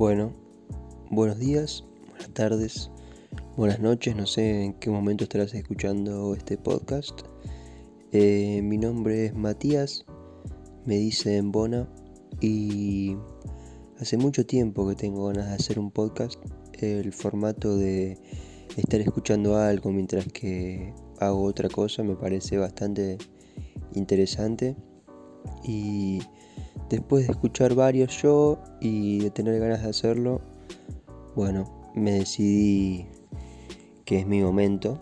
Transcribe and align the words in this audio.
Bueno, 0.00 0.32
buenos 1.10 1.38
días, 1.38 1.84
buenas 2.08 2.30
tardes, 2.30 2.90
buenas 3.54 3.80
noches, 3.80 4.16
no 4.16 4.26
sé 4.26 4.64
en 4.64 4.72
qué 4.72 4.88
momento 4.88 5.24
estarás 5.24 5.52
escuchando 5.52 6.34
este 6.34 6.56
podcast. 6.56 7.20
Eh, 8.10 8.62
mi 8.62 8.78
nombre 8.78 9.26
es 9.26 9.34
Matías, 9.34 10.06
me 10.86 10.96
dicen 10.96 11.52
Bona 11.52 11.86
y 12.40 13.14
hace 13.98 14.16
mucho 14.16 14.46
tiempo 14.46 14.88
que 14.88 14.94
tengo 14.94 15.26
ganas 15.26 15.48
de 15.48 15.54
hacer 15.56 15.78
un 15.78 15.90
podcast. 15.90 16.40
El 16.80 17.12
formato 17.12 17.76
de 17.76 18.16
estar 18.78 19.02
escuchando 19.02 19.58
algo 19.58 19.92
mientras 19.92 20.24
que 20.32 20.94
hago 21.18 21.42
otra 21.42 21.68
cosa 21.68 22.02
me 22.02 22.16
parece 22.16 22.56
bastante 22.56 23.18
interesante 23.94 24.76
y 25.62 26.20
Después 26.90 27.26
de 27.26 27.32
escuchar 27.32 27.76
varios 27.76 28.20
yo 28.20 28.58
y 28.80 29.20
de 29.20 29.30
tener 29.30 29.60
ganas 29.60 29.82
de 29.82 29.90
hacerlo, 29.90 30.40
bueno, 31.36 31.92
me 31.94 32.10
decidí 32.10 33.06
que 34.04 34.18
es 34.18 34.26
mi 34.26 34.42
momento. 34.42 35.00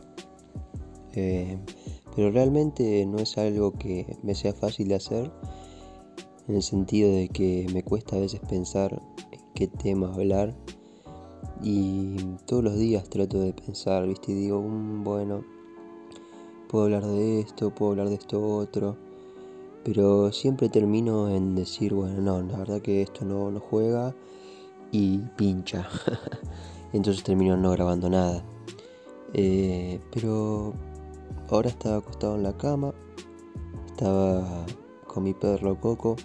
Eh, 1.15 1.59
pero 2.15 2.31
realmente 2.31 3.07
no 3.07 3.19
es 3.19 3.39
algo 3.39 3.73
que 3.73 4.19
me 4.23 4.35
sea 4.35 4.53
fácil 4.53 4.89
de 4.89 4.97
hacer, 4.97 5.33
en 6.47 6.57
el 6.57 6.63
sentido 6.63 7.11
de 7.11 7.31
que 7.31 7.67
me 7.73 7.83
cuesta 7.83 8.17
a 8.17 8.21
veces 8.21 8.41
pensar 8.41 9.03
en 9.33 9.41
qué 9.55 9.67
tema 9.67 10.13
hablar. 10.13 10.55
Y 11.63 12.17
todos 12.45 12.63
los 12.63 12.77
días 12.77 13.09
trato 13.09 13.41
de 13.41 13.55
pensar, 13.55 14.07
¿viste? 14.07 14.33
Y 14.33 14.35
digo, 14.35 14.61
mm, 14.61 15.05
bueno, 15.05 15.43
puedo 16.69 16.85
hablar 16.85 17.07
de 17.07 17.41
esto, 17.41 17.75
puedo 17.75 17.93
hablar 17.93 18.11
de 18.11 18.17
esto 18.17 18.59
otro 18.59 19.08
pero 19.85 20.33
siempre 20.33 20.69
termino 20.69 21.29
en 21.29 21.55
decir, 21.55 21.95
bueno, 21.95 22.21
no, 22.21 22.43
la 22.43 22.59
verdad 22.59 22.81
que 22.81 23.03
esto 23.03 23.25
no, 23.25 23.51
no 23.51 23.61
juega 23.61 24.15
y 24.93 25.19
pincha. 25.37 25.89
Entonces 26.93 27.23
termino 27.23 27.57
no 27.57 27.71
grabando 27.73 28.09
nada. 28.09 28.45
Eh, 29.35 30.01
pero 30.13 30.73
ahora 31.51 31.69
estaba 31.69 31.99
acostado 31.99 32.37
en 32.37 32.43
la 32.43 32.57
cama, 32.57 32.95
estaba 33.87 34.67
con 35.07 35.25
mi 35.25 35.35
perro 35.35 35.79
Coco, 35.79 36.17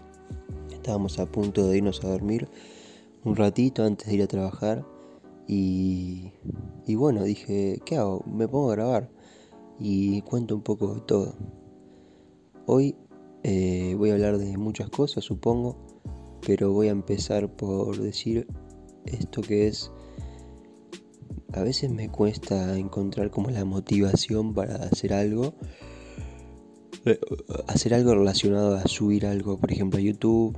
estábamos 0.72 1.20
a 1.20 1.26
punto 1.26 1.68
de 1.68 1.78
irnos 1.78 2.04
a 2.04 2.10
dormir 2.10 2.48
un 3.26 3.36
ratito 3.36 3.84
antes 3.84 4.08
de 4.08 4.16
ir 4.16 4.24
a 4.24 4.28
trabajar 4.28 4.86
y, 5.48 6.32
y 6.86 6.96
bueno, 6.96 7.24
dije, 7.24 7.82
¿qué 7.86 7.98
hago? 7.98 8.24
Me 8.26 8.48
pongo 8.48 8.72
a 8.72 8.76
grabar 8.76 9.10
y 9.80 10.22
cuento 10.22 10.56
un 10.56 10.62
poco 10.62 10.96
de 10.96 11.02
todo. 11.02 11.36
Hoy 12.66 12.96
eh, 13.44 13.96
voy 13.98 14.10
a 14.10 14.14
hablar 14.14 14.38
de 14.38 14.58
muchas 14.58 14.90
cosas, 14.90 15.26
supongo, 15.26 15.78
pero 16.46 16.72
voy 16.72 16.88
a 16.88 16.92
empezar 16.92 17.54
por 17.54 18.00
decir 18.00 18.48
esto 19.06 19.42
que 19.42 19.68
es... 19.68 19.92
A 21.52 21.62
veces 21.62 21.92
me 21.92 22.10
cuesta 22.10 22.78
encontrar 22.78 23.30
como 23.30 23.52
la 23.52 23.64
motivación 23.64 24.54
para 24.54 24.76
hacer 24.76 25.14
algo. 25.14 25.54
Eh, 27.06 27.20
hacer 27.68 27.94
algo 27.94 28.16
relacionado 28.16 28.76
a 28.76 28.88
subir 28.88 29.26
algo, 29.26 29.60
por 29.60 29.72
ejemplo, 29.72 30.00
a 30.00 30.02
YouTube, 30.02 30.58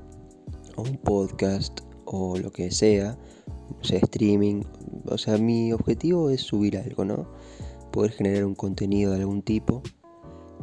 o 0.78 0.84
un 0.84 0.98
podcast, 0.98 1.82
o 2.06 2.38
lo 2.38 2.52
que 2.52 2.72
sea, 2.72 3.18
o 3.82 3.84
sea, 3.84 4.00
streaming. 4.00 4.62
O 5.08 5.18
sea, 5.18 5.38
mi 5.38 5.74
objetivo 5.74 6.30
es 6.30 6.42
subir 6.42 6.78
algo, 6.78 7.04
¿no? 7.04 7.28
Poder 7.92 8.12
generar 8.12 8.46
un 8.46 8.56
contenido 8.56 9.12
de 9.12 9.22
algún 9.22 9.42
tipo 9.42 9.82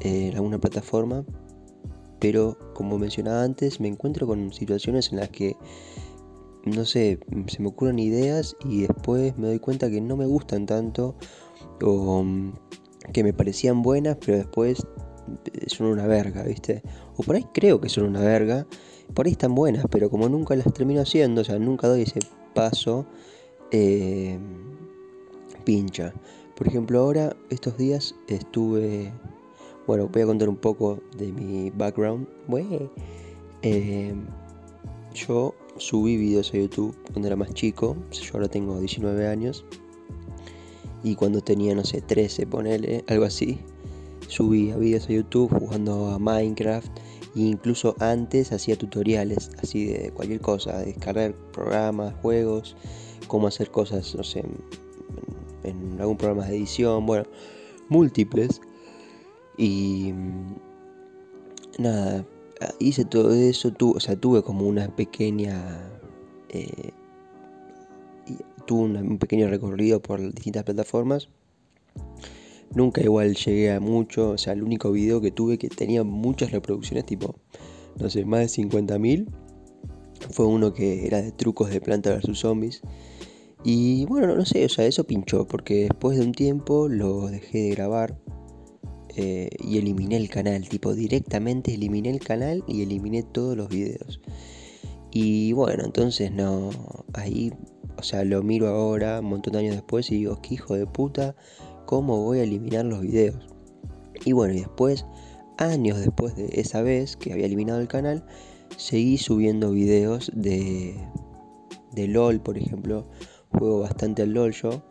en 0.01 0.35
alguna 0.35 0.59
plataforma 0.59 1.27
pero 2.23 2.57
como 2.73 2.99
mencionaba 2.99 3.43
antes, 3.43 3.81
me 3.81 3.89
encuentro 3.89 4.29
con 4.29 4.53
situaciones 4.53 5.11
en 5.11 5.19
las 5.19 5.31
que, 5.31 5.57
no 6.65 6.85
sé, 6.85 7.19
se 7.49 7.61
me 7.61 7.67
ocurren 7.67 7.99
ideas 7.99 8.57
y 8.65 8.83
después 8.83 9.37
me 9.37 9.49
doy 9.49 9.59
cuenta 9.59 9.91
que 9.91 10.01
no 10.01 10.17
me 10.17 10.27
gustan 10.27 10.65
tanto 10.65 11.17
o 11.83 12.23
mm, 12.23 12.53
que 13.13 13.25
me 13.25 13.33
parecían 13.33 13.83
buenas, 13.83 14.19
pero 14.25 14.39
después 14.39 14.87
eh, 15.53 15.65
son 15.67 15.89
una 15.89 16.07
verga, 16.07 16.45
¿viste? 16.45 16.83
O 17.17 17.25
por 17.25 17.35
ahí 17.35 17.45
creo 17.53 17.81
que 17.81 17.89
son 17.89 18.05
una 18.05 18.21
verga, 18.21 18.69
por 19.15 19.27
ahí 19.27 19.33
están 19.33 19.57
buenas, 19.57 19.85
pero 19.91 20.09
como 20.09 20.29
nunca 20.29 20.55
las 20.55 20.73
termino 20.73 21.01
haciendo, 21.01 21.41
o 21.41 21.45
sea, 21.45 21.59
nunca 21.59 21.89
doy 21.89 22.03
ese 22.03 22.21
paso, 22.55 23.05
eh, 23.73 24.39
pincha. 25.65 26.15
Por 26.55 26.69
ejemplo, 26.69 27.01
ahora, 27.01 27.35
estos 27.51 27.77
días 27.77 28.15
estuve 28.29 29.11
bueno, 29.87 30.09
voy 30.09 30.23
a 30.23 30.27
contar 30.27 30.49
un 30.49 30.57
poco 30.57 31.01
de 31.17 31.33
mi 31.33 31.71
background. 31.71 32.27
Eh, 33.63 34.15
yo 35.15 35.55
subí 35.77 36.17
videos 36.17 36.53
a 36.55 36.59
YouTube 36.59 36.97
cuando 37.11 37.27
era 37.27 37.37
más 37.37 37.53
chico. 37.53 37.97
Yo 38.13 38.35
ahora 38.35 38.49
tengo 38.49 38.79
19 38.79 39.27
años. 39.27 39.65
Y 41.03 41.17
cuando 41.17 41.41
tenía, 41.41 41.75
no 41.75 41.85
sé, 41.85 42.01
13, 42.01 42.47
ponele, 42.47 43.05
algo 43.09 43.25
así. 43.25 43.59
Subía 44.29 44.77
videos 44.77 45.09
a 45.09 45.13
YouTube 45.13 45.51
jugando 45.59 46.09
a 46.11 46.19
Minecraft. 46.19 46.91
E 47.35 47.41
incluso 47.41 47.97
antes 47.99 48.53
hacía 48.53 48.77
tutoriales 48.77 49.51
así 49.61 49.87
de 49.87 50.13
cualquier 50.13 50.41
cosa. 50.41 50.79
descargar 50.79 51.35
programas, 51.53 52.15
juegos. 52.23 52.77
Cómo 53.27 53.49
hacer 53.49 53.71
cosas, 53.71 54.15
no 54.15 54.23
sé, 54.23 54.45
en 55.65 56.01
algún 56.01 56.17
programa 56.17 56.47
de 56.47 56.57
edición. 56.57 57.07
Bueno, 57.07 57.25
múltiples 57.89 58.61
y 59.63 60.13
nada, 61.79 62.27
hice 62.81 63.05
todo 63.05 63.33
eso, 63.33 63.73
o 63.79 64.01
sea, 64.01 64.17
tuve 64.17 64.43
como 64.43 64.67
una 64.67 64.95
pequeña... 64.95 65.89
Eh, 66.49 66.91
tuve 68.67 68.99
un 68.99 69.19
pequeño 69.19 69.49
recorrido 69.49 70.03
por 70.03 70.21
distintas 70.21 70.65
plataformas. 70.65 71.29
Nunca 72.75 73.03
igual 73.03 73.37
llegué 73.37 73.71
a 73.71 73.79
mucho, 73.79 74.31
o 74.31 74.39
sea, 74.39 74.55
el 74.55 74.65
único 74.65 74.91
video 74.91 75.21
que 75.21 75.31
tuve 75.31 75.59
que 75.59 75.69
tenía 75.69 76.03
muchas 76.03 76.51
reproducciones, 76.51 77.07
tipo, 77.07 77.37
no 78.01 78.11
sé, 78.11 78.25
más 78.25 78.41
de 78.41 78.65
50.000, 78.65 79.29
fue 80.31 80.47
uno 80.47 80.73
que 80.73 81.07
era 81.07 81.23
de 81.23 81.31
trucos 81.31 81.71
de 81.71 81.81
planta 81.81 82.11
versus 82.11 82.41
zombies. 82.41 82.83
Y 83.63 84.07
bueno, 84.07 84.35
no 84.35 84.45
sé, 84.45 84.65
o 84.65 84.69
sea, 84.69 84.87
eso 84.87 85.05
pinchó, 85.05 85.47
porque 85.47 85.83
después 85.83 86.19
de 86.19 86.25
un 86.25 86.33
tiempo 86.33 86.89
lo 86.89 87.29
dejé 87.29 87.59
de 87.59 87.71
grabar 87.71 88.19
eh, 89.17 89.51
y 89.61 89.79
eliminé 89.79 90.17
el 90.17 90.31
canal, 90.31 90.69
tipo 90.69 90.95
directamente 90.95 91.75
eliminé 91.75 92.11
el 92.11 92.21
canal 92.21 92.65
y 92.67 92.83
eliminé 92.83 93.23
todos 93.23 93.57
los 93.57 93.69
videos. 93.69 94.21
Y 95.11 95.53
bueno, 95.53 95.85
entonces 95.85 96.33
no, 96.33 96.71
ahí, 97.13 97.53
o 97.99 98.03
sea, 98.03 98.25
lo 98.25 98.43
miro 98.43 98.69
ahora, 98.69 99.21
un 99.21 99.27
montón 99.27 99.53
de 99.53 99.59
años 99.61 99.75
después 99.75 100.11
y 100.11 100.17
digo, 100.17 100.41
qué 100.41 100.55
hijo 100.55 100.75
de 100.75 100.87
puta, 100.87 101.37
¿cómo 101.85 102.23
voy 102.23 102.39
a 102.39 102.45
eliminar 102.45 102.87
los 102.87 103.03
videos? 103.03 103.47
Y 104.25 104.33
bueno, 104.33 104.55
y 104.55 104.61
después, 104.61 105.05
años 105.59 105.99
después 105.99 106.35
de 106.37 106.49
esa 106.55 106.81
vez 106.83 107.17
que 107.17 107.33
había 107.33 107.47
eliminado 107.47 107.81
el 107.81 107.89
canal, 107.89 108.25
seguí 108.79 109.19
subiendo 109.19 109.73
videos 109.73 110.31
de, 110.35 110.97
de 111.93 112.09
LOL, 112.09 112.41
por 112.41 112.57
ejemplo. 112.57 113.07
Juego 113.51 113.81
bastante 113.81 114.23
al 114.23 114.33
LOL 114.33 114.53
yo 114.53 114.83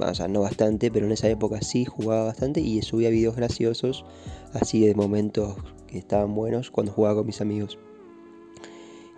o 0.00 0.14
sea, 0.14 0.28
no 0.28 0.40
bastante, 0.40 0.90
pero 0.90 1.06
en 1.06 1.12
esa 1.12 1.28
época 1.28 1.60
sí 1.62 1.84
jugaba 1.84 2.24
bastante 2.24 2.60
y 2.60 2.80
subía 2.82 3.10
videos 3.10 3.36
graciosos, 3.36 4.04
así 4.52 4.84
de 4.84 4.94
momentos 4.94 5.56
que 5.86 5.98
estaban 5.98 6.34
buenos 6.34 6.70
cuando 6.70 6.92
jugaba 6.92 7.16
con 7.16 7.26
mis 7.26 7.40
amigos. 7.40 7.78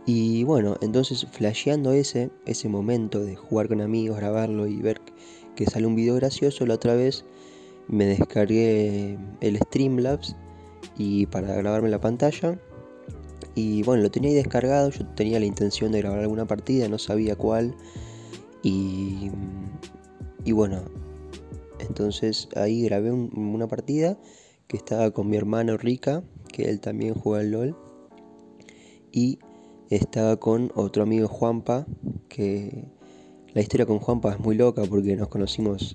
Y 0.07 0.45
bueno, 0.45 0.77
entonces 0.83 1.27
flasheando 1.33 1.93
ese, 1.93 2.31
ese 2.45 2.69
momento 2.69 3.25
de 3.25 3.37
jugar 3.37 3.69
con 3.69 3.81
amigos, 3.81 4.19
grabarlo 4.19 4.67
y 4.67 4.77
ver 4.83 5.01
que 5.57 5.65
sale 5.67 5.87
un 5.87 5.95
video 5.95 6.17
gracioso, 6.17 6.67
la 6.67 6.75
otra 6.75 6.95
vez 6.95 7.25
me 7.89 8.07
descargué 8.07 9.19
el 9.41 9.59
Streamlabs 9.59 10.37
y 10.99 11.27
para 11.27 11.55
grabarme 11.55 11.89
la 11.89 12.01
pantalla. 12.01 12.59
Y 13.55 13.83
bueno, 13.85 14.03
lo 14.03 14.11
tenía 14.11 14.31
ahí 14.31 14.37
descargado, 14.37 14.91
yo 14.91 15.07
tenía 15.15 15.39
la 15.39 15.47
intención 15.47 15.93
de 15.93 16.01
grabar 16.01 16.21
alguna 16.21 16.47
partida, 16.47 16.89
no 16.89 16.99
sabía 16.99 17.37
cuál. 17.37 17.75
Y 18.63 19.31
y 20.45 20.53
bueno, 20.53 20.83
entonces 21.79 22.49
ahí 22.57 22.83
grabé 22.85 23.13
una 23.13 23.67
partida 23.67 24.19
que 24.67 24.77
estaba 24.77 25.11
con 25.11 25.29
mi 25.29 25.37
hermano 25.37 25.77
Rica, 25.77 26.23
que 26.53 26.65
él 26.71 26.81
también 26.81 27.15
juega 27.15 27.41
al 27.41 27.51
LOL. 27.51 27.77
Y 29.13 29.39
estaba 29.91 30.37
con 30.39 30.73
otro 30.75 31.03
amigo 31.03 31.29
Juanpa, 31.29 31.87
que 32.29 32.85
la 33.53 33.61
historia 33.61 33.87
con 33.87 33.99
Juanpa 34.01 34.33
es 34.33 34.41
muy 34.41 34.57
loca 34.57 34.83
porque 34.85 35.17
nos 35.17 35.29
conocimos 35.29 35.95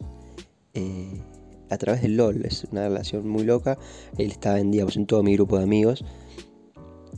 eh, 0.74 1.22
a 1.70 1.78
través 1.78 2.02
del 2.02 2.18
LOL, 2.18 2.46
es 2.46 2.66
una 2.72 2.88
relación 2.88 3.28
muy 3.28 3.44
loca. 3.44 3.78
Él 4.18 4.32
estaba 4.32 4.60
en, 4.60 4.72
digamos, 4.72 4.96
en 4.96 5.06
todo 5.06 5.24
mi 5.24 5.34
grupo 5.34 5.58
de 5.58 5.64
amigos. 5.64 6.04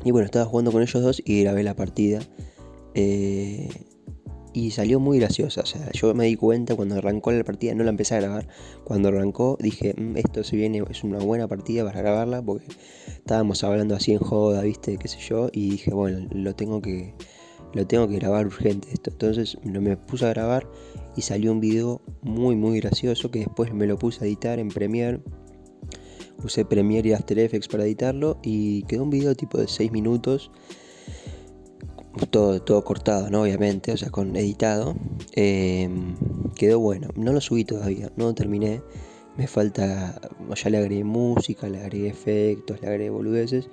Y 0.03 0.11
bueno, 0.11 0.25
estaba 0.25 0.45
jugando 0.45 0.71
con 0.71 0.81
ellos 0.81 1.01
dos 1.01 1.21
y 1.23 1.43
grabé 1.43 1.63
la 1.63 1.75
partida. 1.75 2.19
Eh, 2.95 3.69
y 4.53 4.71
salió 4.71 4.99
muy 4.99 5.19
graciosa. 5.19 5.61
O 5.61 5.65
sea, 5.65 5.91
yo 5.91 6.13
me 6.13 6.25
di 6.25 6.35
cuenta 6.35 6.75
cuando 6.75 6.95
arrancó 6.95 7.31
la 7.31 7.43
partida, 7.43 7.73
no 7.73 7.83
la 7.83 7.91
empecé 7.91 8.15
a 8.15 8.21
grabar. 8.21 8.47
Cuando 8.83 9.09
arrancó 9.09 9.57
dije, 9.59 9.93
mm, 9.97 10.17
esto 10.17 10.43
se 10.43 10.55
viene, 10.55 10.83
es 10.89 11.03
una 11.03 11.19
buena 11.19 11.47
partida 11.47 11.83
para 11.85 12.01
grabarla 12.01 12.41
porque 12.41 12.67
estábamos 13.07 13.63
hablando 13.63 13.95
así 13.95 14.13
en 14.13 14.19
joda, 14.19 14.61
viste, 14.61 14.97
qué 14.97 15.07
sé 15.07 15.19
yo. 15.19 15.49
Y 15.51 15.71
dije, 15.71 15.93
bueno, 15.93 16.27
lo 16.31 16.55
tengo 16.55 16.81
que, 16.81 17.13
lo 17.73 17.87
tengo 17.87 18.07
que 18.07 18.15
grabar 18.15 18.45
urgente 18.45 18.89
esto. 18.91 19.11
Entonces 19.11 19.57
me 19.63 19.97
puse 19.97 20.25
a 20.25 20.29
grabar 20.29 20.67
y 21.15 21.21
salió 21.21 21.51
un 21.51 21.59
video 21.59 22.01
muy 22.21 22.55
muy 22.55 22.79
gracioso 22.79 23.31
que 23.31 23.39
después 23.39 23.73
me 23.73 23.87
lo 23.87 23.97
puse 23.97 24.23
a 24.23 24.27
editar 24.27 24.59
en 24.59 24.69
Premiere. 24.69 25.21
Usé 26.43 26.65
Premiere 26.65 27.09
y 27.09 27.13
After 27.13 27.37
Effects 27.37 27.67
para 27.67 27.83
editarlo 27.83 28.39
y 28.41 28.81
quedó 28.83 29.03
un 29.03 29.11
video 29.11 29.35
tipo 29.35 29.59
de 29.59 29.67
6 29.67 29.91
minutos. 29.91 30.51
Todo, 32.29 32.61
todo 32.61 32.83
cortado, 32.83 33.29
¿no? 33.29 33.43
Obviamente, 33.43 33.91
o 33.93 33.97
sea, 33.97 34.09
con 34.09 34.35
editado. 34.35 34.95
Em, 35.33 36.15
quedó 36.55 36.79
bueno. 36.79 37.09
No 37.15 37.31
lo 37.33 37.41
subí 37.41 37.63
todavía, 37.63 38.11
no 38.17 38.25
lo 38.25 38.33
terminé. 38.33 38.81
Me 39.37 39.47
falta, 39.47 40.19
ya 40.55 40.69
le 40.69 40.77
agregué 40.77 41.03
música, 41.05 41.69
le 41.69 41.79
agregué 41.79 42.09
efectos, 42.09 42.81
le 42.81 42.87
agregué 42.89 43.09
boludeces. 43.09 43.69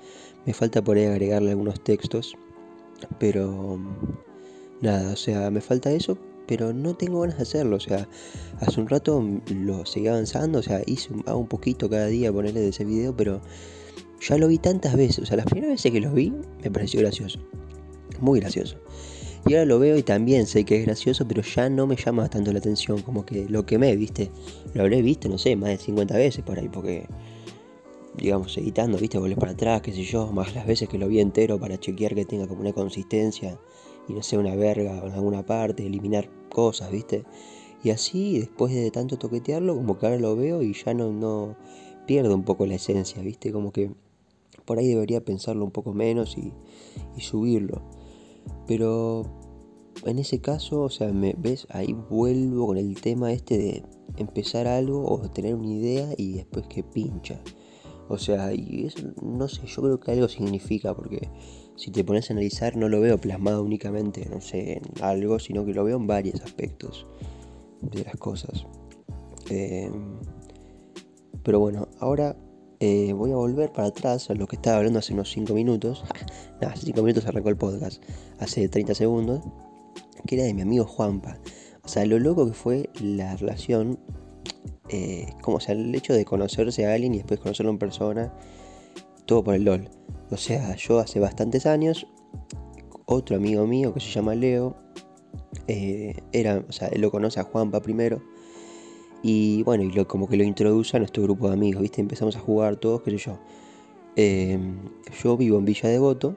Me 0.47 0.55
falta 0.55 0.83
por 0.83 0.97
ahí 0.97 1.07
agregarle 1.07 1.51
algunos 1.51 1.81
textos. 1.83 2.37
Pero 3.19 3.79
nada, 4.81 5.13
o 5.13 5.17
sea, 5.17 5.51
me 5.51 5.61
falta 5.61 5.91
eso, 5.91 6.17
pero 6.47 6.73
no 6.73 6.95
tengo 6.95 7.21
ganas 7.21 7.37
de 7.39 7.43
hacerlo. 7.43 7.77
O 7.77 7.81
sea, 7.81 8.09
hace 8.61 8.81
un 8.81 8.89
rato 8.89 9.23
lo 9.53 9.85
seguí 9.85 10.09
avanzando, 10.09 10.61
o 10.61 10.63
sea, 10.63 10.83
hice 10.87 11.13
un, 11.13 11.25
un 11.29 11.49
poquito 11.49 11.91
cada 11.91 12.07
día 12.07 12.33
ponerle 12.33 12.61
de 12.61 12.69
ese 12.69 12.85
video, 12.85 13.17
pero 13.17 13.41
ya 14.21 14.39
lo 14.39 14.49
vi 14.49 14.59
tantas 14.59 14.97
veces. 14.97 15.21
O 15.21 15.27
sea, 15.27 15.37
las 15.37 15.47
primeras 15.47 15.75
veces 15.75 15.93
que 15.93 16.01
lo 16.01 16.13
vi 16.13 16.33
me 16.63 16.71
pareció 16.71 17.01
gracioso. 17.01 17.41
Muy 18.21 18.41
gracioso. 18.41 18.77
Y 19.47 19.55
ahora 19.55 19.65
lo 19.65 19.79
veo 19.79 19.97
y 19.97 20.03
también 20.03 20.47
sé 20.47 20.65
que 20.65 20.77
es 20.77 20.85
gracioso, 20.85 21.27
pero 21.27 21.43
ya 21.43 21.71
no 21.71 21.87
me 21.87 21.97
llama 21.97 22.29
tanto 22.29 22.53
la 22.53 22.59
atención 22.59 23.01
como 23.01 23.25
que 23.25 23.49
lo 23.49 23.65
que 23.65 23.79
me, 23.79 23.97
viste. 23.97 24.31
Lo 24.75 24.83
habré 24.83 25.01
visto, 25.01 25.29
no 25.29 25.39
sé, 25.39 25.57
más 25.57 25.71
de 25.71 25.79
50 25.79 26.17
veces 26.17 26.45
por 26.45 26.59
ahí, 26.59 26.69
porque 26.69 27.07
digamos, 28.17 28.57
editando, 28.59 28.99
viste, 28.99 29.17
volver 29.17 29.39
para 29.39 29.53
atrás, 29.53 29.81
qué 29.81 29.93
sé 29.93 30.03
yo, 30.03 30.33
más 30.33 30.55
las 30.55 30.67
veces 30.67 30.89
que 30.89 30.99
lo 30.99 31.09
vi 31.09 31.21
entero 31.21 31.59
para 31.59 31.79
chequear 31.79 32.15
que 32.15 32.25
tenga 32.25 32.47
como 32.49 32.61
una 32.61 32.73
consistencia 32.73 33.59
y 34.09 34.13
no 34.13 34.23
sea 34.23 34.39
una 34.39 34.55
verga 34.57 34.99
en 35.07 35.13
alguna 35.13 35.47
parte, 35.47 35.87
eliminar 35.87 36.29
cosas, 36.51 36.91
viste. 36.91 37.25
Y 37.83 37.91
así, 37.91 38.41
después 38.41 38.75
de 38.75 38.91
tanto 38.91 39.19
toquetearlo, 39.19 39.77
como 39.77 39.99
que 39.99 40.07
ahora 40.07 40.19
lo 40.19 40.35
veo 40.37 40.63
y 40.63 40.75
ya 40.75 40.95
no, 40.95 41.13
no 41.13 41.57
pierdo 42.07 42.35
un 42.35 42.43
poco 42.43 42.67
la 42.67 42.75
esencia, 42.75 43.23
viste, 43.23 43.53
como 43.53 43.73
que 43.73 43.93
por 44.65 44.79
ahí 44.79 44.89
debería 44.89 45.25
pensarlo 45.25 45.65
un 45.65 45.71
poco 45.71 45.95
menos 45.95 46.37
y 46.37 46.53
subirlo. 47.21 47.83
Pero 48.67 49.23
en 50.05 50.19
ese 50.19 50.41
caso, 50.41 50.83
o 50.83 50.91
sea, 50.91 51.13
me 51.13 51.35
ves, 51.39 51.67
ahí 51.71 51.93
vuelvo 51.93 52.69
con 52.69 52.79
el 52.79 53.01
tema 53.01 53.33
este 53.33 53.59
de 53.59 53.83
empezar 54.17 54.67
algo 54.67 55.05
o 55.05 55.31
tener 55.31 55.55
una 55.55 55.69
idea 55.69 56.09
y 56.17 56.35
después 56.35 56.67
que 56.69 56.83
pincha. 56.83 57.41
O 58.09 58.17
sea, 58.17 58.55
y 58.55 58.87
eso, 58.87 59.09
no 59.23 59.49
sé, 59.49 59.67
yo 59.67 59.83
creo 59.83 60.01
que 60.01 60.13
algo 60.13 60.29
significa, 60.29 60.95
porque 60.95 61.29
si 61.77 61.91
te 61.91 62.05
pones 62.05 62.31
a 62.31 62.33
analizar 62.33 62.77
no 62.77 62.89
lo 62.89 63.01
veo 63.01 63.19
plasmado 63.19 63.63
únicamente, 63.63 64.27
no 64.31 64.41
sé, 64.41 64.75
en 64.79 65.03
algo, 65.03 65.39
sino 65.39 65.65
que 65.65 65.75
lo 65.75 65.85
veo 65.85 65.97
en 65.97 66.07
varios 66.07 66.41
aspectos 66.41 67.07
de 67.83 68.05
las 68.05 68.17
cosas. 68.17 68.67
Em, 69.51 70.19
pero 71.43 71.61
bueno, 71.61 71.89
ahora 72.01 72.37
eh, 72.81 73.13
voy 73.13 73.33
a 73.33 73.37
volver 73.37 73.73
para 73.73 73.89
atrás 73.89 74.31
a 74.31 74.35
lo 74.35 74.47
que 74.47 74.57
estaba 74.57 74.79
hablando 74.79 74.99
hace 74.99 75.13
unos 75.13 75.31
5 75.31 75.53
minutos. 75.55 76.05
Nada, 76.61 76.75
hace 76.75 76.87
5 76.87 77.03
minutos 77.03 77.27
arrancó 77.27 77.49
el 77.49 77.57
podcast, 77.57 78.03
hace 78.39 78.69
30 78.69 78.95
segundos, 78.95 79.45
que 80.27 80.37
era 80.37 80.45
de 80.45 80.55
mi 80.55 80.63
amigo 80.63 80.85
Juanpa. 80.85 81.39
O 81.83 81.89
sea, 81.89 82.05
lo 82.05 82.19
loco 82.19 82.47
que 82.47 82.53
fue 82.53 82.91
la 83.01 83.37
relación 83.37 83.99
eh, 84.91 85.35
como 85.43 85.61
sea, 85.61 85.75
el 85.75 85.95
hecho 85.95 86.15
de 86.15 86.25
conocerse 86.25 86.87
a 86.87 86.95
alguien 86.95 87.15
y 87.15 87.19
después 87.19 87.41
conocerlo 87.41 87.71
en 87.71 87.79
persona, 87.79 88.33
todo 89.27 89.45
por 89.45 89.55
el 89.55 89.65
LOL. 89.65 89.89
O 90.31 90.37
sea, 90.37 90.75
yo 90.77 90.99
hace 90.99 91.21
bastantes 91.21 91.67
años, 91.67 92.07
otro 93.05 93.37
amigo 93.37 93.67
mío 93.67 93.93
que 93.93 94.01
se 94.01 94.11
llama 94.11 94.35
Leo, 94.35 94.77
eh, 95.67 96.17
era, 96.33 96.65
o 96.67 96.73
sea, 96.73 96.89
él 96.89 97.03
lo 97.03 97.11
conoce 97.11 97.41
a 97.41 97.45
Juanpa 97.45 97.81
primero. 97.81 98.23
Y 99.23 99.63
bueno, 99.65 99.85
y 99.85 100.05
como 100.05 100.29
que 100.29 100.37
lo 100.37 100.45
introduce 100.45 100.97
a 100.97 101.01
nuestro 101.01 101.23
grupo 101.25 101.49
de 101.49 101.55
amigos, 101.55 101.83
¿viste? 101.83 102.01
Empezamos 102.01 102.37
a 102.37 102.41
jugar 102.41 102.77
todos, 102.77 103.03
qué 103.03 103.11
sé 103.13 103.19
yo. 103.19 103.39
Em, 104.17 104.77
yo 105.23 105.37
vivo 105.37 105.59
en 105.59 105.65
Villa 105.65 105.89
Devoto, 105.89 106.37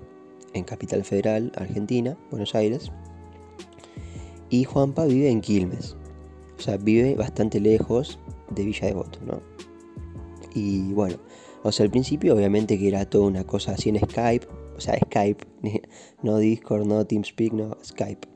en 0.54 0.64
Capital 0.64 1.04
Federal, 1.04 1.52
Argentina, 1.56 2.18
Buenos 2.30 2.56
Aires. 2.56 2.92
Y 4.50 4.64
Juanpa 4.64 5.06
vive 5.06 5.30
en 5.30 5.42
Quilmes. 5.42 5.96
O 6.58 6.62
sea, 6.62 6.78
vive 6.78 7.16
bastante 7.16 7.60
lejos 7.60 8.20
de 8.50 8.66
Villa 8.66 8.88
Devoto, 8.88 9.20
¿no? 9.26 9.42
Y 10.54 10.94
bueno, 10.94 11.18
o 11.64 11.72
sea, 11.72 11.86
al 11.86 11.92
principio 11.92 12.36
obviamente 12.36 12.78
que 12.78 12.88
era 12.88 13.06
toda 13.06 13.26
una 13.26 13.46
cosa 13.46 13.74
así 13.74 13.90
en 13.90 14.00
Skype, 14.00 14.48
o 14.76 14.80
sea, 14.80 14.98
Skype, 15.06 15.46
no 16.24 16.38
Discord, 16.38 16.86
no 16.86 17.06
TeamSpeak, 17.06 17.54
no 17.54 17.78
Skype. 17.84 18.28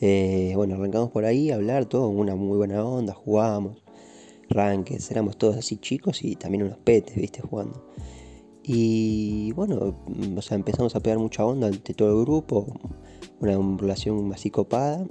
Eh, 0.00 0.52
bueno, 0.56 0.74
arrancamos 0.74 1.10
por 1.10 1.24
ahí 1.24 1.50
a 1.50 1.54
hablar 1.54 1.86
todo, 1.86 2.08
una 2.08 2.34
muy 2.34 2.58
buena 2.58 2.84
onda, 2.84 3.14
jugábamos, 3.14 3.83
ranques, 4.48 5.10
éramos 5.10 5.36
todos 5.38 5.56
así 5.56 5.76
chicos 5.76 6.22
y 6.24 6.36
también 6.36 6.64
unos 6.64 6.78
petes, 6.78 7.16
viste, 7.16 7.40
jugando. 7.40 7.84
Y 8.66 9.52
bueno, 9.52 9.94
o 10.36 10.42
sea, 10.42 10.56
empezamos 10.56 10.96
a 10.96 11.00
pegar 11.00 11.18
mucha 11.18 11.44
onda 11.44 11.66
ante 11.66 11.92
todo 11.92 12.18
el 12.18 12.24
grupo, 12.24 12.66
una 13.40 13.58
relación 13.76 14.32
así 14.32 14.50
copada. 14.50 15.06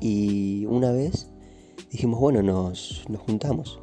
Y 0.00 0.66
una 0.66 0.92
vez 0.92 1.32
dijimos, 1.90 2.20
bueno, 2.20 2.42
nos, 2.42 3.04
juntamos. 3.26 3.80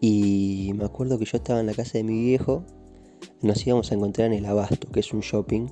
Y 0.00 0.72
me 0.76 0.84
acuerdo 0.84 1.18
que 1.18 1.24
yo 1.24 1.38
estaba 1.38 1.58
en 1.58 1.66
la 1.66 1.74
casa 1.74 1.98
de 1.98 2.04
mi 2.04 2.22
viejo, 2.24 2.64
nos 3.42 3.66
íbamos 3.66 3.90
a 3.90 3.96
encontrar 3.96 4.28
en 4.28 4.34
el 4.34 4.46
Abasto, 4.46 4.88
que 4.92 5.00
es 5.00 5.12
un 5.12 5.20
shopping 5.20 5.66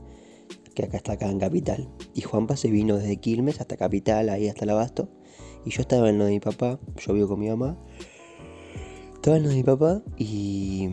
que 0.74 0.84
acá 0.84 0.96
está 0.96 1.12
acá 1.12 1.30
en 1.30 1.38
Capital. 1.38 1.88
Y 2.12 2.22
Juanpa 2.22 2.56
se 2.56 2.70
vino 2.70 2.96
desde 2.96 3.18
Quilmes 3.18 3.60
hasta 3.60 3.76
Capital, 3.76 4.30
ahí 4.30 4.48
hasta 4.48 4.64
el 4.64 4.70
Abasto. 4.70 5.08
Y 5.64 5.70
yo 5.70 5.82
estaba 5.82 6.10
en 6.10 6.18
lo 6.18 6.24
de 6.24 6.32
mi 6.32 6.40
papá, 6.40 6.80
yo 6.96 7.14
vivo 7.14 7.28
con 7.28 7.38
mi 7.38 7.48
mamá. 7.48 7.78
Estaba 9.22 9.36
en 9.36 9.44
lo 9.44 9.50
de 9.50 9.54
mi 9.54 9.62
papá 9.62 10.02
y, 10.18 10.88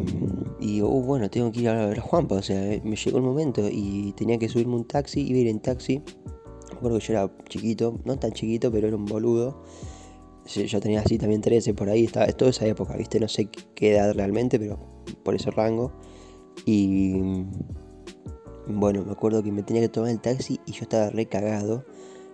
y 0.60 0.82
oh, 0.82 1.02
bueno, 1.02 1.32
tengo 1.32 1.52
que 1.52 1.62
ir 1.62 1.70
a 1.70 1.88
ver 1.88 1.98
a 1.98 2.02
Juanpa. 2.04 2.36
O 2.36 2.42
sea, 2.44 2.80
me 2.84 2.96
llegó 2.96 3.18
el 3.18 3.24
momento 3.24 3.68
y 3.72 4.14
tenía 4.16 4.38
que 4.38 4.48
subirme 4.48 4.76
un 4.76 4.86
taxi, 4.86 5.22
iba 5.22 5.40
a 5.40 5.42
ir 5.42 5.48
en 5.48 5.60
taxi. 5.60 6.04
Me 6.70 6.78
acuerdo 6.78 7.00
que 7.00 7.06
yo 7.08 7.14
era 7.14 7.32
chiquito, 7.50 8.00
no 8.06 8.20
tan 8.20 8.32
chiquito, 8.32 8.72
pero 8.72 8.88
era 8.88 8.96
un 8.96 9.06
boludo 9.06 9.64
yo 10.56 10.80
tenía 10.80 11.02
así 11.02 11.18
también 11.18 11.42
13 11.42 11.74
por 11.74 11.90
ahí, 11.90 12.06
estaba, 12.06 12.26
es 12.26 12.36
toda 12.36 12.52
esa 12.52 12.66
época, 12.66 12.96
¿viste? 12.96 13.20
No 13.20 13.28
sé 13.28 13.50
qué 13.76 13.92
edad 13.92 14.14
realmente, 14.14 14.60
pero 14.60 14.80
por 15.24 15.36
ese 15.36 15.52
rango. 15.52 15.92
Y 16.66 17.46
bueno, 18.68 19.04
me 19.06 19.12
acuerdo 19.12 19.44
que 19.44 19.52
me 19.52 19.64
tenía 19.64 19.82
que 19.82 19.90
tomar 19.90 20.10
el 20.10 20.20
taxi 20.20 20.60
y 20.66 20.72
yo 20.72 20.84
estaba 20.84 21.10
re 21.10 21.28
cagado 21.28 21.86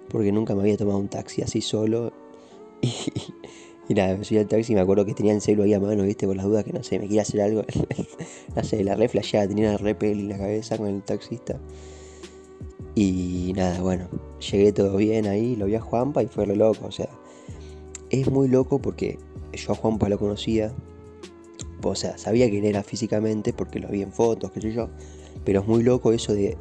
porque 0.10 0.32
nunca 0.32 0.56
me 0.56 0.62
había 0.62 0.78
tomado 0.78 1.00
un 1.00 1.10
taxi 1.10 1.42
así 1.42 1.62
solo. 1.62 2.14
Y, 2.82 2.92
nada, 3.94 4.18
me 4.18 4.24
subí 4.24 4.40
al 4.40 4.48
taxi 4.48 4.72
y 4.74 4.76
me 4.76 4.82
acuerdo 4.82 5.06
que 5.06 5.14
tenía 5.14 5.34
el 5.34 5.42
celu 5.42 5.64
ahí 5.64 5.74
a 5.74 5.80
mano, 5.80 6.04
¿viste? 6.04 6.26
Por 6.26 6.36
las 6.36 6.46
dudas 6.46 6.64
que 6.64 6.74
no 6.74 6.84
sé, 6.84 6.98
me 6.98 7.06
quería 7.06 7.22
hacer 7.22 7.42
algo. 7.42 7.64
no 8.56 8.64
sé, 8.64 8.84
la 8.84 8.96
re 8.96 9.08
flasheada, 9.08 9.48
tenía 9.48 9.70
una 9.70 9.78
re 9.78 9.96
en 10.02 10.30
la 10.30 10.38
cabeza 10.38 10.78
con 10.78 10.88
el 10.88 11.04
taxista. 11.04 11.60
Y 12.96 13.54
nada, 13.56 13.82
bueno, 13.82 14.08
llegué 14.40 14.72
todo 14.72 14.98
bien 14.98 15.28
ahí, 15.28 15.56
lo 15.56 15.66
vi 15.66 15.76
a 15.76 15.82
Juanpa 15.82 16.24
y 16.24 16.28
fue 16.28 16.46
re 16.46 16.56
loco, 16.56 16.88
o 16.88 16.92
sea 16.92 17.10
es 18.10 18.32
muy 18.32 18.48
loco 18.48 18.80
porque 18.80 19.20
yo 19.54 19.72
a 19.72 19.76
Juanpa 19.76 20.10
lo 20.10 20.20
conocía, 20.20 20.74
o 21.84 21.96
sea, 21.96 22.18
sabía 22.18 22.50
quién 22.50 22.66
era 22.66 22.84
físicamente 22.84 23.54
porque 23.54 23.80
lo 23.80 23.90
vi 23.90 24.02
en 24.02 24.12
fotos, 24.12 24.52
qué 24.52 24.62
sé 24.62 24.74
yo, 24.74 24.90
pero 25.44 25.62
es 25.62 25.68
muy 25.68 25.84
loco 25.84 26.12
eso 26.12 26.34
de, 26.34 26.58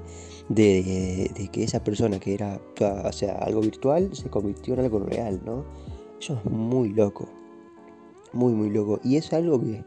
de, 0.48 1.48
que 1.52 1.64
esa 1.64 1.82
persona 1.82 2.18
que 2.18 2.34
era 2.34 2.60
o 2.80 3.12
sea, 3.12 3.36
algo 3.38 3.60
virtual 3.60 4.14
se 4.14 4.28
convirtió 4.28 4.74
en 4.74 4.80
algo 4.80 5.00
real, 5.00 5.40
¿no? 5.44 5.64
Eso 6.24 6.40
es 6.42 6.50
muy 6.50 6.88
loco, 6.88 7.28
muy, 8.32 8.54
muy 8.54 8.70
loco. 8.70 8.98
Y 9.04 9.16
es 9.16 9.30
algo 9.34 9.60
que, 9.60 9.84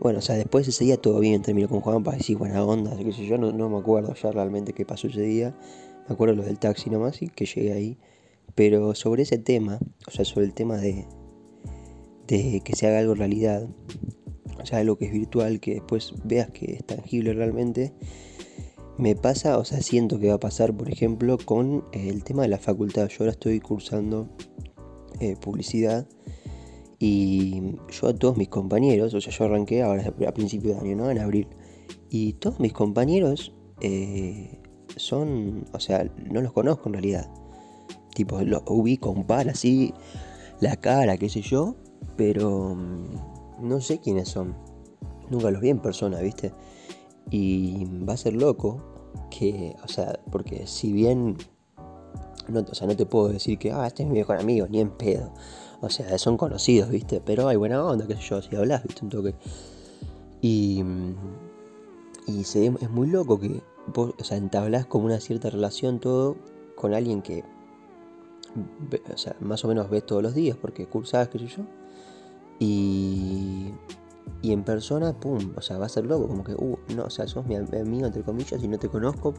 bueno, 0.00 0.20
o 0.20 0.22
sea, 0.22 0.34
después 0.36 0.66
ese 0.66 0.82
día 0.82 0.96
todo 0.96 1.20
bien, 1.20 1.42
terminó 1.42 1.68
con 1.68 1.82
Juanpa, 1.82 2.18
sí, 2.20 2.34
buena 2.34 2.64
onda, 2.64 2.96
qué 2.96 3.12
sé 3.12 3.26
yo, 3.26 3.36
no, 3.36 3.52
no 3.52 3.68
me 3.68 3.76
acuerdo 3.76 4.14
ya 4.14 4.32
realmente 4.32 4.72
qué 4.72 4.86
pasó 4.86 5.08
ese 5.08 5.20
día, 5.20 5.54
me 6.08 6.14
acuerdo 6.14 6.36
lo 6.36 6.42
del 6.42 6.58
taxi 6.58 6.88
nomás 6.88 7.20
y 7.20 7.28
que 7.28 7.44
llegué 7.44 7.74
ahí. 7.74 7.98
Pero 8.54 8.94
sobre 8.94 9.24
ese 9.24 9.36
tema, 9.36 9.78
o 10.08 10.10
sea, 10.10 10.24
sobre 10.24 10.46
el 10.46 10.54
tema 10.54 10.78
de, 10.78 11.04
de 12.28 12.62
que 12.64 12.74
se 12.74 12.86
haga 12.86 13.00
algo 13.00 13.14
realidad, 13.14 13.68
o 14.58 14.64
sea, 14.64 14.78
algo 14.78 14.96
que 14.96 15.04
es 15.04 15.12
virtual, 15.12 15.60
que 15.60 15.74
después 15.74 16.14
veas 16.24 16.50
que 16.50 16.76
es 16.76 16.84
tangible 16.86 17.34
realmente, 17.34 17.92
me 18.96 19.16
pasa, 19.16 19.58
o 19.58 19.66
sea, 19.66 19.82
siento 19.82 20.18
que 20.18 20.28
va 20.28 20.34
a 20.36 20.40
pasar, 20.40 20.74
por 20.74 20.88
ejemplo, 20.88 21.36
con 21.44 21.84
el 21.92 22.24
tema 22.24 22.40
de 22.40 22.48
la 22.48 22.58
facultad. 22.58 23.08
Yo 23.08 23.16
ahora 23.20 23.32
estoy 23.32 23.60
cursando 23.60 24.30
eh, 25.22 25.36
publicidad 25.36 26.06
y 26.98 27.76
yo 27.90 28.08
a 28.08 28.14
todos 28.14 28.36
mis 28.36 28.48
compañeros, 28.48 29.12
o 29.14 29.20
sea, 29.20 29.32
yo 29.32 29.44
arranqué 29.44 29.82
ahora 29.82 30.14
a 30.26 30.34
principio 30.34 30.74
de 30.74 30.80
año, 30.80 30.96
¿no? 30.96 31.10
En 31.10 31.18
abril. 31.18 31.48
Y 32.10 32.34
todos 32.34 32.60
mis 32.60 32.72
compañeros 32.72 33.52
eh, 33.80 34.60
son, 34.96 35.64
o 35.72 35.80
sea, 35.80 36.08
no 36.30 36.40
los 36.40 36.52
conozco 36.52 36.88
en 36.88 36.92
realidad. 36.92 37.28
Tipo, 38.14 38.40
lo 38.42 38.62
ubico 38.66 39.10
un 39.10 39.24
par 39.24 39.48
así, 39.48 39.92
la 40.60 40.76
cara, 40.76 41.16
qué 41.16 41.28
sé 41.28 41.40
yo, 41.40 41.74
pero 42.16 42.76
mm, 42.76 43.68
no 43.68 43.80
sé 43.80 43.98
quiénes 43.98 44.28
son. 44.28 44.56
Nunca 45.28 45.50
los 45.50 45.60
vi 45.60 45.70
en 45.70 45.80
persona, 45.80 46.20
¿viste? 46.20 46.52
Y 47.30 47.84
va 48.08 48.12
a 48.12 48.16
ser 48.16 48.34
loco 48.34 48.80
que, 49.30 49.74
o 49.82 49.88
sea, 49.88 50.20
porque 50.30 50.66
si 50.66 50.92
bien 50.92 51.36
no, 52.48 52.60
o 52.60 52.74
sea, 52.74 52.86
no 52.86 52.96
te 52.96 53.06
puedo 53.06 53.28
decir 53.28 53.58
que, 53.58 53.72
ah, 53.72 53.86
este 53.86 54.02
es 54.02 54.08
mi 54.08 54.18
mejor 54.18 54.38
amigo, 54.38 54.66
ni 54.68 54.80
en 54.80 54.90
pedo. 54.90 55.32
O 55.80 55.90
sea, 55.90 56.16
son 56.18 56.36
conocidos, 56.36 56.90
¿viste? 56.90 57.20
Pero 57.24 57.48
hay 57.48 57.56
buena 57.56 57.84
onda, 57.84 58.06
qué 58.06 58.14
sé 58.14 58.22
yo, 58.22 58.42
si 58.42 58.54
hablas, 58.56 58.82
¿viste? 58.82 59.04
Un 59.04 59.10
toque. 59.10 59.34
Y, 60.40 60.82
y 62.26 62.44
se, 62.44 62.66
es 62.66 62.90
muy 62.90 63.08
loco 63.08 63.38
que 63.40 63.62
vos, 63.92 64.14
o 64.18 64.24
sea, 64.24 64.36
entablás 64.36 64.86
como 64.86 65.06
una 65.06 65.20
cierta 65.20 65.50
relación 65.50 65.98
todo 65.98 66.36
con 66.76 66.94
alguien 66.94 67.22
que, 67.22 67.44
o 69.12 69.18
sea, 69.18 69.36
más 69.40 69.64
o 69.64 69.68
menos 69.68 69.90
ves 69.90 70.04
todos 70.06 70.22
los 70.22 70.34
días, 70.34 70.56
porque 70.60 70.86
cursás, 70.86 71.28
qué 71.28 71.38
sé 71.38 71.46
yo. 71.46 71.62
Y, 72.58 73.72
y 74.42 74.52
en 74.52 74.64
persona, 74.64 75.18
pum, 75.18 75.52
o 75.56 75.60
sea, 75.60 75.78
va 75.78 75.86
a 75.86 75.88
ser 75.88 76.06
loco, 76.06 76.26
como 76.26 76.42
que, 76.42 76.54
uh, 76.54 76.78
no, 76.96 77.04
o 77.04 77.10
sea, 77.10 77.28
sos 77.28 77.46
mi 77.46 77.54
amigo, 77.54 78.06
entre 78.06 78.22
comillas, 78.22 78.62
y 78.62 78.68
no 78.68 78.78
te 78.78 78.88
conozco, 78.88 79.34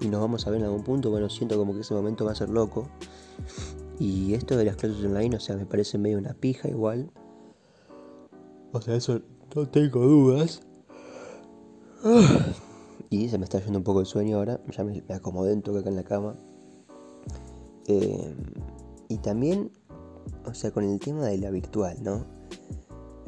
y 0.00 0.08
nos 0.08 0.20
vamos 0.20 0.46
a 0.46 0.50
ver 0.50 0.60
en 0.60 0.66
algún 0.66 0.84
punto, 0.84 1.10
bueno, 1.10 1.28
siento 1.28 1.56
como 1.56 1.74
que 1.74 1.80
ese 1.80 1.94
momento 1.94 2.24
va 2.24 2.32
a 2.32 2.36
ser 2.36 2.50
loco. 2.50 2.88
Y 3.98 4.34
esto 4.34 4.56
de 4.56 4.64
las 4.64 4.76
clases 4.76 5.04
online, 5.04 5.36
o 5.36 5.40
sea, 5.40 5.56
me 5.56 5.66
parece 5.66 5.98
medio 5.98 6.18
una 6.18 6.34
pija 6.34 6.68
igual. 6.68 7.10
O 8.72 8.80
sea, 8.80 8.96
eso 8.96 9.20
no 9.54 9.68
tengo 9.68 10.00
dudas. 10.00 10.62
Y 13.10 13.28
se 13.28 13.38
me 13.38 13.44
está 13.44 13.60
yendo 13.60 13.78
un 13.78 13.84
poco 13.84 14.00
el 14.00 14.06
sueño 14.06 14.38
ahora, 14.38 14.60
ya 14.70 14.82
me, 14.82 15.04
acomodé 15.10 15.52
un 15.52 15.62
toque 15.62 15.78
acá 15.78 15.88
en 15.88 15.96
la 15.96 16.04
cama. 16.04 16.36
Eh, 17.86 18.34
y 19.08 19.18
también, 19.18 19.70
o 20.44 20.54
sea, 20.54 20.72
con 20.72 20.84
el 20.84 20.98
tema 20.98 21.26
de 21.26 21.38
la 21.38 21.50
virtual, 21.50 22.02
¿no? 22.02 22.33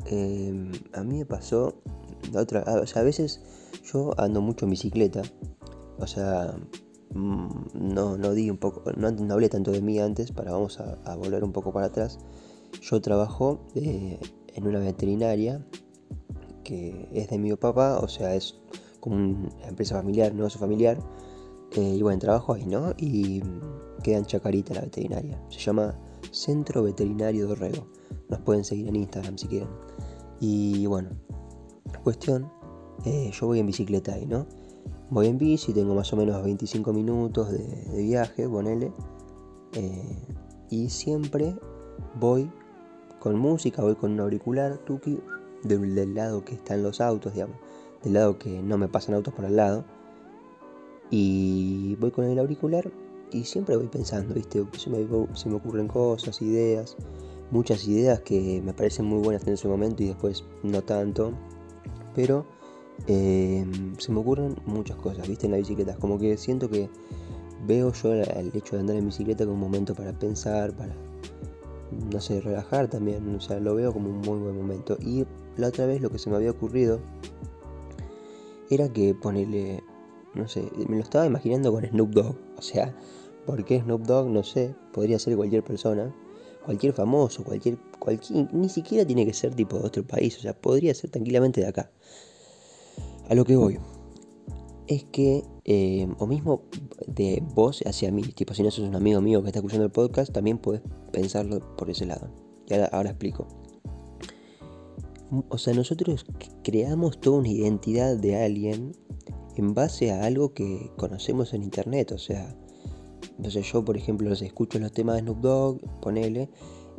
Eh, 0.06 0.72
a 0.92 1.02
mí 1.02 1.18
me 1.18 1.26
pasó, 1.26 1.74
otra, 2.34 2.64
o 2.80 2.86
sea, 2.86 3.02
a 3.02 3.04
veces 3.04 3.40
yo 3.84 4.12
ando 4.18 4.40
mucho 4.40 4.66
en 4.66 4.70
bicicleta 4.70 5.22
o 5.98 6.06
sea, 6.06 6.54
mm, 7.14 7.48
no, 7.74 8.16
no 8.16 8.32
di 8.32 8.50
un 8.50 8.58
poco, 8.58 8.90
no, 8.92 9.08
hablé 9.32 9.48
tanto 9.48 9.70
de 9.72 9.80
mí 9.80 9.98
antes, 9.98 10.32
para 10.32 10.52
vamos 10.52 10.78
a, 10.80 11.16
volver 11.16 11.44
un 11.44 11.52
poco 11.52 11.72
para 11.72 11.86
atrás. 11.86 12.18
Yo 12.82 13.00
trabajo 13.00 13.60
eh, 13.74 14.18
en 14.54 14.66
una 14.66 14.78
veterinaria 14.80 15.64
que 16.64 17.08
es 17.12 17.30
de 17.30 17.38
mi 17.38 17.54
papá, 17.54 17.98
o 17.98 18.08
sea, 18.08 18.34
es 18.34 18.56
como 19.00 19.16
una 19.16 19.68
empresa 19.68 19.96
familiar, 19.96 20.34
negocio 20.34 20.60
familiar. 20.60 20.98
Eh, 21.72 21.96
y 21.96 22.02
bueno, 22.02 22.18
trabajo 22.18 22.54
ahí, 22.54 22.66
¿no? 22.66 22.92
Y 22.96 23.42
queda 24.02 24.18
en 24.18 24.26
Chacarita 24.26 24.74
la 24.74 24.82
veterinaria. 24.82 25.40
Se 25.48 25.58
llama 25.58 25.98
Centro 26.32 26.82
Veterinario 26.82 27.46
Dorrego. 27.46 27.86
Nos 28.28 28.40
pueden 28.40 28.64
seguir 28.64 28.88
en 28.88 28.96
Instagram 28.96 29.38
si 29.38 29.46
quieren. 29.48 29.68
Y 30.40 30.86
bueno, 30.86 31.10
cuestión, 32.02 32.50
eh, 33.04 33.30
yo 33.32 33.46
voy 33.46 33.60
en 33.60 33.66
bicicleta 33.66 34.14
ahí, 34.14 34.26
¿no? 34.26 34.46
Voy 35.10 35.28
en 35.28 35.38
bici, 35.38 35.72
tengo 35.72 35.94
más 35.94 36.12
o 36.12 36.16
menos 36.16 36.42
25 36.42 36.92
minutos 36.92 37.50
de, 37.52 38.02
viaje, 38.02 38.48
ponele. 38.48 38.92
Eh, 39.72 40.18
y 40.70 40.88
siempre 40.90 41.56
voy 42.18 42.50
con 43.20 43.38
música, 43.38 43.82
voy 43.82 43.94
con 43.94 44.12
un 44.12 44.20
auricular, 44.20 44.78
tuki, 44.78 45.20
del, 45.62 46.14
lado 46.14 46.44
que 46.44 46.54
están 46.54 46.82
los 46.82 47.00
autos, 47.00 47.34
digamos. 47.34 47.56
Del 48.02 48.14
lado 48.14 48.38
que 48.38 48.62
no 48.62 48.78
me 48.78 48.88
pasan 48.88 49.14
autos 49.14 49.32
por 49.32 49.44
al 49.44 49.56
lado. 49.56 49.84
Y 51.10 51.96
voy 52.00 52.10
con 52.10 52.24
el 52.24 52.38
auricular 52.38 52.90
y 53.30 53.44
siempre 53.44 53.76
voy 53.76 53.86
pensando, 53.86 54.34
¿viste? 54.34 54.64
Se 54.76 54.90
me, 54.90 55.06
se 55.34 55.48
me 55.48 55.56
ocurren 55.56 55.88
cosas, 55.88 56.42
ideas, 56.42 56.96
muchas 57.50 57.86
ideas 57.86 58.20
que 58.20 58.60
me 58.64 58.72
parecen 58.72 59.06
muy 59.06 59.22
buenas 59.22 59.46
en 59.46 59.54
ese 59.54 59.68
momento 59.68 60.02
y 60.02 60.06
después 60.06 60.44
no 60.62 60.82
tanto. 60.82 61.32
Pero 62.14 62.46
Em, 63.06 63.96
se 63.98 64.10
me 64.10 64.20
ocurren 64.20 64.56
muchas 64.66 64.96
cosas, 64.96 65.28
¿viste? 65.28 65.46
En 65.46 65.52
la 65.52 65.58
bicicleta. 65.58 65.94
Como 65.96 66.18
que 66.18 66.36
siento 66.36 66.68
que 66.68 66.88
veo 67.66 67.92
yo 67.92 68.12
el 68.14 68.50
hecho 68.54 68.76
de 68.76 68.80
andar 68.80 68.96
en 68.96 69.06
bicicleta 69.06 69.44
como 69.44 69.54
un 69.54 69.60
momento 69.60 69.94
para 69.94 70.12
pensar, 70.12 70.72
para, 70.72 70.94
no 72.12 72.20
sé, 72.20 72.40
relajar 72.40 72.88
también. 72.88 73.34
O 73.34 73.40
sea, 73.40 73.60
lo 73.60 73.74
veo 73.74 73.92
como 73.92 74.08
un 74.08 74.20
muy 74.20 74.38
buen 74.38 74.56
momento. 74.56 74.96
Y 75.00 75.24
la 75.56 75.68
otra 75.68 75.86
vez 75.86 76.00
lo 76.00 76.10
que 76.10 76.18
se 76.18 76.30
me 76.30 76.36
había 76.36 76.50
ocurrido 76.50 77.00
era 78.70 78.92
que 78.92 79.14
ponerle, 79.14 79.84
no 80.34 80.48
sé, 80.48 80.68
me 80.88 80.96
lo 80.96 81.02
estaba 81.02 81.26
imaginando 81.26 81.72
con 81.72 81.84
Snoop 81.84 82.10
Dogg. 82.10 82.36
O 82.58 82.62
sea, 82.62 82.96
¿por 83.46 83.64
qué 83.64 83.80
Snoop 83.80 84.02
Dogg? 84.02 84.28
No 84.28 84.42
sé, 84.42 84.74
podría 84.92 85.18
ser 85.18 85.36
cualquier 85.36 85.62
persona. 85.62 86.12
Cualquier 86.66 86.92
famoso, 86.92 87.44
cualquier, 87.44 87.78
cualquier, 88.00 88.52
ni 88.52 88.68
siquiera 88.68 89.06
tiene 89.06 89.24
que 89.24 89.32
ser 89.32 89.54
tipo 89.54 89.78
de 89.78 89.86
otro 89.86 90.04
país, 90.04 90.36
o 90.36 90.40
sea, 90.40 90.52
podría 90.52 90.92
ser 90.94 91.10
tranquilamente 91.10 91.60
de 91.60 91.68
acá. 91.68 91.92
A 93.28 93.34
lo 93.36 93.44
que 93.44 93.56
voy 93.56 93.78
es 94.88 95.04
que, 95.04 95.44
eh, 95.64 96.08
o 96.18 96.26
mismo 96.26 96.62
de 97.06 97.42
vos 97.54 97.82
hacia 97.86 98.10
mí, 98.10 98.22
tipo 98.22 98.52
si 98.52 98.62
no 98.62 98.70
sos 98.70 98.88
un 98.88 98.96
amigo 98.96 99.20
mío 99.20 99.42
que 99.42 99.48
está 99.48 99.60
escuchando 99.60 99.84
el 99.84 99.92
podcast, 99.92 100.32
también 100.32 100.58
puedes 100.58 100.82
pensarlo 101.12 101.60
por 101.76 101.88
ese 101.88 102.06
lado. 102.06 102.30
Y 102.68 102.74
ahora, 102.74 103.10
explico. 103.10 103.46
O 105.48 105.58
sea, 105.58 105.74
nosotros 105.74 106.26
creamos 106.62 107.20
toda 107.20 107.38
una 107.38 107.48
identidad 107.48 108.16
de 108.16 108.42
alguien 108.42 108.92
en 109.56 109.74
base 109.74 110.12
a 110.12 110.24
algo 110.24 110.52
que 110.52 110.90
conocemos 110.96 111.54
en 111.54 111.62
internet. 111.62 112.12
O 112.12 112.18
sea, 112.18 112.56
entonces 113.36 113.70
yo, 113.70 113.84
por 113.84 113.96
ejemplo, 113.96 114.32
escucho 114.32 114.78
los 114.78 114.92
temas 114.92 115.16
de 115.16 115.22
Snoop 115.22 115.40
Dogg, 115.40 116.00
ponele, 116.00 116.48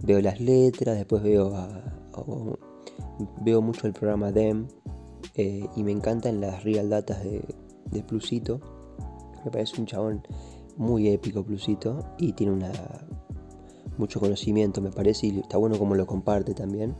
veo 0.04 0.22
las 0.22 0.40
letras, 0.40 0.98
después 0.98 1.24
veo 1.24 1.54
veo 3.42 3.62
mucho 3.62 3.88
el 3.88 3.94
programa 3.94 4.32
Dem, 4.32 4.68
eh, 5.36 5.68
y 5.76 5.84
me 5.84 5.92
encantan 5.92 6.42
las 6.42 6.64
real 6.64 6.90
datas 6.90 7.24
de, 7.24 7.44
Plusito. 8.08 8.62
Me 9.44 9.50
parece 9.50 9.82
un 9.82 9.88
chabón 9.88 10.22
muy 10.76 11.08
épico 11.10 11.44
Plusito 11.44 12.14
y 12.20 12.34
tiene 12.34 12.54
una 12.54 12.72
mucho 13.98 14.20
conocimiento 14.20 14.80
me 14.80 14.92
parece 14.92 15.26
y 15.26 15.40
está 15.40 15.58
bueno 15.58 15.80
como 15.80 15.96
lo 15.96 16.06
comparte 16.06 16.54
también. 16.54 16.96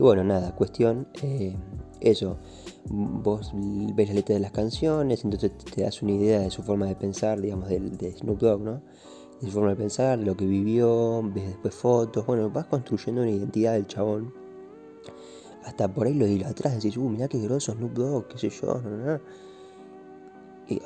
Y 0.00 0.02
bueno, 0.02 0.24
nada, 0.24 0.56
cuestión, 0.56 1.08
eh, 1.22 1.54
eso, 2.00 2.38
vos 2.86 3.52
ves 3.54 4.08
la 4.08 4.14
letra 4.14 4.34
de 4.34 4.40
las 4.40 4.50
canciones, 4.50 5.22
entonces 5.24 5.52
te 5.58 5.82
das 5.82 6.00
una 6.00 6.12
idea 6.12 6.40
de 6.40 6.50
su 6.50 6.62
forma 6.62 6.86
de 6.86 6.96
pensar, 6.96 7.38
digamos, 7.38 7.68
de, 7.68 8.16
Snoop 8.16 8.38
Dogg, 8.38 8.62
¿no? 8.62 8.80
De 9.42 9.48
su 9.48 9.52
forma 9.52 9.68
de 9.68 9.76
pensar, 9.76 10.18
lo 10.18 10.34
que 10.38 10.46
vivió, 10.46 11.22
ves 11.22 11.48
después 11.48 11.74
fotos, 11.74 12.24
bueno, 12.24 12.48
vas 12.48 12.64
construyendo 12.64 13.20
una 13.20 13.30
identidad 13.30 13.74
del 13.74 13.86
chabón. 13.86 14.32
Hasta 15.66 15.92
por 15.92 16.06
ahí 16.06 16.14
lo 16.14 16.46
atrás 16.46 16.76
decís, 16.76 16.96
uh, 16.96 17.06
mirá 17.06 17.28
qué 17.28 17.38
groso 17.38 17.74
Snoop 17.74 17.92
Dogg, 17.92 18.28
qué 18.28 18.38
sé 18.38 18.48
yo, 18.48 18.80
no, 18.80 18.96
no, 18.96 19.20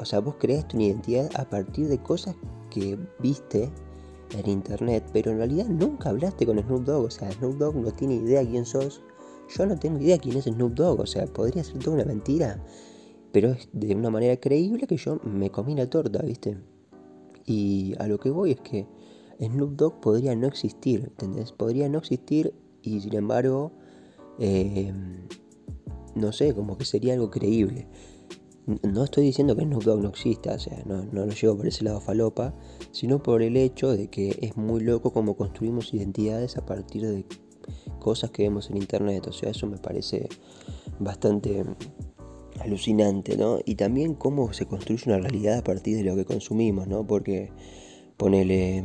o 0.00 0.04
sea, 0.04 0.18
vos 0.18 0.34
creaste 0.40 0.74
una 0.74 0.86
identidad 0.86 1.30
a 1.36 1.48
partir 1.48 1.86
de 1.86 1.98
cosas 1.98 2.34
que 2.68 2.98
viste 3.20 3.70
en 4.32 4.48
internet, 4.48 5.04
pero 5.12 5.30
en 5.30 5.38
realidad 5.38 5.66
nunca 5.66 6.10
hablaste 6.10 6.46
con 6.46 6.58
Snoop 6.58 6.84
Dogg, 6.84 7.06
o 7.06 7.10
sea, 7.10 7.30
Snoop 7.32 7.56
Dogg 7.58 7.76
no 7.76 7.90
tiene 7.92 8.14
idea 8.14 8.44
quién 8.44 8.64
sos, 8.64 9.02
yo 9.56 9.66
no 9.66 9.78
tengo 9.78 10.00
idea 10.00 10.18
quién 10.18 10.36
es 10.36 10.44
Snoop 10.44 10.74
Dogg, 10.74 11.00
o 11.00 11.06
sea, 11.06 11.26
podría 11.26 11.62
ser 11.64 11.78
toda 11.78 11.96
una 11.96 12.04
mentira, 12.04 12.64
pero 13.32 13.52
es 13.52 13.68
de 13.72 13.94
una 13.94 14.10
manera 14.10 14.36
creíble 14.36 14.86
que 14.86 14.96
yo 14.96 15.20
me 15.24 15.50
comí 15.50 15.74
la 15.74 15.88
torta, 15.88 16.22
¿viste? 16.22 16.56
Y 17.46 17.94
a 17.98 18.06
lo 18.06 18.18
que 18.18 18.30
voy 18.30 18.52
es 18.52 18.60
que 18.60 18.86
Snoop 19.40 19.76
Dogg 19.76 20.00
podría 20.00 20.34
no 20.34 20.46
existir, 20.46 21.04
¿entendés? 21.04 21.52
Podría 21.52 21.88
no 21.88 21.98
existir 21.98 22.54
y 22.82 23.00
sin 23.00 23.14
embargo 23.14 23.72
Em, 24.38 25.28
no 26.14 26.32
sé, 26.32 26.54
como 26.54 26.76
que 26.76 26.84
sería 26.84 27.14
algo 27.14 27.30
creíble. 27.30 27.86
No 28.66 29.04
estoy 29.04 29.24
diciendo 29.24 29.54
que 29.56 29.66
Dogg 29.66 30.00
no 30.00 30.08
exista, 30.08 30.54
o 30.54 30.58
sea, 30.58 30.82
no, 30.86 31.04
no 31.04 31.26
lo 31.26 31.32
llevo 31.32 31.56
por 31.56 31.66
ese 31.66 31.84
lado 31.84 32.00
falopa, 32.00 32.54
sino 32.92 33.22
por 33.22 33.42
el 33.42 33.58
hecho 33.58 33.94
de 33.94 34.08
que 34.08 34.38
es 34.40 34.56
muy 34.56 34.80
loco 34.80 35.12
como 35.12 35.36
construimos 35.36 35.92
identidades 35.92 36.56
a 36.56 36.64
partir 36.64 37.02
de 37.02 37.26
cosas 37.98 38.30
que 38.30 38.44
vemos 38.44 38.70
en 38.70 38.78
internet, 38.78 39.26
o 39.26 39.32
sea, 39.32 39.50
eso 39.50 39.66
me 39.66 39.76
parece 39.76 40.28
bastante 40.98 41.64
alucinante, 42.60 43.36
¿no? 43.36 43.58
Y 43.64 43.74
también 43.74 44.14
cómo 44.14 44.52
se 44.52 44.66
construye 44.66 45.02
una 45.06 45.18
realidad 45.18 45.58
a 45.58 45.64
partir 45.64 45.96
de 45.96 46.04
lo 46.04 46.16
que 46.16 46.24
consumimos, 46.24 46.86
¿no? 46.88 47.06
Porque 47.06 47.52
ponele, 48.16 48.84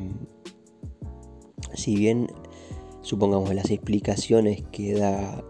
si 1.73 1.95
bien 1.95 2.27
supongamos, 3.01 3.53
las 3.53 3.69
explicaciones 3.71 4.63
que 4.71 4.93
da. 4.93 5.43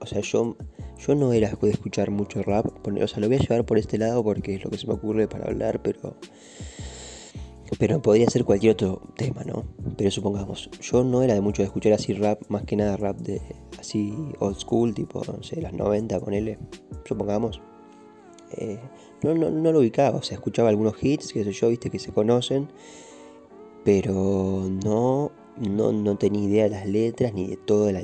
O 0.00 0.06
sea, 0.06 0.20
yo, 0.20 0.56
yo 0.98 1.14
no 1.14 1.32
era 1.32 1.50
de 1.50 1.70
escuchar 1.70 2.10
mucho 2.10 2.42
rap. 2.42 2.66
O 2.86 3.08
sea, 3.08 3.20
lo 3.20 3.28
voy 3.28 3.36
a 3.36 3.40
llevar 3.40 3.64
por 3.64 3.78
este 3.78 3.98
lado 3.98 4.22
porque 4.22 4.54
es 4.54 4.64
lo 4.64 4.70
que 4.70 4.78
se 4.78 4.86
me 4.86 4.94
ocurre 4.94 5.28
para 5.28 5.46
hablar, 5.46 5.82
pero. 5.82 6.16
Pero 7.78 8.00
podría 8.00 8.30
ser 8.30 8.44
cualquier 8.44 8.72
otro 8.72 9.02
tema, 9.16 9.42
¿no? 9.42 9.64
Pero 9.96 10.10
supongamos, 10.12 10.70
yo 10.80 11.02
no 11.02 11.22
era 11.22 11.34
de 11.34 11.40
mucho 11.40 11.62
de 11.62 11.66
escuchar 11.66 11.94
así 11.94 12.12
rap, 12.12 12.40
más 12.48 12.62
que 12.62 12.76
nada 12.76 12.96
rap 12.96 13.18
de 13.18 13.42
así 13.80 14.14
old 14.38 14.56
school, 14.56 14.94
tipo, 14.94 15.20
no 15.26 15.42
sé, 15.42 15.60
las 15.60 15.72
90, 15.72 16.20
ponele, 16.20 16.58
supongamos. 17.04 17.60
Eh, 18.52 18.78
no, 19.24 19.34
no, 19.34 19.50
no 19.50 19.72
lo 19.72 19.80
ubicaba, 19.80 20.16
o 20.16 20.22
sea, 20.22 20.36
escuchaba 20.36 20.68
algunos 20.68 20.94
hits, 21.02 21.32
que 21.32 21.42
sé 21.42 21.50
yo, 21.50 21.68
viste, 21.68 21.90
que 21.90 21.98
se 21.98 22.12
conocen, 22.12 22.68
pero 23.84 24.68
no 24.84 25.32
no, 25.58 25.92
no 25.92 26.16
tenía 26.16 26.44
idea 26.44 26.64
de 26.64 26.70
las 26.70 26.86
letras 26.86 27.34
ni 27.34 27.46
de 27.46 27.56
todo 27.56 27.88
el, 27.88 27.96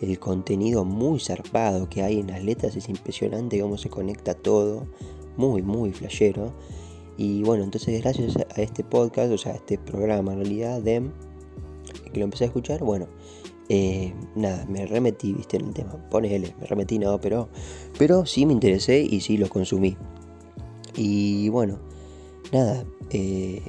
el 0.00 0.18
contenido 0.18 0.84
muy 0.84 1.20
zarpado 1.20 1.88
que 1.88 2.02
hay 2.02 2.20
en 2.20 2.28
las 2.28 2.42
letras. 2.44 2.76
Es 2.76 2.88
impresionante 2.88 3.60
cómo 3.60 3.78
se 3.78 3.88
conecta 3.88 4.34
todo. 4.34 4.86
Muy, 5.36 5.62
muy 5.62 5.92
flashero. 5.92 6.52
Y 7.16 7.42
bueno, 7.42 7.64
entonces 7.64 8.00
gracias 8.00 8.36
a 8.36 8.62
este 8.62 8.84
podcast, 8.84 9.32
o 9.32 9.38
sea, 9.38 9.52
a 9.52 9.56
este 9.56 9.76
programa 9.76 10.32
en 10.32 10.38
realidad, 10.38 10.80
DEM, 10.80 11.10
que 12.12 12.18
lo 12.18 12.24
empecé 12.24 12.44
a 12.44 12.46
escuchar, 12.46 12.84
bueno, 12.84 13.08
eh, 13.68 14.14
nada, 14.34 14.64
me 14.66 14.86
remetí, 14.86 15.32
viste, 15.32 15.56
en 15.56 15.66
el 15.66 15.74
tema. 15.74 15.92
Ponele, 16.10 16.54
me 16.60 16.66
remetí, 16.66 16.98
no, 16.98 17.20
pero, 17.20 17.48
pero 17.98 18.24
sí 18.24 18.46
me 18.46 18.52
interesé 18.52 19.00
y 19.00 19.20
sí 19.20 19.36
lo 19.36 19.48
consumí. 19.48 19.96
Y 20.96 21.48
bueno, 21.50 21.78
nada, 22.52 22.84
eh, 23.10 23.62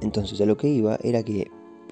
entonces 0.00 0.40
a 0.40 0.46
lo 0.46 0.56
que 0.56 0.68
iba 0.68 0.98
era 1.02 1.22
que 1.22 1.50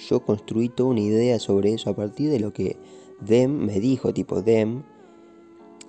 yo 0.09 0.25
construí 0.25 0.69
toda 0.69 0.91
una 0.91 1.01
idea 1.01 1.39
sobre 1.39 1.73
eso 1.73 1.91
a 1.91 1.97
partir 1.97 2.31
de 2.31 2.41
lo 2.41 2.53
que 2.53 2.77
Dem 3.25 3.67
me 3.67 3.81
dijo, 3.81 4.13
tipo 4.13 4.43
Dem, 4.43 4.83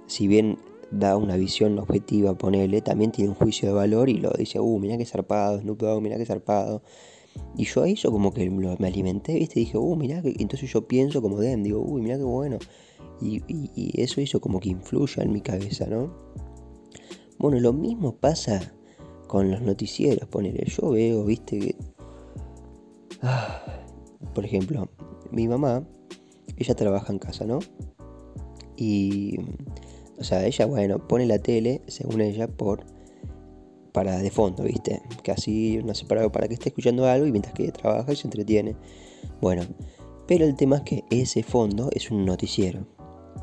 si 0.07 0.27
bien 0.27 0.57
da 0.91 1.17
una 1.17 1.35
visión 1.35 1.77
objetiva, 1.79 2.37
ponele, 2.37 2.81
también 2.81 3.11
tiene 3.11 3.29
un 3.29 3.35
juicio 3.35 3.67
de 3.69 3.73
valor 3.73 4.09
y 4.09 4.15
lo 4.15 4.31
dice, 4.31 4.59
uh, 4.59 4.79
mira 4.79 4.97
qué 4.97 5.05
zarpado, 5.05 5.59
Snoop 5.59 5.79
Dogg, 5.79 6.01
mira 6.01 6.17
qué 6.17 6.25
zarpado. 6.25 6.81
Y 7.57 7.65
yo 7.65 7.83
a 7.83 7.89
eso 7.89 8.11
como 8.11 8.33
que 8.33 8.49
me 8.49 8.87
alimenté, 8.87 9.33
¿viste? 9.35 9.59
Dije, 9.59 9.77
uh, 9.77 9.95
mira 9.95 10.21
que... 10.21 10.35
Entonces 10.39 10.71
yo 10.71 10.87
pienso 10.87 11.21
como 11.21 11.39
Dem, 11.39 11.63
digo, 11.63 11.81
uy, 11.81 12.01
mira 12.01 12.17
qué 12.17 12.23
bueno. 12.23 12.59
Y, 13.21 13.41
y, 13.47 14.01
eso 14.01 14.21
hizo 14.21 14.39
como 14.39 14.59
que 14.59 14.69
influya 14.69 15.23
en 15.23 15.31
mi 15.31 15.41
cabeza, 15.41 15.85
¿no? 15.87 16.13
Bueno, 17.37 17.59
lo 17.59 17.73
mismo 17.73 18.15
pasa 18.15 18.73
con 19.27 19.51
los 19.51 19.61
noticieros, 19.61 20.27
ponele. 20.29 20.65
Yo 20.65 20.91
veo, 20.91 21.25
¿viste? 21.25 21.59
Que... 21.59 21.75
Ah, 23.21 23.63
por 24.33 24.45
ejemplo, 24.45 24.89
mi 25.31 25.47
mamá, 25.47 25.85
ella 26.57 26.75
trabaja 26.75 27.11
en 27.11 27.19
casa, 27.19 27.45
¿no? 27.45 27.59
Y... 28.75 29.37
O 30.17 30.23
sea, 30.23 30.45
ella, 30.45 30.65
bueno, 30.65 31.05
pone 31.05 31.25
la 31.25 31.39
tele, 31.39 31.81
según 31.87 32.21
ella, 32.21 32.47
por 32.47 32.85
para 33.95 34.17
de 34.17 34.29
fondo, 34.29 34.63
¿viste? 34.63 35.01
Que 35.23 35.31
así 35.31 35.79
no 35.83 35.95
sé 35.95 36.05
para, 36.05 36.29
para 36.29 36.49
que 36.49 36.53
esté 36.55 36.67
escuchando 36.67 37.05
algo 37.05 37.25
y 37.25 37.31
mientras 37.31 37.53
que 37.53 37.71
trabaja 37.71 38.11
y 38.11 38.15
se 38.17 38.27
entretiene. 38.27 38.75
Bueno, 39.41 39.63
pero 40.27 40.45
el 40.45 40.55
tema 40.55 40.77
es 40.77 40.81
que 40.83 41.03
ese 41.09 41.43
fondo 41.43 41.89
es 41.93 42.11
un 42.11 42.25
noticiero. 42.25 42.85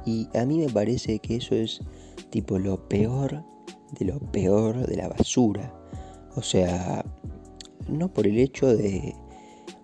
Y 0.05 0.29
a 0.35 0.45
mí 0.45 0.59
me 0.59 0.69
parece 0.69 1.21
que 1.21 1.37
eso 1.37 1.55
es 1.55 1.81
tipo 2.31 2.59
lo 2.59 2.87
peor 2.87 3.43
de 3.99 4.05
lo 4.05 4.19
peor 4.19 4.87
de 4.87 4.97
la 4.97 5.09
basura. 5.09 5.75
O 6.37 6.43
sea, 6.43 7.05
no 7.89 8.13
por 8.13 8.27
el 8.27 8.39
hecho 8.39 8.77
de... 8.77 9.15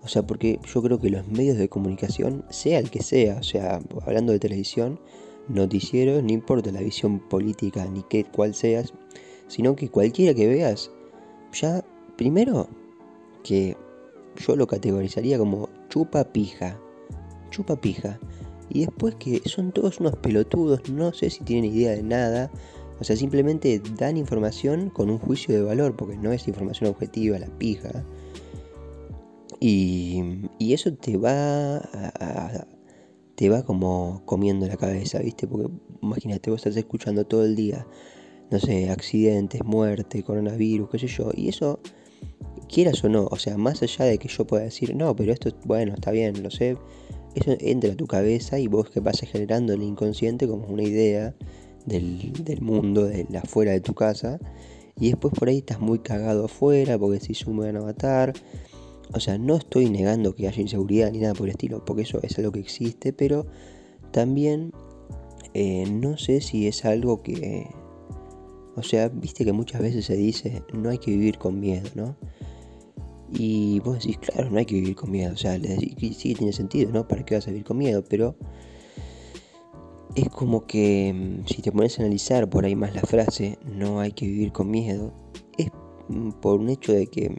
O 0.03 0.07
sea, 0.07 0.25
porque 0.25 0.59
yo 0.73 0.81
creo 0.81 0.99
que 0.99 1.09
los 1.09 1.27
medios 1.27 1.57
de 1.57 1.69
comunicación, 1.69 2.45
sea 2.49 2.79
el 2.79 2.89
que 2.89 3.03
sea, 3.03 3.37
o 3.39 3.43
sea, 3.43 3.81
hablando 4.05 4.31
de 4.31 4.39
televisión, 4.39 4.99
noticiero, 5.47 6.21
no 6.21 6.31
importa 6.31 6.71
la 6.71 6.81
visión 6.81 7.19
política 7.19 7.85
ni 7.85 8.03
qué, 8.03 8.23
cuál 8.23 8.53
seas, 8.53 8.93
sino 9.47 9.75
que 9.75 9.89
cualquiera 9.89 10.33
que 10.33 10.47
veas, 10.47 10.91
ya 11.51 11.83
primero 12.15 12.67
que 13.43 13.75
yo 14.37 14.55
lo 14.55 14.67
categorizaría 14.67 15.37
como 15.37 15.69
chupa 15.89 16.23
pija, 16.25 16.79
chupa 17.49 17.75
pija, 17.75 18.19
y 18.69 18.85
después 18.85 19.15
que 19.15 19.41
son 19.45 19.71
todos 19.71 19.99
unos 19.99 20.15
pelotudos, 20.17 20.87
no 20.89 21.11
sé 21.11 21.29
si 21.29 21.43
tienen 21.43 21.73
idea 21.73 21.91
de 21.91 22.03
nada, 22.03 22.51
o 22.99 23.03
sea, 23.03 23.15
simplemente 23.15 23.81
dan 23.97 24.17
información 24.17 24.89
con 24.89 25.09
un 25.09 25.17
juicio 25.17 25.55
de 25.55 25.63
valor, 25.63 25.95
porque 25.95 26.17
no 26.17 26.31
es 26.31 26.47
información 26.47 26.89
objetiva, 26.89 27.39
la 27.39 27.47
pija. 27.47 28.03
Y, 29.59 30.21
y 30.57 30.73
eso 30.73 30.93
te 30.93 31.17
va 31.17 31.77
a, 31.77 32.67
te 33.35 33.49
va 33.49 33.63
como 33.63 34.23
comiendo 34.25 34.67
la 34.67 34.77
cabeza, 34.77 35.19
¿viste? 35.19 35.47
Porque 35.47 35.69
imagínate, 36.01 36.49
vos 36.49 36.59
estás 36.59 36.77
escuchando 36.77 37.25
todo 37.25 37.43
el 37.43 37.55
día 37.55 37.85
no 38.49 38.59
sé, 38.59 38.89
accidentes, 38.89 39.63
muerte, 39.63 40.23
coronavirus, 40.23 40.89
qué 40.89 40.99
sé 40.99 41.07
yo. 41.07 41.31
Y 41.35 41.49
eso, 41.49 41.79
quieras 42.67 43.03
o 43.03 43.09
no, 43.09 43.27
o 43.29 43.37
sea, 43.37 43.57
más 43.57 43.81
allá 43.83 44.05
de 44.05 44.17
que 44.17 44.27
yo 44.27 44.45
pueda 44.45 44.63
decir, 44.63 44.95
no, 44.95 45.15
pero 45.15 45.31
esto, 45.31 45.51
bueno, 45.65 45.93
está 45.93 46.11
bien, 46.11 46.41
lo 46.41 46.49
sé, 46.49 46.77
eso 47.35 47.55
entra 47.59 47.91
a 47.93 47.95
tu 47.95 48.07
cabeza 48.07 48.59
y 48.59 48.67
vos 48.67 48.89
que 48.89 48.99
vas 48.99 49.19
generando 49.19 49.73
el 49.73 49.83
inconsciente 49.83 50.47
como 50.47 50.67
una 50.67 50.83
idea 50.83 51.35
del, 51.85 52.33
del 52.43 52.61
mundo, 52.61 53.05
de 53.05 53.27
la 53.29 53.39
afuera 53.39 53.71
de 53.71 53.81
tu 53.81 53.93
casa. 53.93 54.39
Y 54.99 55.09
después 55.09 55.33
por 55.33 55.47
ahí 55.47 55.59
estás 55.59 55.79
muy 55.79 55.99
cagado 55.99 56.45
afuera 56.45 56.97
porque 56.97 57.19
si 57.21 57.33
sumo 57.33 57.61
van 57.61 57.77
a 57.77 57.81
matar. 57.81 58.33
O 59.13 59.19
sea, 59.19 59.37
no 59.37 59.55
estoy 59.55 59.89
negando 59.89 60.35
que 60.35 60.47
haya 60.47 60.61
inseguridad 60.61 61.11
ni 61.11 61.19
nada 61.19 61.33
por 61.33 61.47
el 61.47 61.51
estilo, 61.51 61.83
porque 61.83 62.03
eso 62.03 62.19
es 62.21 62.37
algo 62.37 62.51
que 62.51 62.59
existe, 62.59 63.13
pero 63.13 63.45
también 64.11 64.71
eh, 65.53 65.89
no 65.89 66.17
sé 66.17 66.41
si 66.41 66.67
es 66.67 66.85
algo 66.85 67.23
que, 67.23 67.67
o 68.75 68.83
sea, 68.83 69.09
viste 69.09 69.45
que 69.45 69.53
muchas 69.53 69.81
veces 69.81 70.05
se 70.05 70.15
dice, 70.15 70.63
no 70.73 70.89
hay 70.89 70.99
que 70.99 71.11
vivir 71.11 71.37
con 71.37 71.59
miedo, 71.59 71.89
¿no? 71.95 72.15
Y 73.31 73.79
vos 73.81 73.99
decís, 73.99 74.17
claro, 74.17 74.49
no 74.49 74.57
hay 74.57 74.65
que 74.65 74.75
vivir 74.75 74.95
con 74.95 75.11
miedo. 75.11 75.33
O 75.33 75.37
sea, 75.37 75.57
le 75.57 75.69
decís, 75.69 76.17
sí, 76.17 76.33
tiene 76.33 76.51
sentido, 76.53 76.91
¿no? 76.91 77.07
¿Para 77.07 77.23
qué 77.23 77.35
vas 77.35 77.47
a 77.47 77.51
vivir 77.51 77.65
con 77.65 77.77
miedo? 77.77 78.03
Pero 78.07 78.35
es 80.15 80.29
como 80.29 80.65
que 80.65 81.13
mm, 81.13 81.47
si 81.47 81.61
te 81.61 81.71
pones 81.71 81.99
a 81.99 82.03
analizar 82.03 82.49
por 82.49 82.65
ahí 82.65 82.75
más 82.75 82.95
la 82.95 83.01
frase, 83.01 83.57
no 83.65 83.99
hay 83.99 84.11
que 84.11 84.25
vivir 84.25 84.51
con 84.51 84.71
miedo, 84.71 85.13
es 85.57 85.69
mm, 86.07 86.31
por 86.41 86.59
un 86.59 86.69
hecho 86.69 86.93
de 86.93 87.07
que, 87.07 87.35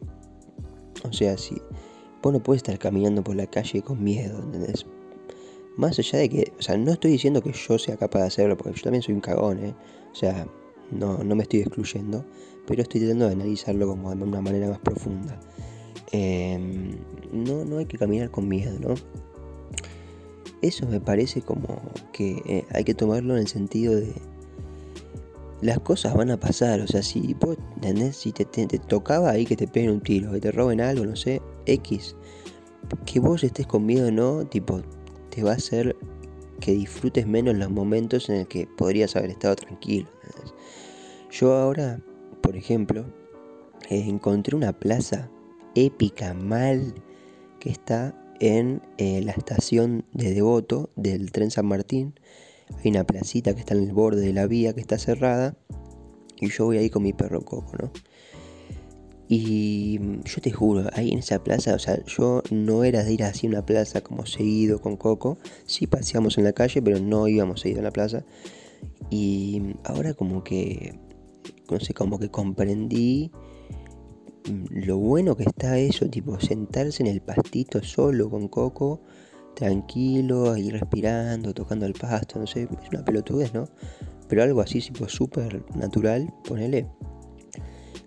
o 1.05 1.13
sea, 1.13 1.37
si 1.39 1.61
vos 2.23 2.33
no 2.33 2.43
puedes 2.43 2.61
estar 2.61 2.79
caminando 2.79 3.23
por 3.23 3.37
la 3.37 3.47
calle 3.47 3.83
con 3.83 4.03
miedo, 4.03 4.39
¿entendés? 4.43 4.87
Más 5.77 5.99
allá 5.99 6.19
de 6.19 6.29
que, 6.29 6.53
o 6.59 6.63
sea, 6.63 6.77
no 6.77 6.93
estoy 6.93 7.13
diciendo 7.13 7.43
que 7.43 7.53
yo 7.53 7.79
sea 7.79 7.97
capaz 7.97 8.21
de 8.21 8.27
hacerlo, 8.27 8.57
porque 8.57 8.77
yo 8.77 8.83
también 8.83 9.03
soy 9.03 9.15
un 9.15 9.21
cagón, 9.21 9.65
¿eh? 9.65 9.75
O 10.13 10.15
sea, 10.15 10.47
no, 10.91 11.23
no 11.25 11.37
me 11.37 11.43
estoy 11.45 11.61
excluyendo, 11.61 12.25
pero 12.67 12.83
estoy 12.83 13.01
tratando 13.01 13.27
de 13.27 13.33
analizarlo 13.33 13.87
como 13.89 14.15
de 14.15 14.23
una 14.23 14.41
manera 14.41 14.69
más 14.69 14.81
profunda. 14.81 15.39
Em, 16.13 16.99
no, 17.33 17.65
no 17.65 17.79
hay 17.79 17.87
que 17.87 17.97
caminar 17.97 18.31
con 18.31 18.49
miedo, 18.49 18.79
¿no? 18.81 18.95
Eso 20.63 20.87
me 20.87 21.01
parece 21.01 21.41
como 21.41 21.81
que 22.13 22.43
eh, 22.45 22.65
hay 22.73 22.85
que 22.85 22.95
tomarlo 22.95 23.35
en 23.35 23.41
el 23.41 23.49
sentido 23.49 23.95
de 23.95 24.13
las 25.63 25.81
cosas 25.81 26.15
van 26.15 26.31
a 26.31 26.39
pasar, 26.39 26.81
o 26.81 26.87
sea, 26.87 27.03
si 27.03 27.35
vos, 27.35 27.57
Si 28.13 28.33
te, 28.33 28.45
te, 28.45 28.67
tocaba 28.79 29.31
ahí 29.31 29.45
que 29.47 29.57
te 29.57 29.67
peguen 29.67 29.91
un 29.91 30.01
tiro, 30.01 30.33
que 30.33 30.41
te 30.41 30.53
roben 30.53 30.81
algo, 30.81 31.05
no 31.05 31.17
sé, 31.17 31.43
X, 31.67 32.17
que 33.07 33.21
vos 33.21 33.45
estés 33.45 33.67
con 33.67 33.87
miedo, 33.87 34.11
¿no? 34.11 34.47
Tipo, 34.47 34.81
te 35.31 35.43
va 35.43 35.53
a 35.53 35.55
hacer 35.55 35.97
que 36.61 36.73
disfrutes 36.73 37.27
menos 37.27 37.57
los 37.57 37.71
momentos 37.71 38.29
en 38.29 38.37
el 38.37 38.47
que 38.47 38.67
podrías 38.67 39.17
haber 39.17 39.31
estado 39.31 39.57
tranquilo. 39.57 40.09
Yo 41.31 41.55
ahora, 41.55 42.01
por 42.43 42.57
ejemplo, 42.57 43.05
encontré 43.89 44.57
una 44.57 44.73
plaza 44.73 45.31
épica 45.75 46.35
mal 46.35 46.95
que 47.59 47.71
está 47.71 48.15
en 48.41 48.83
eh, 48.99 49.21
la 49.23 49.33
estación 49.33 50.05
de 50.13 50.35
Devoto 50.35 50.91
del 50.97 51.31
tren 51.31 51.51
San 51.51 51.67
Martín. 51.67 52.15
Hay 52.79 52.91
una 52.91 53.05
placita 53.05 53.55
que 53.55 53.61
está 53.61 53.75
en 53.75 53.85
el 53.85 53.93
borde 53.93 54.23
de 54.23 54.33
la 54.33 54.47
vía 54.47 54.73
que 54.73 54.81
está 54.81 54.99
cerrada 54.99 55.57
y 56.41 56.49
yo 56.49 56.67
voy 56.67 56.79
ahí 56.79 56.91
con 56.91 57.03
mi 57.03 57.13
perro 57.13 57.43
Coco, 57.45 57.77
¿no? 57.79 57.93
Y 59.29 60.01
yo 60.25 60.41
te 60.43 60.51
juro, 60.51 60.89
ahí 60.93 61.13
en 61.13 61.21
esa 61.21 61.45
plaza, 61.45 61.75
o 61.75 61.79
sea, 61.79 62.05
yo 62.05 62.43
no 62.51 62.83
era 62.83 63.05
de 63.05 63.13
ir 63.13 63.23
así 63.23 63.47
a 63.47 63.51
una 63.51 63.65
plaza 63.65 64.01
como 64.01 64.27
seguido 64.27 64.81
con 64.81 64.97
Coco. 64.97 65.39
Sí 65.67 65.87
paseamos 65.87 66.37
en 66.37 66.45
la 66.45 66.53
calle, 66.53 66.83
pero 66.83 66.99
no 66.99 67.29
íbamos 67.29 67.61
seguido 67.61 67.81
a 67.81 67.85
la 67.85 67.93
plaza. 67.93 68.25
Y 69.09 69.77
ahora 69.85 70.15
como 70.15 70.43
que 70.43 70.99
no 71.71 71.81
sé, 71.81 71.95
como 71.95 72.19
que 72.19 72.31
comprendí 72.31 73.31
mm, 74.49 74.87
lo 74.87 74.99
bueno 74.99 75.37
que 75.37 75.45
está 75.45 75.79
eso, 75.79 76.09
tipo 76.09 76.39
sentarse 76.41 77.03
en 77.03 77.09
el 77.09 77.21
pastito 77.21 77.83
solo 77.83 78.31
con 78.31 78.49
Coco, 78.49 79.01
tranquilo, 79.55 80.53
ahí 80.53 80.71
respirando, 80.71 81.53
tocando 81.53 81.87
el 81.87 81.93
pasto, 81.93 82.39
no 82.39 82.47
sé, 82.47 82.63
es 82.63 82.89
una 82.91 83.05
pelotudez, 83.05 83.53
¿no? 83.53 83.69
Pero 84.29 84.43
algo 84.43 84.61
así, 84.61 84.81
tipo 84.81 85.09
súper 85.09 85.65
natural, 85.75 86.33
ponele. 86.47 86.87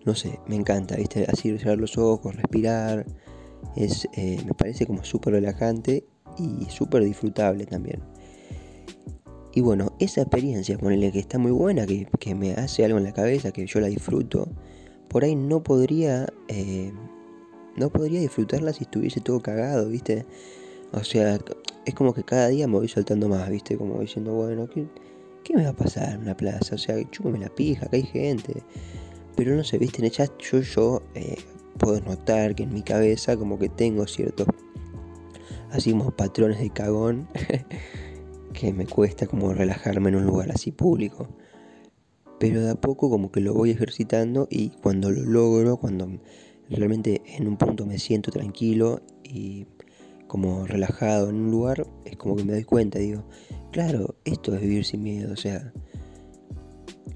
No 0.06 0.16
sé, 0.16 0.40
me 0.48 0.56
encanta, 0.56 0.96
¿viste? 0.96 1.26
Así 1.32 1.58
cerrar 1.58 1.78
los 1.78 1.98
ojos, 1.98 2.36
respirar. 2.36 3.06
Es, 3.76 4.08
eh, 4.14 4.42
me 4.46 4.54
parece 4.54 4.86
como 4.86 5.04
súper 5.04 5.34
relajante 5.34 6.06
y 6.38 6.66
súper 6.70 7.04
disfrutable 7.04 7.66
también. 7.66 8.02
Y 9.56 9.62
bueno, 9.62 9.94
esa 10.00 10.22
experiencia, 10.22 10.78
ponele 10.78 11.12
que 11.12 11.20
está 11.20 11.38
muy 11.38 11.52
buena, 11.52 11.86
que, 11.86 12.36
me 12.36 12.54
hace 12.54 12.84
algo 12.84 12.98
en 12.98 13.04
la 13.04 13.14
cabeza, 13.14 13.52
que 13.52 13.68
yo 13.68 13.80
la 13.80 13.88
disfruto, 13.88 14.48
por 15.10 15.24
ahí 15.24 15.36
no 15.36 15.62
podría, 15.62 16.28
eh, 16.48 16.92
no 17.78 17.90
podría 17.90 18.20
disfrutarla 18.20 18.74
si 18.74 18.86
estuviese 18.86 19.22
todo 19.22 19.42
cagado, 19.42 19.90
¿viste? 19.90 20.26
O 20.94 21.04
sea, 21.04 21.40
es 21.86 21.94
como 21.94 22.14
que 22.14 22.24
cada 22.24 22.48
día 22.50 22.68
me 22.68 22.78
voy 22.78 22.88
soltando 22.88 23.28
más, 23.28 23.50
¿viste? 23.50 23.78
Como 23.78 24.00
diciendo, 24.00 24.34
bueno, 24.34 24.70
¿qué, 24.70 25.56
me 25.56 25.64
va 25.64 25.70
a 25.70 25.76
pasar 25.76 26.14
en 26.14 26.22
una 26.22 26.38
plaza? 26.38 26.76
O 26.76 26.78
sea, 26.78 26.96
chúpame 27.10 27.40
la 27.40 27.50
pija, 27.50 27.88
que 27.88 27.98
hay 27.98 28.04
gente. 28.04 28.64
Pero 29.36 29.56
no 29.56 29.64
sé, 29.64 29.78
¿viste? 29.80 30.00
En 30.00 30.06
el 30.06 30.12
chat 30.12 30.32
yo, 30.40 30.60
yo 30.60 31.02
eh, 31.16 31.38
puedo 31.78 32.00
notar 32.02 32.56
que 32.56 32.64
en 32.64 32.74
mi 32.74 32.84
cabeza 32.84 33.36
como 33.36 33.58
que 33.58 33.70
tengo 33.70 34.06
ciertos, 34.06 34.48
así 35.72 35.92
como 35.92 36.12
patrones 36.12 36.60
de 36.60 36.70
cagón. 36.70 37.28
que 38.54 38.72
me 38.72 38.86
cuesta 38.86 39.28
como 39.28 39.52
relajarme 39.52 40.10
en 40.10 40.16
un 40.16 40.26
lugar 40.26 40.52
así 40.52 40.72
público. 40.72 41.28
pero 42.40 42.62
de 42.62 42.72
a 42.72 42.76
poco 42.76 43.10
como 43.10 43.32
que 43.32 43.42
lo 43.42 43.54
voy 43.54 43.72
ejercitando 43.72 44.48
y 44.50 44.70
cuando 44.70 45.10
lo 45.12 45.24
logro, 45.24 45.78
cuando 45.78 46.08
realmente 46.70 47.22
en 47.26 47.48
un 47.48 47.58
punto 47.58 47.86
me 47.86 48.00
siento 48.00 48.32
tranquilo 48.32 49.02
y 49.24 49.66
como 50.34 50.66
relajado 50.66 51.30
en 51.30 51.36
un 51.36 51.52
lugar, 51.52 51.86
es 52.06 52.18
como 52.18 52.36
que 52.36 52.44
me 52.44 52.54
doy 52.54 52.64
cuenta, 52.64 52.98
digo, 52.98 53.24
claro, 53.72 54.16
esto 54.26 54.56
es 54.56 54.62
vivir 54.62 54.84
sin 54.84 55.04
miedo, 55.04 55.32
o 55.32 55.36
sea, 55.36 55.72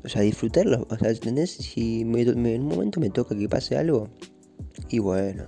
o 0.06 0.08
sea, 0.08 0.22
disfrutarlo, 0.22 0.86
o 0.88 0.98
sea, 1.00 1.10
¿entendés? 1.10 1.50
Si 1.50 2.02
en 2.02 2.62
un 2.62 2.68
momento 2.68 3.00
me 3.00 3.10
toca 3.10 3.36
que 3.36 3.50
pase 3.50 3.76
algo, 3.76 4.10
y 4.90 5.00
bueno, 5.00 5.46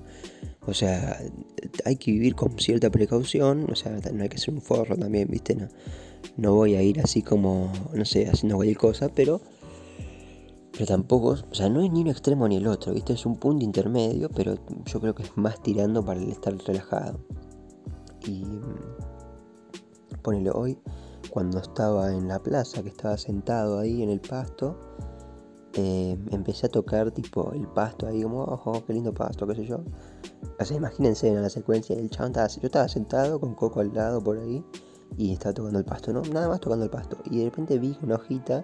o 0.65 0.73
sea, 0.73 1.21
hay 1.85 1.95
que 1.97 2.11
vivir 2.11 2.33
con 2.33 2.57
cierta 2.57 2.89
precaución, 2.89 3.67
o 3.71 3.75
sea, 3.75 3.99
no 4.13 4.23
hay 4.23 4.29
que 4.29 4.39
ser 4.39 4.55
un 4.55 4.63
forro 4.63 4.97
también, 4.97 5.27
¿viste? 5.29 5.53
No, 5.53 5.67
no 6.37 6.55
voy 6.55 6.73
a 6.73 6.81
ir 6.81 6.99
así 7.01 7.21
como, 7.21 7.71
no 7.93 8.03
sé, 8.03 8.27
haciendo 8.27 8.55
cualquier 8.55 8.77
cosa, 8.77 9.09
pero 9.09 9.41
pero 10.71 10.85
tampoco, 10.87 11.35
o 11.51 11.53
sea, 11.53 11.69
no 11.69 11.83
es 11.83 11.91
ni 11.91 12.01
un 12.01 12.07
extremo 12.07 12.47
ni 12.47 12.55
el 12.55 12.65
otro, 12.65 12.93
¿viste? 12.93 13.13
Es 13.13 13.27
un 13.27 13.35
punto 13.35 13.63
intermedio, 13.63 14.29
pero 14.29 14.55
yo 14.85 14.99
creo 14.99 15.13
que 15.13 15.21
es 15.21 15.37
más 15.37 15.61
tirando 15.61 16.03
para 16.03 16.19
el 16.19 16.31
estar 16.31 16.55
relajado. 16.65 17.19
Y 18.29 18.45
mm, 18.45 20.21
ponele 20.21 20.51
hoy, 20.51 20.77
cuando 21.31 21.59
estaba 21.59 22.13
en 22.13 22.27
la 22.27 22.39
plaza, 22.39 22.83
que 22.83 22.89
estaba 22.89 23.17
sentado 23.17 23.79
ahí 23.79 24.03
en 24.03 24.09
el 24.09 24.21
pasto, 24.21 24.77
eh, 25.73 26.17
empecé 26.31 26.67
a 26.67 26.69
tocar 26.69 27.11
tipo 27.11 27.51
el 27.53 27.67
pasto 27.67 28.07
ahí 28.07 28.21
como, 28.21 28.43
ojo, 28.43 28.83
qué 28.85 28.93
lindo 28.93 29.13
pasto, 29.13 29.47
qué 29.47 29.55
sé 29.55 29.65
yo. 29.65 29.79
O 30.59 30.65
sea, 30.65 30.77
imagínense 30.77 31.27
en 31.27 31.41
la 31.41 31.49
secuencia, 31.49 31.95
el 31.95 32.09
chabón 32.09 32.31
estaba, 32.31 32.47
yo 32.47 32.61
estaba 32.63 32.87
sentado 32.87 33.39
con 33.39 33.55
Coco 33.55 33.79
al 33.79 33.93
lado 33.93 34.23
por 34.23 34.37
ahí 34.37 34.63
y 35.17 35.33
estaba 35.33 35.53
tocando 35.53 35.79
el 35.79 35.85
pasto, 35.85 36.13
¿no? 36.13 36.21
Nada 36.21 36.47
más 36.49 36.59
tocando 36.59 36.85
el 36.85 36.91
pasto. 36.91 37.17
Y 37.25 37.39
de 37.39 37.45
repente 37.45 37.79
vi 37.79 37.97
una 38.03 38.15
hojita, 38.15 38.63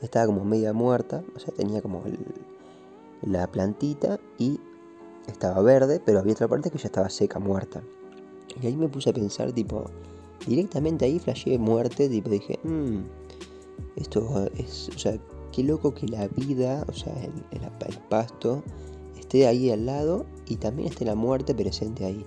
estaba 0.00 0.26
como 0.26 0.44
media 0.44 0.72
muerta, 0.72 1.22
o 1.34 1.38
sea, 1.38 1.52
tenía 1.54 1.82
como 1.82 2.02
la 3.22 3.46
plantita 3.50 4.18
y 4.38 4.58
estaba 5.26 5.60
verde, 5.60 6.00
pero 6.04 6.20
había 6.20 6.32
otra 6.32 6.48
parte 6.48 6.70
que 6.70 6.78
ya 6.78 6.86
estaba 6.86 7.10
seca, 7.10 7.38
muerta. 7.38 7.82
Y 8.60 8.66
ahí 8.66 8.76
me 8.76 8.88
puse 8.88 9.10
a 9.10 9.12
pensar, 9.12 9.52
tipo, 9.52 9.84
directamente 10.46 11.04
ahí 11.04 11.18
flasheé 11.18 11.58
muerte, 11.58 12.08
tipo, 12.08 12.30
dije, 12.30 12.58
mmm, 12.62 13.00
esto 13.96 14.48
es, 14.56 14.90
o 14.94 14.98
sea, 14.98 15.18
qué 15.52 15.62
loco 15.62 15.94
que 15.94 16.06
la 16.06 16.28
vida, 16.28 16.84
o 16.88 16.92
sea, 16.92 17.14
el, 17.24 17.60
pasto, 18.08 18.62
esté 19.18 19.46
ahí 19.46 19.70
al 19.70 19.86
lado 19.86 20.26
y 20.46 20.56
también 20.56 20.88
esté 20.88 21.04
la 21.04 21.14
muerte 21.14 21.54
presente 21.54 22.04
ahí. 22.04 22.24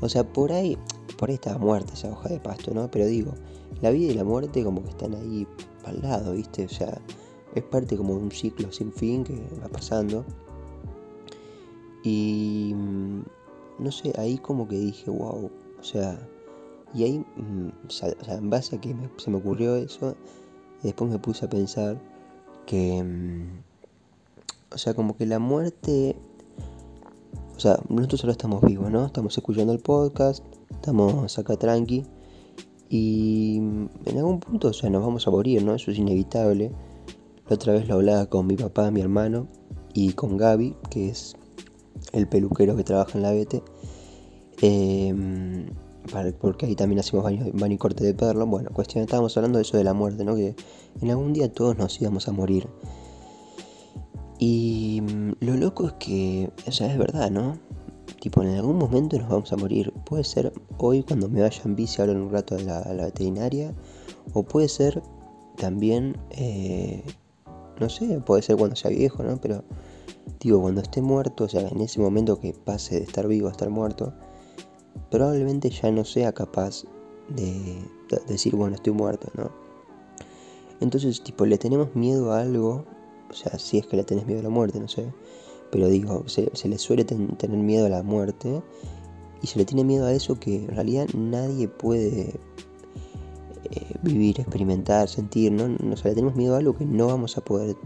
O 0.00 0.08
sea, 0.08 0.24
por 0.24 0.52
ahí, 0.52 0.76
por 1.18 1.28
ahí 1.28 1.36
estaba 1.36 1.58
muerta 1.58 1.92
esa 1.94 2.10
hoja 2.10 2.28
de 2.28 2.40
pasto, 2.40 2.74
¿no? 2.74 2.90
Pero 2.90 3.06
digo, 3.06 3.32
la 3.80 3.90
vida 3.90 4.12
y 4.12 4.14
la 4.16 4.24
muerte 4.24 4.64
como 4.64 4.82
que 4.82 4.90
están 4.90 5.14
ahí 5.14 5.46
al 5.84 6.02
lado, 6.02 6.32
¿viste? 6.32 6.64
O 6.64 6.68
sea, 6.68 7.00
es 7.54 7.62
parte 7.62 7.96
como 7.96 8.16
de 8.16 8.24
un 8.24 8.30
ciclo 8.32 8.72
sin 8.72 8.92
fin 8.92 9.24
que 9.24 9.40
va 9.62 9.68
pasando. 9.68 10.24
Y 12.02 12.72
mm, 12.74 13.22
no 13.78 13.92
sé, 13.92 14.12
ahí 14.18 14.38
como 14.38 14.66
que 14.66 14.76
dije, 14.76 15.10
wow, 15.10 15.50
o 15.84 15.86
sea, 15.86 16.18
y 16.94 17.04
ahí, 17.04 17.18
mm, 17.18 17.68
o 17.86 17.90
sea, 17.90 18.14
en 18.28 18.48
base 18.48 18.76
a 18.76 18.80
que 18.80 18.96
se 19.18 19.30
me 19.30 19.36
ocurrió 19.36 19.76
eso, 19.76 20.16
después 20.82 21.10
me 21.10 21.18
puse 21.18 21.44
a 21.44 21.50
pensar 21.50 22.00
que, 22.64 23.02
mm, 23.04 24.74
o 24.74 24.78
sea, 24.78 24.94
como 24.94 25.14
que 25.14 25.26
la 25.26 25.38
muerte, 25.38 26.16
o 27.54 27.60
sea, 27.60 27.78
nosotros 27.90 28.22
solo 28.22 28.32
estamos 28.32 28.62
vivos, 28.62 28.90
¿no? 28.90 29.04
Estamos 29.04 29.36
escuchando 29.36 29.74
el 29.74 29.78
podcast, 29.78 30.42
estamos 30.70 31.38
acá 31.38 31.56
tranqui, 31.58 32.06
y 32.88 33.58
mm, 33.60 33.88
en 34.06 34.18
algún 34.18 34.40
punto, 34.40 34.68
o 34.68 34.72
sea, 34.72 34.88
nos 34.88 35.02
vamos 35.02 35.28
a 35.28 35.30
morir, 35.30 35.62
¿no? 35.62 35.74
Eso 35.74 35.90
es 35.90 35.98
inevitable. 35.98 36.72
La 37.46 37.56
otra 37.56 37.74
vez 37.74 37.86
lo 37.88 37.96
hablaba 37.96 38.24
con 38.26 38.46
mi 38.46 38.56
papá, 38.56 38.90
mi 38.90 39.02
hermano, 39.02 39.48
y 39.92 40.14
con 40.14 40.38
Gaby, 40.38 40.76
que 40.88 41.10
es 41.10 41.36
el 42.12 42.26
peluquero 42.26 42.74
que 42.74 42.84
trabaja 42.84 43.18
en 43.18 43.22
la 43.22 43.32
BT. 43.32 43.73
Em, 44.60 45.66
porque 46.40 46.66
ahí 46.66 46.74
también 46.74 47.00
hacemos 47.00 47.24
baño, 47.24 47.46
y 47.74 47.78
corte 47.78 48.04
de 48.04 48.14
perro. 48.14 48.46
Bueno, 48.46 48.70
cuestión, 48.72 49.04
estábamos 49.04 49.36
hablando 49.36 49.58
de 49.58 49.62
eso 49.62 49.76
de 49.76 49.84
la 49.84 49.94
muerte, 49.94 50.24
¿no? 50.24 50.34
Que 50.34 50.54
en 51.00 51.10
algún 51.10 51.32
día 51.32 51.52
todos 51.52 51.76
nos 51.76 52.00
íbamos 52.00 52.28
a 52.28 52.32
morir. 52.32 52.68
Y 54.38 55.00
mm, 55.02 55.32
lo 55.40 55.56
loco 55.56 55.86
es 55.86 55.92
que, 55.94 56.50
o 56.66 56.72
sea, 56.72 56.92
es 56.92 56.98
verdad, 56.98 57.30
¿no? 57.30 57.58
Tipo, 58.20 58.42
en 58.42 58.50
algún 58.50 58.76
momento 58.76 59.18
nos 59.18 59.28
vamos 59.28 59.52
a 59.52 59.56
morir. 59.56 59.92
Puede 60.04 60.24
ser 60.24 60.52
hoy 60.78 61.02
cuando 61.02 61.28
me 61.28 61.40
vaya 61.40 61.62
en 61.64 61.76
bici 61.76 62.00
ahora 62.00 62.12
en 62.12 62.20
un 62.20 62.30
rato 62.30 62.56
a 62.56 62.60
la, 62.60 63.04
veterinaria. 63.04 63.74
O 64.32 64.42
puede 64.42 64.68
ser 64.68 65.02
también, 65.56 66.16
eh, 66.30 67.02
no 67.80 67.88
sé, 67.88 68.20
puede 68.20 68.42
ser 68.42 68.56
cuando 68.56 68.76
sea 68.76 68.90
viejo, 68.90 69.22
¿no? 69.22 69.40
Pero, 69.40 69.64
digo, 70.40 70.60
cuando 70.60 70.80
esté 70.80 71.02
muerto, 71.02 71.44
o 71.44 71.48
sea, 71.48 71.68
en 71.68 71.80
ese 71.80 72.00
momento 72.00 72.40
que 72.40 72.52
pase 72.52 72.96
de 72.96 73.04
estar 73.04 73.26
vivo 73.26 73.48
a 73.48 73.50
estar 73.50 73.70
muerto, 73.70 74.14
probablemente 75.10 75.70
ya 75.70 75.90
no 75.90 76.04
sea 76.04 76.32
capaz 76.32 76.84
de, 77.28 77.78
decir, 78.26 78.54
bueno, 78.54 78.76
estoy 78.76 78.92
muerto, 78.92 79.28
¿no? 79.34 79.50
Entonces, 80.80 81.22
tipo, 81.22 81.46
le 81.46 81.58
tenemos 81.58 81.94
miedo 81.94 82.32
a 82.32 82.40
algo, 82.40 82.84
o 83.30 83.32
sea, 83.32 83.58
si 83.58 83.78
es 83.78 83.86
que 83.86 83.96
le 83.96 84.04
tenés 84.04 84.26
miedo 84.26 84.40
a 84.40 84.44
la 84.44 84.50
muerte, 84.50 84.80
no 84.80 84.88
sé, 84.88 85.12
pero 85.70 85.88
digo, 85.88 86.24
se, 86.28 86.68
le 86.68 86.78
suele 86.78 87.04
tener 87.04 87.58
miedo 87.58 87.86
a 87.86 87.88
la 87.88 88.02
muerte 88.02 88.62
y 89.42 89.46
se 89.46 89.58
le 89.58 89.64
tiene 89.64 89.84
miedo 89.84 90.06
a 90.06 90.12
eso 90.12 90.38
que 90.38 90.56
en 90.56 90.68
realidad 90.68 91.06
nadie 91.14 91.68
puede 91.68 92.34
eh, 93.70 93.94
vivir, 94.02 94.40
experimentar, 94.40 95.08
sentir, 95.08 95.52
¿no? 95.52 95.64
O 95.92 95.96
sea, 95.96 96.10
le 96.10 96.14
tenemos 96.14 96.36
miedo 96.36 96.54
a 96.54 96.58
algo 96.58 96.76
que 96.76 96.84
no 96.84 97.06
vamos 97.06 97.36
a 97.38 97.44
poder 97.44 97.76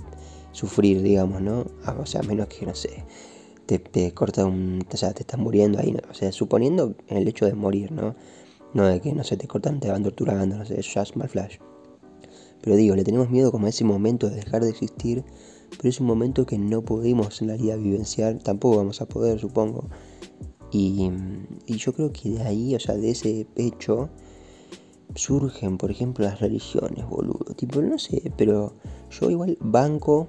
sufrir, 0.53 1.03
digamos, 1.03 1.41
¿no? 1.41 1.65
Ah, 1.85 1.97
o 1.99 2.07
sea, 2.07 2.23
menos 2.23 2.49
que, 2.49 2.67
no 2.67 2.75
sé, 2.75 3.05
te, 3.69 3.79
te 3.79 4.15
corta 4.15 4.47
un. 4.47 4.83
O 4.91 4.97
sea, 4.97 5.13
te 5.13 5.23
estás 5.23 5.39
muriendo 5.39 5.79
ahí. 5.79 5.95
O 6.11 6.15
sea, 6.15 6.33
suponiendo 6.33 6.97
en 7.07 7.19
el 7.19 7.29
hecho 7.29 7.45
de 7.45 7.53
morir, 7.53 7.93
¿no? 7.93 8.17
No 8.73 8.87
de 8.87 9.01
que, 9.01 9.13
no 9.13 9.25
sé, 9.25 9.37
te 9.37 9.47
cortan, 9.47 9.79
te 9.79 9.91
van 9.91 10.03
torturando, 10.03 10.57
no 10.57 10.65
sé, 10.65 10.81
eso 10.81 10.91
ya 10.95 11.03
es 11.03 11.15
mal 11.17 11.29
flash. 11.29 11.59
Pero 12.63 12.77
digo, 12.77 12.97
le 12.97 13.05
tenemos 13.05 13.29
miedo 13.29 13.53
como 13.53 13.67
a 13.67 13.69
ese 13.69 13.85
momento 13.85 14.31
de 14.31 14.37
dejar 14.37 14.63
de 14.63 14.71
existir, 14.71 15.23
pero 15.77 15.89
es 15.91 16.01
un 16.01 16.07
momento 16.07 16.47
que 16.47 16.59
no 16.59 16.83
podemos 16.83 17.43
en 17.43 17.49
la 17.49 17.57
vida 17.57 17.77
vivenciar, 17.77 18.39
tampoco 18.39 18.79
vamos 18.79 19.03
a 19.03 19.07
poder, 19.07 19.39
supongo. 19.39 19.89
Y, 20.73 21.11
y 21.67 21.77
yo 21.77 21.93
creo 21.93 22.11
que 22.11 22.31
de 22.31 22.43
ahí, 22.43 22.75
o 22.75 22.81
sea, 22.81 22.95
de 22.97 23.11
ese 23.11 23.47
pecho, 23.55 24.09
surgen, 25.15 25.77
por 25.77 25.91
ejemplo, 25.91 26.25
las 26.25 26.41
religiones, 26.41 27.07
boludo. 27.07 27.55
Tipo, 27.55 27.83
no 27.83 27.99
sé, 27.99 28.33
pero 28.37 28.75
yo 29.11 29.31
igual 29.31 29.59
banco 29.61 30.29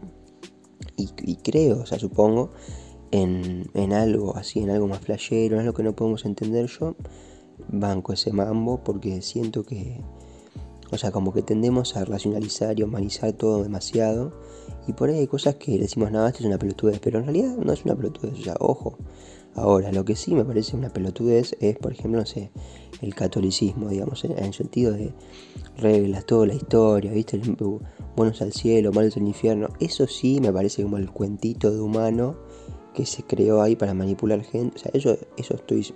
y, 0.97 1.09
y 1.23 1.37
creo, 1.37 1.81
o 1.81 1.85
sea, 1.85 1.99
supongo, 1.99 2.51
en, 3.11 3.93
algo 3.93 4.35
así, 4.35 4.59
en 4.59 4.69
algo 4.69 4.87
más 4.87 4.99
flashero, 4.99 5.55
en 5.55 5.61
algo 5.61 5.73
que 5.73 5.83
no 5.83 5.95
podemos 5.95 6.25
entender, 6.25 6.67
yo 6.67 6.95
banco 7.67 8.13
ese 8.13 8.31
mambo 8.31 8.83
porque 8.83 9.21
siento 9.21 9.63
que, 9.63 10.01
o 10.91 10.97
sea, 10.97 11.11
como 11.11 11.33
que 11.33 11.41
tendemos 11.41 11.95
a 11.97 12.05
racionalizar 12.05 12.79
y 12.79 12.83
humanizar 12.83 13.33
todo 13.33 13.63
demasiado. 13.63 14.33
Y 14.87 14.93
por 14.93 15.09
ahí 15.09 15.19
hay 15.19 15.27
cosas 15.27 15.55
que 15.55 15.77
decimos, 15.77 16.11
nada, 16.11 16.29
esto 16.29 16.39
es 16.39 16.45
una 16.45 16.57
pelotudez, 16.57 16.99
pero 16.99 17.19
en 17.19 17.25
realidad 17.25 17.57
no 17.57 17.73
es 17.73 17.85
una 17.85 17.95
pelotudez, 17.95 18.39
o 18.39 18.43
sea, 18.43 18.55
ojo. 18.59 18.97
Ahora, 19.55 19.91
lo 19.91 20.05
que 20.05 20.15
sí 20.15 20.35
me 20.35 20.45
parece 20.45 20.77
una 20.77 20.89
pelotudez 20.89 21.55
es, 21.59 21.77
por 21.77 21.91
ejemplo, 21.91 22.19
no 22.19 22.25
sé, 22.25 22.51
el 23.01 23.13
catolicismo, 23.15 23.89
digamos, 23.89 24.23
en, 24.23 24.37
el 24.37 24.53
sentido 24.53 24.93
de 24.93 25.11
reglas, 25.77 26.25
toda 26.25 26.47
la 26.47 26.53
historia, 26.53 27.11
¿viste? 27.11 27.41
Buenos 28.15 28.41
al 28.41 28.53
cielo, 28.53 28.93
malos 28.93 29.17
al 29.17 29.27
infierno. 29.27 29.69
Eso 29.79 30.07
sí 30.07 30.39
me 30.39 30.53
parece 30.53 30.83
como 30.83 30.97
el 30.97 31.11
cuentito 31.11 31.71
de 31.71 31.81
humano 31.81 32.37
que 32.93 33.05
se 33.05 33.23
creó 33.23 33.61
ahí 33.61 33.75
para 33.75 33.93
manipular 33.93 34.41
gente. 34.43 34.77
O 34.77 34.79
sea, 34.79 34.91
eso, 34.93 35.17
eso 35.37 35.55
estoy, 35.55 35.93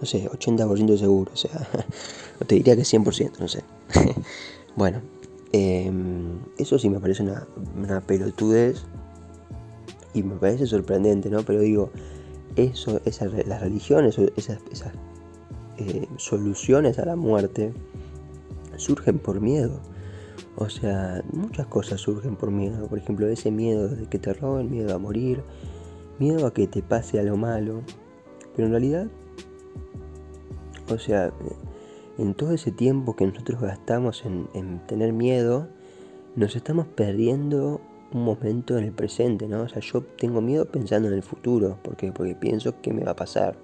no 0.00 0.06
sé, 0.06 0.28
80% 0.28 0.96
seguro. 0.96 1.30
O 1.32 1.36
sea, 1.36 1.68
te 2.46 2.54
diría 2.56 2.76
que 2.76 2.82
100%, 2.82 3.38
no 3.38 3.48
sé. 3.48 3.62
bueno, 4.76 5.00
em, 5.52 6.38
eso 6.58 6.78
sí 6.78 6.88
me 6.88 7.00
parece 7.00 7.22
una, 7.22 7.46
una 7.76 8.00
pelotudez 8.00 8.84
y 10.14 10.22
me 10.22 10.36
parece 10.36 10.66
sorprendente, 10.66 11.28
¿no? 11.30 11.42
Pero 11.42 11.60
digo, 11.60 11.90
eso, 12.56 13.00
esa, 13.04 13.26
las 13.26 13.60
religiones, 13.60 14.18
esas, 14.36 14.58
esas 14.70 14.92
eh, 15.76 16.06
soluciones 16.16 16.98
a 16.98 17.04
la 17.04 17.16
muerte 17.16 17.72
surgen 18.76 19.18
por 19.18 19.40
miedo. 19.40 19.80
O 20.56 20.68
sea, 20.68 21.22
muchas 21.32 21.66
cosas 21.66 22.00
surgen 22.00 22.36
por 22.36 22.50
miedo. 22.50 22.86
Por 22.86 22.98
ejemplo, 22.98 23.26
ese 23.26 23.50
miedo 23.50 23.88
de 23.88 24.06
que 24.06 24.18
te 24.18 24.32
roben, 24.32 24.70
miedo 24.70 24.94
a 24.94 24.98
morir, 24.98 25.42
miedo 26.18 26.46
a 26.46 26.54
que 26.54 26.66
te 26.66 26.82
pase 26.82 27.18
algo 27.18 27.36
malo. 27.36 27.82
Pero 28.54 28.66
en 28.66 28.72
realidad, 28.72 29.06
o 30.92 30.98
sea, 30.98 31.32
en 32.18 32.34
todo 32.34 32.52
ese 32.52 32.70
tiempo 32.70 33.16
que 33.16 33.26
nosotros 33.26 33.60
gastamos 33.60 34.24
en, 34.24 34.80
tener 34.86 35.12
miedo, 35.12 35.68
nos 36.36 36.56
estamos 36.56 36.86
perdiendo 36.86 37.80
un 38.12 38.24
momento 38.24 38.78
en 38.78 38.84
el 38.84 38.92
presente, 38.92 39.48
¿no? 39.48 39.62
O 39.62 39.68
sea, 39.68 39.80
yo 39.80 40.02
tengo 40.02 40.40
miedo 40.40 40.66
pensando 40.66 41.08
en 41.08 41.14
el 41.14 41.22
futuro, 41.22 41.78
porque 41.82 42.12
porque 42.12 42.34
pienso 42.34 42.80
qué 42.80 42.92
me 42.92 43.04
va 43.04 43.12
a 43.12 43.16
pasar. 43.16 43.56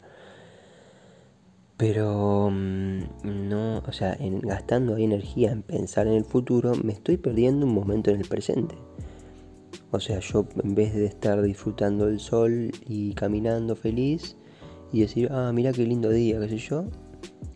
Pero 1.77 2.51
mm, 2.51 3.49
no, 3.49 3.79
o 3.79 3.93
sea, 3.93 4.13
en, 4.15 4.41
gastando 4.41 4.97
ahí 4.97 5.05
energía 5.05 5.53
en 5.53 5.63
pensar 5.63 6.07
en 6.09 6.15
el 6.15 6.25
futuro, 6.25 6.73
me 6.83 6.93
estoy 6.93 7.17
perdiendo 7.17 7.65
un 7.67 7.75
momento 7.75 8.11
en 8.11 8.21
el 8.21 8.29
presente. 8.29 8.75
O 9.91 10.01
sea, 10.01 10.21
yo 10.21 10.47
en 10.63 10.75
vez 10.75 10.95
de 10.95 11.07
estar 11.07 11.41
disfrutando 11.43 12.09
el 12.09 12.21
sol 12.21 12.71
y 12.87 13.13
caminando 13.15 13.75
feliz 13.75 14.37
y 14.93 15.01
decir, 15.01 15.29
ah, 15.33 15.53
mira 15.53 15.73
qué 15.73 15.85
lindo 15.85 16.11
día, 16.11 16.39
qué 16.41 16.49
sé 16.49 16.59
yo, 16.59 16.85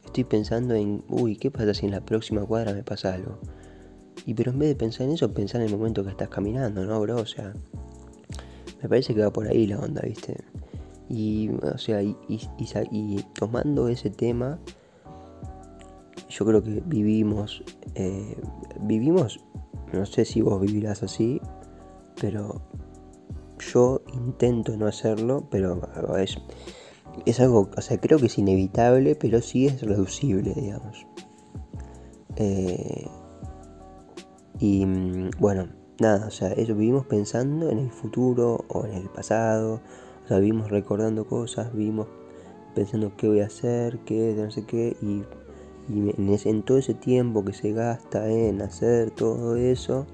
estoy 0.05 0.25
pensando 0.25 0.75
en, 0.75 1.05
uy, 1.09 1.37
¿qué 1.37 1.51
pasa 1.51 1.75
si 1.75 1.87
en 1.87 1.93
la 1.93 2.05
próxima 2.05 2.45
cuadra 2.45 2.73
me 2.73 2.83
pasa 2.83 3.15
algo? 3.15 3.39
Y 4.27 4.35
pero 4.35 4.53
en 4.53 4.59
vez 4.59 4.69
de 4.69 4.77
pensar 4.77 5.07
en 5.07 5.15
eso, 5.15 5.33
pensar 5.33 5.61
en 5.61 5.69
el 5.69 5.77
momento 5.77 6.03
que 6.03 6.11
estás 6.11 6.29
caminando, 6.29 6.85
¿no, 6.85 7.01
bro? 7.01 7.17
O 7.17 7.27
sea, 7.27 7.53
me 8.83 8.89
parece 8.89 9.15
que 9.15 9.21
va 9.21 9.33
por 9.33 9.47
ahí 9.47 9.67
la 9.67 9.79
onda, 9.79 10.03
¿viste? 10.03 10.37
Y, 11.09 11.51
o 11.51 11.79
sea, 11.79 12.03
y, 12.03 13.25
tomando 13.35 13.89
ese 13.89 14.11
tema, 14.11 14.59
yo 16.29 16.47
creo 16.47 16.63
que 16.63 16.83
vivimos, 16.87 17.63
eh, 17.95 18.37
vivimos, 18.81 19.41
no 19.93 20.07
sé 20.07 20.25
si 20.25 20.41
vos 20.41 20.61
vivirás 20.61 21.03
así, 21.03 21.41
pero 22.25 22.63
yo 23.59 24.01
intento 24.15 24.75
no 24.79 24.87
hacerlo, 24.87 25.47
pero 25.51 25.79
es, 26.17 26.39
es 27.27 27.39
algo, 27.39 27.69
o 27.77 27.81
sea, 27.83 28.01
creo 28.01 28.19
que 28.19 28.27
es 28.27 28.39
inevitable, 28.39 29.15
pero 29.15 29.43
sí 29.43 29.67
es 29.67 29.83
reducible, 29.83 30.55
digamos. 30.55 31.07
Eh, 32.37 33.07
y 34.59 34.87
mm, 34.87 35.33
bueno, 35.39 35.69
nada, 36.01 36.29
o 36.29 36.31
sea, 36.31 36.53
eso 36.53 36.75
vivimos 36.75 37.05
pensando 37.05 37.69
en 37.69 37.79
el 37.79 37.91
futuro 37.91 38.65
o 38.69 38.87
en 38.87 38.95
el 38.95 39.11
pasado 39.11 39.83
o 40.25 40.27
sea, 40.27 40.39
vivimos 40.39 40.71
recordando 40.71 41.27
cosas, 41.27 41.75
vivimos 41.75 42.07
pensando 42.75 43.13
qué 43.19 43.29
voy 43.29 43.41
a 43.41 43.47
hacer, 43.47 43.99
qué, 44.07 44.35
no 44.35 44.51
sé 44.51 44.65
qué, 44.65 44.97
y, 45.03 45.23
en, 45.91 46.63
todo 46.63 46.79
ese 46.79 46.95
tiempo 46.95 47.45
que 47.45 47.53
se 47.53 47.73
gasta 47.73 48.31
en 48.31 48.63
hacer 48.63 49.11
todo 49.11 49.57
eso, 49.57 50.07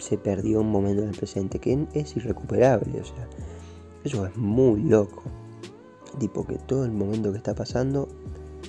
se 0.00 0.18
perdió 0.18 0.60
un 0.60 0.70
momento 0.70 1.02
en 1.02 1.08
el 1.08 1.16
presente 1.16 1.58
que 1.58 1.86
es 1.94 2.16
irrecuperable, 2.16 3.00
o 3.00 3.04
sea, 3.04 3.28
eso 4.04 4.26
es 4.26 4.36
muy 4.36 4.82
loco. 4.82 5.22
Tipo 6.18 6.46
que 6.46 6.56
todo 6.56 6.84
el 6.84 6.92
momento 6.92 7.30
que 7.30 7.38
está 7.38 7.54
pasando 7.54 8.08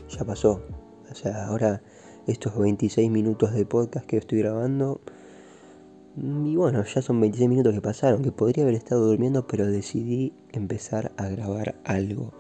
ya 0.10 0.24
pasó. 0.24 0.62
O 1.10 1.16
sea, 1.16 1.48
ahora 1.48 1.82
estos 2.28 2.58
26 2.58 3.10
minutos 3.10 3.54
de 3.54 3.66
podcast 3.66 4.06
que 4.06 4.18
estoy 4.18 4.40
grabando 4.40 5.02
Mm, 6.16 6.46
y 6.48 6.56
bueno, 6.58 6.84
ya 6.84 7.02
son 7.02 7.22
26 7.22 7.50
minutos 7.50 7.74
que 7.74 7.82
pasaron, 7.82 8.22
que 8.22 8.32
podría 8.32 8.64
haber 8.64 8.76
estado 8.76 9.06
durmiendo, 9.08 9.48
pero 9.48 9.68
decidí 9.68 10.34
empezar 10.52 11.12
a 11.18 11.30
grabar 11.30 11.76
algo. 11.86 12.34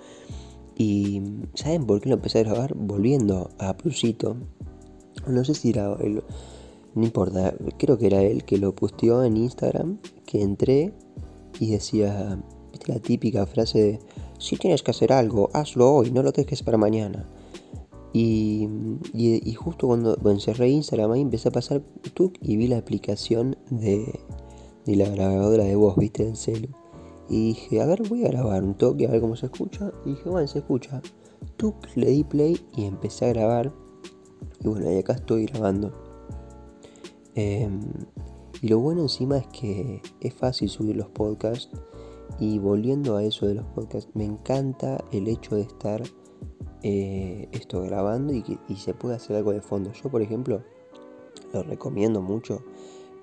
Y 0.76 1.22
¿saben 1.54 1.86
por 1.86 2.02
qué 2.02 2.10
lo 2.10 2.16
empecé 2.16 2.40
a 2.40 2.44
grabar? 2.44 2.74
Volviendo 2.76 3.50
a 3.60 3.78
Plusito. 3.78 4.36
No 5.28 5.44
sé 5.46 5.54
si 5.54 5.70
era 5.70 5.94
él, 6.02 6.24
no 6.94 7.04
importa, 7.04 7.54
creo 7.78 7.98
que 7.98 8.08
era 8.08 8.22
él 8.22 8.44
que 8.44 8.58
lo 8.58 8.76
posteó 8.76 9.24
en 9.24 9.38
Instagram, 9.38 10.00
que 10.26 10.42
entré 10.42 10.94
y 11.60 11.72
decía, 11.72 12.42
¿viste 12.72 12.92
la 12.92 13.00
típica 13.00 13.46
frase 13.46 13.80
de, 13.80 14.00
si 14.40 14.58
tienes 14.58 14.84
que 14.84 14.92
hacer 14.92 15.14
algo, 15.14 15.50
hazlo 15.54 15.94
hoy, 15.94 16.12
no 16.12 16.24
lo 16.24 16.32
dejes 16.32 16.64
para 16.64 16.78
mañana? 16.78 17.28
Y, 18.14 18.68
justo 19.56 19.88
cuando, 19.88 20.18
cerré 20.40 20.70
Instagram 20.70 21.12
ahí 21.12 21.22
empecé 21.22 21.48
a 21.48 21.52
pasar 21.52 21.82
tuk 22.14 22.34
y 22.42 22.58
vi 22.58 22.68
la 22.68 22.78
aplicación 22.78 23.56
de, 23.70 24.20
de 24.86 24.96
la 24.98 25.08
grabadora 25.10 25.64
de 25.64 25.76
voz, 25.76 25.96
viste, 25.96 26.26
del 26.26 26.36
celu. 26.36 26.68
Y 27.30 27.50
dije, 27.50 27.82
a 27.82 27.86
ver, 27.86 28.02
voy 28.10 28.26
a 28.26 28.30
grabar 28.30 28.64
un 28.64 28.74
toque, 28.74 29.08
a 29.08 29.12
ver 29.12 29.22
cómo 29.22 29.38
se 29.38 29.46
escucha. 29.46 29.94
Y 30.06 30.10
dije, 30.10 30.30
bueno, 30.30 30.46
se 30.48 30.60
escucha. 30.60 31.02
Tuk, 31.56 31.76
le 31.96 32.08
di 32.08 32.26
play 32.26 32.60
y 32.76 32.84
empecé 32.84 33.26
a 33.26 33.30
grabar. 33.30 33.72
Y 34.60 34.68
bueno, 34.68 34.92
y 34.92 34.98
acá 34.98 35.14
estoy 35.14 35.46
grabando. 35.46 36.11
Em, 37.36 37.82
y 38.62 38.68
lo 38.68 38.80
bueno 38.80 39.02
encima 39.02 39.38
es 39.38 39.48
que 39.48 40.02
es 40.20 40.34
fácil 40.34 40.70
subir 40.70 40.96
los 40.96 41.10
podcasts. 41.10 41.70
Y 42.40 42.60
volviendo 42.60 43.18
a 43.18 43.24
eso 43.24 43.46
de 43.46 43.56
los 43.56 43.66
podcasts, 43.66 44.10
me 44.14 44.26
encanta 44.26 45.04
el 45.12 45.28
hecho 45.28 45.56
de 45.56 45.62
estar 45.62 46.02
eh, 46.84 47.48
esto 47.52 47.82
grabando 47.84 48.34
y, 48.34 48.42
que, 48.42 48.58
se 48.76 48.94
puede 48.94 49.16
hacer 49.16 49.36
algo 49.36 49.52
de 49.52 49.62
fondo. 49.62 49.92
Yo, 49.94 50.10
por 50.10 50.22
ejemplo, 50.22 50.64
lo 51.54 51.64
recomiendo 51.64 52.22
mucho, 52.22 52.64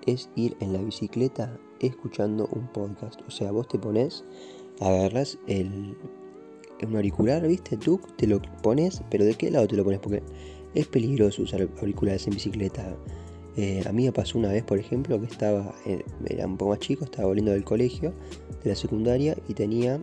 es 0.06 0.30
ir 0.36 0.56
en 0.60 0.72
la 0.72 0.80
bicicleta 0.80 1.58
escuchando 1.80 2.48
un 2.52 2.68
podcast. 2.68 3.20
O 3.26 3.30
sea, 3.30 3.50
vos 3.50 3.66
te 3.68 3.78
pones, 3.78 4.24
agarras 4.80 5.38
el, 5.46 5.96
un 6.86 6.96
auricular, 6.96 7.46
¿viste? 7.46 7.76
Tú 7.76 8.00
te 8.16 8.26
lo 8.26 8.40
pones, 8.62 9.02
pero 9.10 9.24
¿de 9.24 9.34
qué 9.34 9.50
lado 9.50 9.66
te 9.66 9.76
lo 9.76 9.84
pones? 9.84 10.00
Porque 10.00 10.22
es 10.74 10.86
peligroso 10.86 11.42
usar 11.42 11.68
auriculares 11.80 12.26
en 12.26 12.34
bicicleta. 12.34 12.96
Eh, 13.60 13.82
a 13.88 13.92
mí 13.92 14.04
me 14.04 14.12
pasó 14.12 14.38
una 14.38 14.52
vez, 14.52 14.62
por 14.62 14.78
ejemplo, 14.78 15.18
que 15.18 15.26
estaba, 15.26 15.74
eh, 15.84 16.04
era 16.26 16.46
un 16.46 16.56
poco 16.56 16.70
más 16.70 16.78
chico, 16.78 17.04
estaba 17.04 17.26
volviendo 17.26 17.50
del 17.50 17.64
colegio, 17.64 18.14
de 18.62 18.70
la 18.70 18.76
secundaria, 18.76 19.36
y 19.48 19.54
tenía 19.54 20.00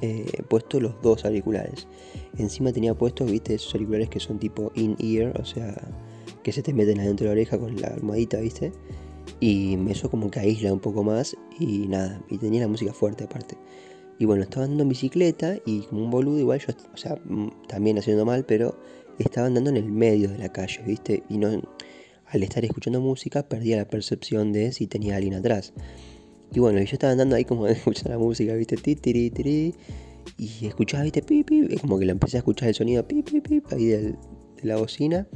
eh, 0.00 0.24
puesto 0.48 0.78
los 0.78 1.02
dos 1.02 1.24
auriculares. 1.24 1.88
Encima 2.38 2.72
tenía 2.72 2.94
puestos, 2.94 3.28
viste, 3.28 3.56
esos 3.56 3.74
auriculares 3.74 4.08
que 4.08 4.20
son 4.20 4.38
tipo 4.38 4.70
in-ear, 4.76 5.36
o 5.40 5.44
sea, 5.44 5.74
que 6.44 6.52
se 6.52 6.62
te 6.62 6.72
meten 6.72 7.00
adentro 7.00 7.24
de 7.24 7.30
la 7.30 7.32
oreja 7.32 7.58
con 7.58 7.74
la 7.80 7.88
almohadita, 7.88 8.38
viste. 8.38 8.70
Y 9.40 9.76
eso 9.90 10.08
como 10.08 10.30
que 10.30 10.38
aísla 10.38 10.72
un 10.72 10.78
poco 10.78 11.02
más 11.02 11.36
y 11.58 11.88
nada, 11.88 12.22
y 12.30 12.38
tenía 12.38 12.60
la 12.60 12.68
música 12.68 12.92
fuerte 12.92 13.24
aparte. 13.24 13.56
Y 14.20 14.26
bueno, 14.26 14.44
estaba 14.44 14.62
andando 14.62 14.84
en 14.84 14.90
bicicleta 14.90 15.56
y 15.66 15.80
como 15.86 16.04
un 16.04 16.10
boludo 16.12 16.38
igual 16.38 16.60
yo, 16.60 16.72
o 16.92 16.96
sea, 16.96 17.16
mm, 17.24 17.66
también 17.66 17.98
haciendo 17.98 18.24
mal, 18.24 18.44
pero 18.44 18.78
estaba 19.18 19.48
andando 19.48 19.70
en 19.70 19.76
el 19.76 19.90
medio 19.90 20.28
de 20.28 20.38
la 20.38 20.52
calle, 20.52 20.82
¿viste? 20.86 21.24
Y 21.28 21.38
no, 21.38 21.50
al 22.34 22.42
estar 22.42 22.64
escuchando 22.64 23.00
música 23.00 23.48
perdía 23.48 23.76
la 23.76 23.88
percepción 23.88 24.52
de 24.52 24.72
si 24.72 24.86
tenía 24.86 25.16
alguien 25.16 25.34
atrás. 25.34 25.72
Y 26.52 26.60
bueno, 26.60 26.78
yo 26.78 26.92
estaba 26.92 27.12
andando 27.12 27.36
ahí 27.36 27.44
como 27.44 27.66
escuchando 27.68 28.10
la 28.10 28.18
música, 28.18 28.54
¿viste? 28.54 28.76
Ti, 28.76 28.96
tiri, 28.96 29.30
tiri, 29.30 29.74
y 30.38 30.66
escuchaba, 30.66 31.04
¿viste? 31.04 31.22
Pi, 31.22 31.44
pi, 31.44 31.76
como 31.80 31.98
que 31.98 32.06
lo 32.06 32.12
empecé 32.12 32.36
a 32.36 32.40
escuchar 32.40 32.68
el 32.68 32.74
sonido 32.74 33.06
pi, 33.06 33.22
pi, 33.22 33.40
pi, 33.40 33.62
ahí 33.70 33.86
de 33.86 34.14
la 34.62 34.76
bocina. 34.76 35.26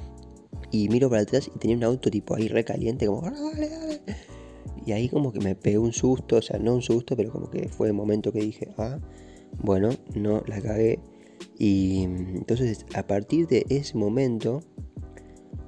Y 0.70 0.88
miro 0.88 1.08
para 1.08 1.22
atrás 1.22 1.50
y 1.54 1.58
tenía 1.58 1.76
un 1.76 1.84
auto 1.84 2.10
tipo 2.10 2.34
ahí 2.34 2.48
recaliente, 2.48 3.06
como, 3.06 3.22
dale, 3.22 3.68
dale. 3.68 4.00
Y 4.84 4.92
ahí 4.92 5.08
como 5.08 5.32
que 5.32 5.40
me 5.40 5.54
pegó 5.54 5.82
un 5.82 5.92
susto, 5.92 6.36
o 6.36 6.42
sea, 6.42 6.58
no 6.58 6.74
un 6.74 6.82
susto, 6.82 7.16
pero 7.16 7.30
como 7.30 7.50
que 7.50 7.68
fue 7.68 7.88
el 7.88 7.94
momento 7.94 8.32
que 8.32 8.40
dije, 8.40 8.68
ah, 8.78 8.98
bueno, 9.62 9.90
no, 10.14 10.42
la 10.46 10.60
cagué. 10.60 10.98
Y 11.58 12.02
entonces 12.02 12.86
a 12.94 13.06
partir 13.06 13.46
de 13.46 13.66
ese 13.68 13.96
momento, 13.96 14.62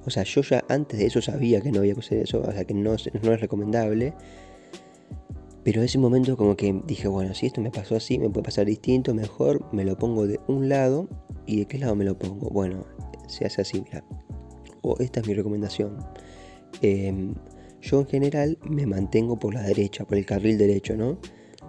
o 0.05 0.09
sea, 0.09 0.23
yo 0.23 0.41
ya 0.41 0.63
antes 0.67 0.99
de 0.99 1.05
eso 1.05 1.21
sabía 1.21 1.61
que 1.61 1.71
no 1.71 1.79
había 1.79 1.93
que 1.93 1.99
hacer 1.99 2.23
eso, 2.23 2.41
o 2.41 2.51
sea, 2.51 2.65
que 2.65 2.73
no, 2.73 2.93
es 2.93 3.11
recomendable. 3.23 4.13
Pero 5.63 5.83
ese 5.83 5.99
momento 5.99 6.35
como 6.35 6.57
que 6.57 6.81
dije, 6.87 7.07
bueno, 7.07 7.35
si 7.35 7.45
esto 7.45 7.61
me 7.61 7.69
pasó 7.69 7.95
así, 7.95 8.17
me 8.17 8.29
puede 8.29 8.43
pasar 8.43 8.65
distinto, 8.65 9.13
mejor 9.13 9.63
me 9.71 9.85
lo 9.85 9.95
pongo 9.95 10.25
de 10.25 10.39
un 10.47 10.69
lado. 10.69 11.07
¿Y 11.45 11.59
de 11.59 11.65
qué 11.65 11.77
lado 11.77 11.95
me 11.95 12.03
lo 12.03 12.17
pongo? 12.17 12.49
Bueno, 12.49 12.85
se 13.27 13.45
hace 13.45 13.61
así, 13.61 13.81
mira. 13.81 14.03
O 14.81 14.95
esta 14.99 15.19
es 15.19 15.27
mi 15.27 15.35
recomendación. 15.35 15.97
Em, 16.81 17.35
yo 17.79 17.99
en 17.99 18.07
general 18.07 18.57
me 18.63 18.87
mantengo 18.87 19.37
por 19.37 19.53
la 19.53 19.61
derecha, 19.61 20.05
por 20.05 20.17
el 20.17 20.25
carril 20.25 20.57
derecho, 20.57 20.95
¿no? 20.95 21.19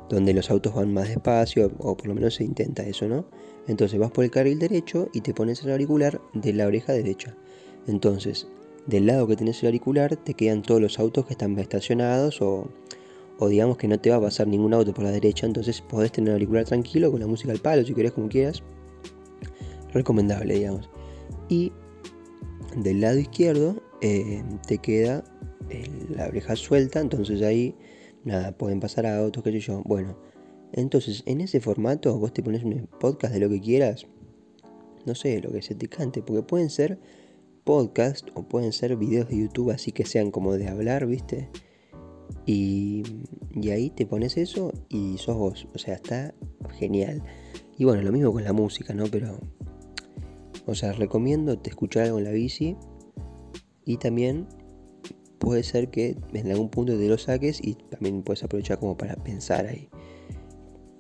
Donde 0.08 0.32
los 0.32 0.50
autos 0.50 0.74
van 0.74 0.92
más 0.92 1.08
despacio, 1.08 1.70
o 1.78 1.96
por 1.96 2.06
lo 2.06 2.14
menos 2.14 2.36
se 2.36 2.44
intenta 2.44 2.82
eso, 2.84 3.08
¿no? 3.08 3.26
Entonces 3.68 3.98
vas 3.98 4.10
por 4.10 4.24
el 4.24 4.30
carril 4.30 4.58
derecho 4.58 5.08
y 5.12 5.20
te 5.20 5.34
pones 5.34 5.62
el 5.62 5.70
auricular 5.70 6.20
de 6.32 6.52
la 6.54 6.66
oreja 6.66 6.94
derecha. 6.94 7.36
Entonces, 7.86 8.48
del 8.86 9.06
lado 9.06 9.26
que 9.26 9.36
tienes 9.36 9.62
el 9.62 9.68
auricular 9.68 10.16
te 10.16 10.34
quedan 10.34 10.62
todos 10.62 10.80
los 10.80 10.98
autos 10.98 11.26
que 11.26 11.32
están 11.32 11.58
estacionados 11.58 12.42
o 12.42 12.68
o 13.42 13.48
digamos 13.48 13.76
que 13.76 13.88
no 13.88 13.98
te 13.98 14.08
va 14.08 14.16
a 14.16 14.20
pasar 14.20 14.46
ningún 14.46 14.72
auto 14.72 14.94
por 14.94 15.02
la 15.02 15.10
derecha, 15.10 15.46
entonces 15.46 15.80
podés 15.80 16.12
tener 16.12 16.32
auricular 16.32 16.64
tranquilo 16.64 17.10
con 17.10 17.18
la 17.18 17.26
música 17.26 17.50
al 17.50 17.58
palo 17.58 17.84
si 17.84 17.92
querés 17.92 18.12
como 18.12 18.28
quieras. 18.28 18.62
Recomendable, 19.92 20.54
digamos. 20.54 20.88
Y 21.48 21.72
del 22.76 23.00
lado 23.00 23.18
izquierdo 23.18 23.82
eh, 24.00 24.44
te 24.66 24.78
queda 24.78 25.24
la 26.10 26.26
oreja 26.26 26.54
suelta, 26.54 27.00
entonces 27.00 27.42
ahí 27.42 27.74
nada, 28.24 28.52
pueden 28.52 28.78
pasar 28.78 29.06
autos, 29.06 29.42
qué 29.42 29.50
sé 29.50 29.58
yo. 29.58 29.82
Bueno, 29.84 30.16
entonces 30.72 31.24
en 31.26 31.40
ese 31.40 31.60
formato 31.60 32.16
vos 32.18 32.32
te 32.32 32.44
pones 32.44 32.62
un 32.62 32.86
podcast 33.00 33.34
de 33.34 33.40
lo 33.40 33.48
que 33.48 33.60
quieras, 33.60 34.06
no 35.04 35.16
sé, 35.16 35.40
lo 35.40 35.50
que 35.50 35.62
se 35.62 35.74
te 35.74 35.88
cante, 35.88 36.22
porque 36.22 36.42
pueden 36.42 36.70
ser 36.70 37.00
podcast 37.64 38.28
o 38.34 38.42
pueden 38.42 38.72
ser 38.72 38.96
videos 38.96 39.28
de 39.28 39.38
YouTube 39.38 39.70
así 39.70 39.92
que 39.92 40.04
sean 40.04 40.30
como 40.30 40.54
de 40.54 40.68
hablar, 40.68 41.06
¿viste? 41.06 41.48
Y, 42.46 43.02
ahí 43.70 43.90
te 43.90 44.06
pones 44.06 44.36
eso 44.36 44.72
y 44.88 45.18
sos 45.18 45.36
vos. 45.36 45.68
O 45.74 45.78
sea, 45.78 45.94
está 45.94 46.34
genial. 46.78 47.22
Y 47.78 47.84
bueno, 47.84 48.02
lo 48.02 48.12
mismo 48.12 48.32
con 48.32 48.44
la 48.44 48.52
música, 48.52 48.94
¿no? 48.94 49.04
Pero, 49.06 49.38
o 50.66 50.74
sea, 50.74 50.92
recomiendo 50.92 51.58
te 51.58 51.70
escuchar 51.70 52.04
algo 52.04 52.18
en 52.18 52.24
la 52.24 52.30
bici. 52.30 52.76
Y 53.84 53.96
también 53.96 54.46
puede 55.38 55.62
ser 55.62 55.90
que 55.90 56.16
en 56.32 56.50
algún 56.50 56.70
punto 56.70 56.96
te 56.96 57.08
lo 57.08 57.18
saques 57.18 57.60
y 57.62 57.74
también 57.74 58.22
puedes 58.22 58.44
aprovechar 58.44 58.78
como 58.78 58.96
para 58.96 59.16
pensar 59.16 59.66
ahí. 59.66 59.88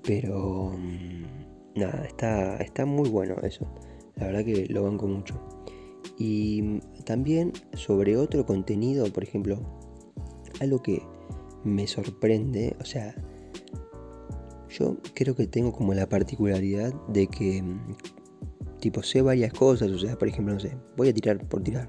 Pero, 0.02 0.72
mm, 0.76 1.78
nada, 1.78 2.04
está, 2.06 2.56
está 2.56 2.86
muy 2.86 3.08
bueno 3.08 3.36
eso. 3.42 3.66
La 4.16 4.26
verdad 4.26 4.44
que 4.44 4.66
lo 4.66 4.82
banco 4.82 5.06
mucho. 5.06 5.61
Y 6.24 6.78
también 7.04 7.52
sobre 7.74 8.16
otro 8.16 8.46
contenido, 8.46 9.12
por 9.12 9.24
ejemplo, 9.24 9.58
algo 10.60 10.80
que 10.80 11.02
me 11.64 11.88
sorprende, 11.88 12.76
o 12.80 12.84
sea, 12.84 13.12
yo 14.68 14.98
creo 15.14 15.34
que 15.34 15.48
tengo 15.48 15.72
como 15.72 15.94
la 15.94 16.08
particularidad 16.08 16.94
de 17.08 17.26
que, 17.26 17.64
tipo, 18.78 19.02
sé 19.02 19.20
varias 19.20 19.52
cosas, 19.52 19.90
o 19.90 19.98
sea, 19.98 20.16
por 20.16 20.28
ejemplo, 20.28 20.54
no 20.54 20.60
sé, 20.60 20.78
voy 20.96 21.08
a 21.08 21.12
tirar 21.12 21.44
por 21.48 21.64
tirar. 21.64 21.88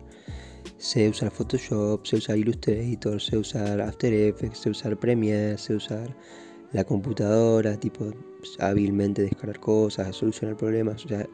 Sé 0.77 1.09
usar 1.09 1.29
Photoshop, 1.29 2.03
sé 2.03 2.15
usar 2.15 2.35
Illustrator, 2.35 3.21
sé 3.21 3.37
usar 3.37 3.81
After 3.81 4.11
Effects, 4.11 4.57
sé 4.57 4.71
usar 4.71 4.97
Premiere, 4.97 5.59
sé 5.59 5.75
usar 5.75 6.17
la 6.71 6.83
computadora, 6.83 7.79
tipo, 7.79 8.09
hábilmente 8.57 9.21
descargar 9.21 9.59
cosas, 9.59 10.15
solucionar 10.15 10.57
problemas, 10.57 11.05
o 11.05 11.07
sea, 11.07 11.29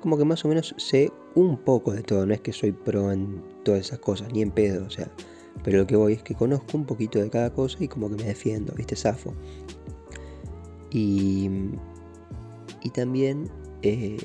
como 0.00 0.16
que 0.18 0.24
más 0.24 0.44
o 0.44 0.48
menos 0.48 0.74
sé 0.78 1.12
un 1.34 1.58
poco 1.58 1.92
de 1.92 2.02
todo, 2.02 2.26
no 2.26 2.34
es 2.34 2.40
que 2.40 2.52
soy 2.52 2.72
pro 2.72 3.12
en 3.12 3.42
todas 3.64 3.80
esas 3.80 3.98
cosas, 3.98 4.32
ni 4.32 4.42
en 4.42 4.50
pedo, 4.50 4.86
o 4.86 4.90
sea, 4.90 5.10
pero 5.64 5.78
lo 5.78 5.86
que 5.86 5.96
voy 5.96 6.14
es 6.14 6.22
que 6.22 6.34
conozco 6.34 6.76
un 6.76 6.84
poquito 6.84 7.20
de 7.20 7.30
cada 7.30 7.52
cosa 7.52 7.78
y 7.80 7.88
como 7.88 8.08
que 8.08 8.16
me 8.16 8.24
defiendo, 8.24 8.72
¿viste? 8.74 8.96
Zafo. 8.96 9.34
Y, 10.90 11.50
y 12.82 12.90
también 12.90 13.50
eh, 13.82 14.16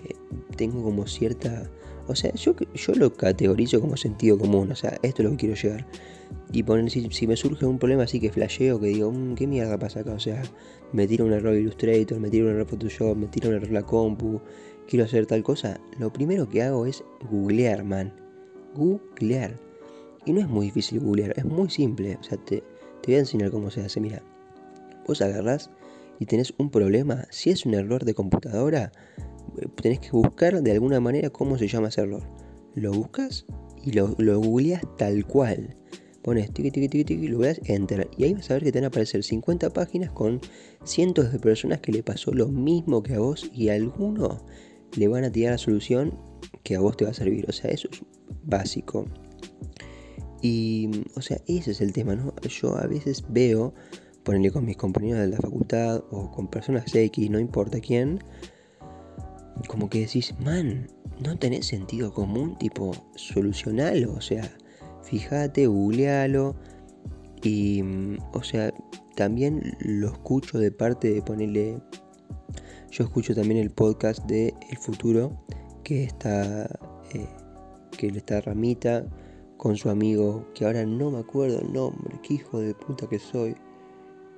tengo 0.55 0.83
como 0.83 1.07
cierta... 1.07 1.69
O 2.07 2.15
sea, 2.15 2.33
yo, 2.33 2.55
yo 2.73 2.93
lo 2.95 3.13
categorizo 3.13 3.79
como 3.79 3.95
sentido 3.95 4.37
común, 4.37 4.71
o 4.71 4.75
sea, 4.75 4.97
esto 5.01 5.21
es 5.21 5.25
lo 5.25 5.31
que 5.31 5.37
quiero 5.37 5.55
llegar. 5.55 5.87
Y 6.51 6.63
poner, 6.63 6.89
si, 6.89 7.27
me 7.27 7.37
surge 7.37 7.65
un 7.65 7.79
problema 7.79 8.03
así 8.03 8.19
que 8.19 8.31
flasheo, 8.31 8.79
que 8.79 8.87
digo, 8.87 9.11
mm, 9.11 9.35
¿qué 9.35 9.47
mierda 9.47 9.77
pasa 9.77 10.01
acá? 10.01 10.13
O 10.13 10.19
sea, 10.19 10.41
me 10.91 11.07
tiro 11.07 11.25
un 11.25 11.31
error 11.31 11.55
Illustrator, 11.55 12.19
me 12.19 12.29
tiro 12.29 12.47
un 12.47 12.51
error 12.53 12.67
Photoshop, 12.67 13.15
me 13.15 13.27
tiro 13.27 13.49
un 13.49 13.55
error 13.55 13.71
la 13.71 13.83
compu, 13.83 14.41
quiero 14.91 15.05
hacer 15.05 15.25
tal 15.25 15.41
cosa. 15.41 15.79
Lo 15.99 16.11
primero 16.11 16.49
que 16.49 16.61
hago 16.61 16.85
es 16.85 17.01
googlear, 17.29 17.85
man. 17.85 18.13
Googlear. 18.75 19.57
Y 20.25 20.33
no 20.33 20.41
es 20.41 20.49
muy 20.49 20.65
difícil 20.65 20.99
googlear, 20.99 21.33
es 21.37 21.45
muy 21.45 21.69
simple. 21.69 22.17
O 22.19 22.23
sea, 22.23 22.37
te, 22.37 22.61
te 23.01 23.11
voy 23.11 23.15
a 23.15 23.19
enseñar 23.19 23.51
cómo 23.51 23.71
se 23.71 23.79
hace. 23.79 24.01
Mira, 24.01 24.21
vos 25.07 25.21
agarrás 25.21 25.69
y 26.19 26.25
tenés 26.25 26.53
un 26.57 26.69
problema. 26.69 27.25
Si 27.29 27.51
es 27.51 27.65
un 27.65 27.73
error 27.73 28.03
de 28.03 28.13
computadora, 28.13 28.91
eh, 29.61 29.65
tenés 29.81 30.01
que 30.01 30.11
buscar 30.11 30.61
de 30.61 30.71
alguna 30.73 30.99
manera 30.99 31.29
cómo 31.29 31.57
se 31.57 31.69
llama 31.69 31.87
ese 31.87 32.01
error. 32.01 32.23
Lo 32.75 32.91
buscas 32.91 33.45
y 33.81 33.93
lo, 33.93 34.13
lo 34.17 34.41
googleas 34.41 34.83
tal 34.97 35.25
cual. 35.25 35.77
Pones 36.21 36.51
tiki 36.51 36.69
tiki 36.69 36.89
tiki 36.89 37.05
tiki, 37.05 37.27
lo 37.29 37.37
veas, 37.39 37.61
enter. 37.63 38.09
Y 38.17 38.25
ahí 38.25 38.33
vas 38.33 38.51
a 38.51 38.55
ver 38.55 38.65
que 38.65 38.73
te 38.73 38.79
van 38.79 38.83
a 38.83 38.87
aparecer 38.89 39.23
50 39.23 39.69
páginas 39.69 40.11
con 40.11 40.41
cientos 40.83 41.31
de 41.31 41.39
personas 41.39 41.79
que 41.79 41.93
le 41.93 42.03
pasó 42.03 42.33
lo 42.33 42.49
mismo 42.49 43.01
que 43.01 43.13
a 43.13 43.19
vos 43.19 43.49
y 43.53 43.69
a 43.69 43.75
alguno 43.75 44.37
le 44.95 45.07
van 45.07 45.23
a 45.23 45.31
tirar 45.31 45.53
la 45.53 45.57
solución 45.57 46.17
que 46.63 46.75
a 46.75 46.79
vos 46.79 46.97
te 46.97 47.05
va 47.05 47.11
a 47.11 47.13
servir. 47.13 47.45
O 47.47 47.51
sea, 47.51 47.71
eso 47.71 47.87
es 47.91 48.01
básico. 48.43 49.05
Y, 50.41 50.89
o 51.15 51.21
sea, 51.21 51.37
ese 51.47 51.71
es 51.71 51.81
el 51.81 51.93
tema, 51.93 52.15
¿no? 52.15 52.33
Yo 52.41 52.75
a 52.77 52.87
veces 52.87 53.23
veo, 53.29 53.73
ponerle 54.23 54.51
con 54.51 54.65
mis 54.65 54.77
compañeros 54.77 55.21
de 55.21 55.27
la 55.27 55.37
facultad 55.37 56.03
o 56.09 56.31
con 56.31 56.47
personas 56.47 56.93
X, 56.93 57.29
no 57.29 57.39
importa 57.39 57.79
quién, 57.79 58.19
como 59.67 59.89
que 59.89 60.01
decís, 60.01 60.33
man, 60.39 60.87
no 61.19 61.37
tenés 61.37 61.67
sentido 61.67 62.13
común, 62.13 62.57
tipo, 62.57 62.91
solucionalo, 63.15 64.13
o 64.13 64.21
sea, 64.21 64.49
fíjate, 65.03 65.67
googlealo. 65.67 66.55
Y, 67.43 67.83
o 68.33 68.43
sea, 68.43 68.73
también 69.15 69.75
lo 69.79 70.07
escucho 70.07 70.59
de 70.59 70.71
parte 70.71 71.11
de 71.11 71.21
ponerle. 71.21 71.79
Yo 72.91 73.05
escucho 73.05 73.33
también 73.33 73.57
el 73.57 73.69
podcast 73.69 74.25
de 74.25 74.53
El 74.69 74.77
Futuro, 74.77 75.31
que 75.81 76.03
está. 76.03 76.65
Eh, 77.13 77.25
que 77.97 78.07
está 78.07 78.41
Ramita 78.41 79.05
con 79.55 79.77
su 79.77 79.89
amigo, 79.89 80.45
que 80.53 80.65
ahora 80.65 80.85
no 80.85 81.09
me 81.09 81.19
acuerdo 81.19 81.61
el 81.61 81.71
nombre, 81.71 82.19
qué 82.21 82.33
hijo 82.33 82.59
de 82.59 82.73
puta 82.73 83.07
que 83.07 83.17
soy. 83.17 83.55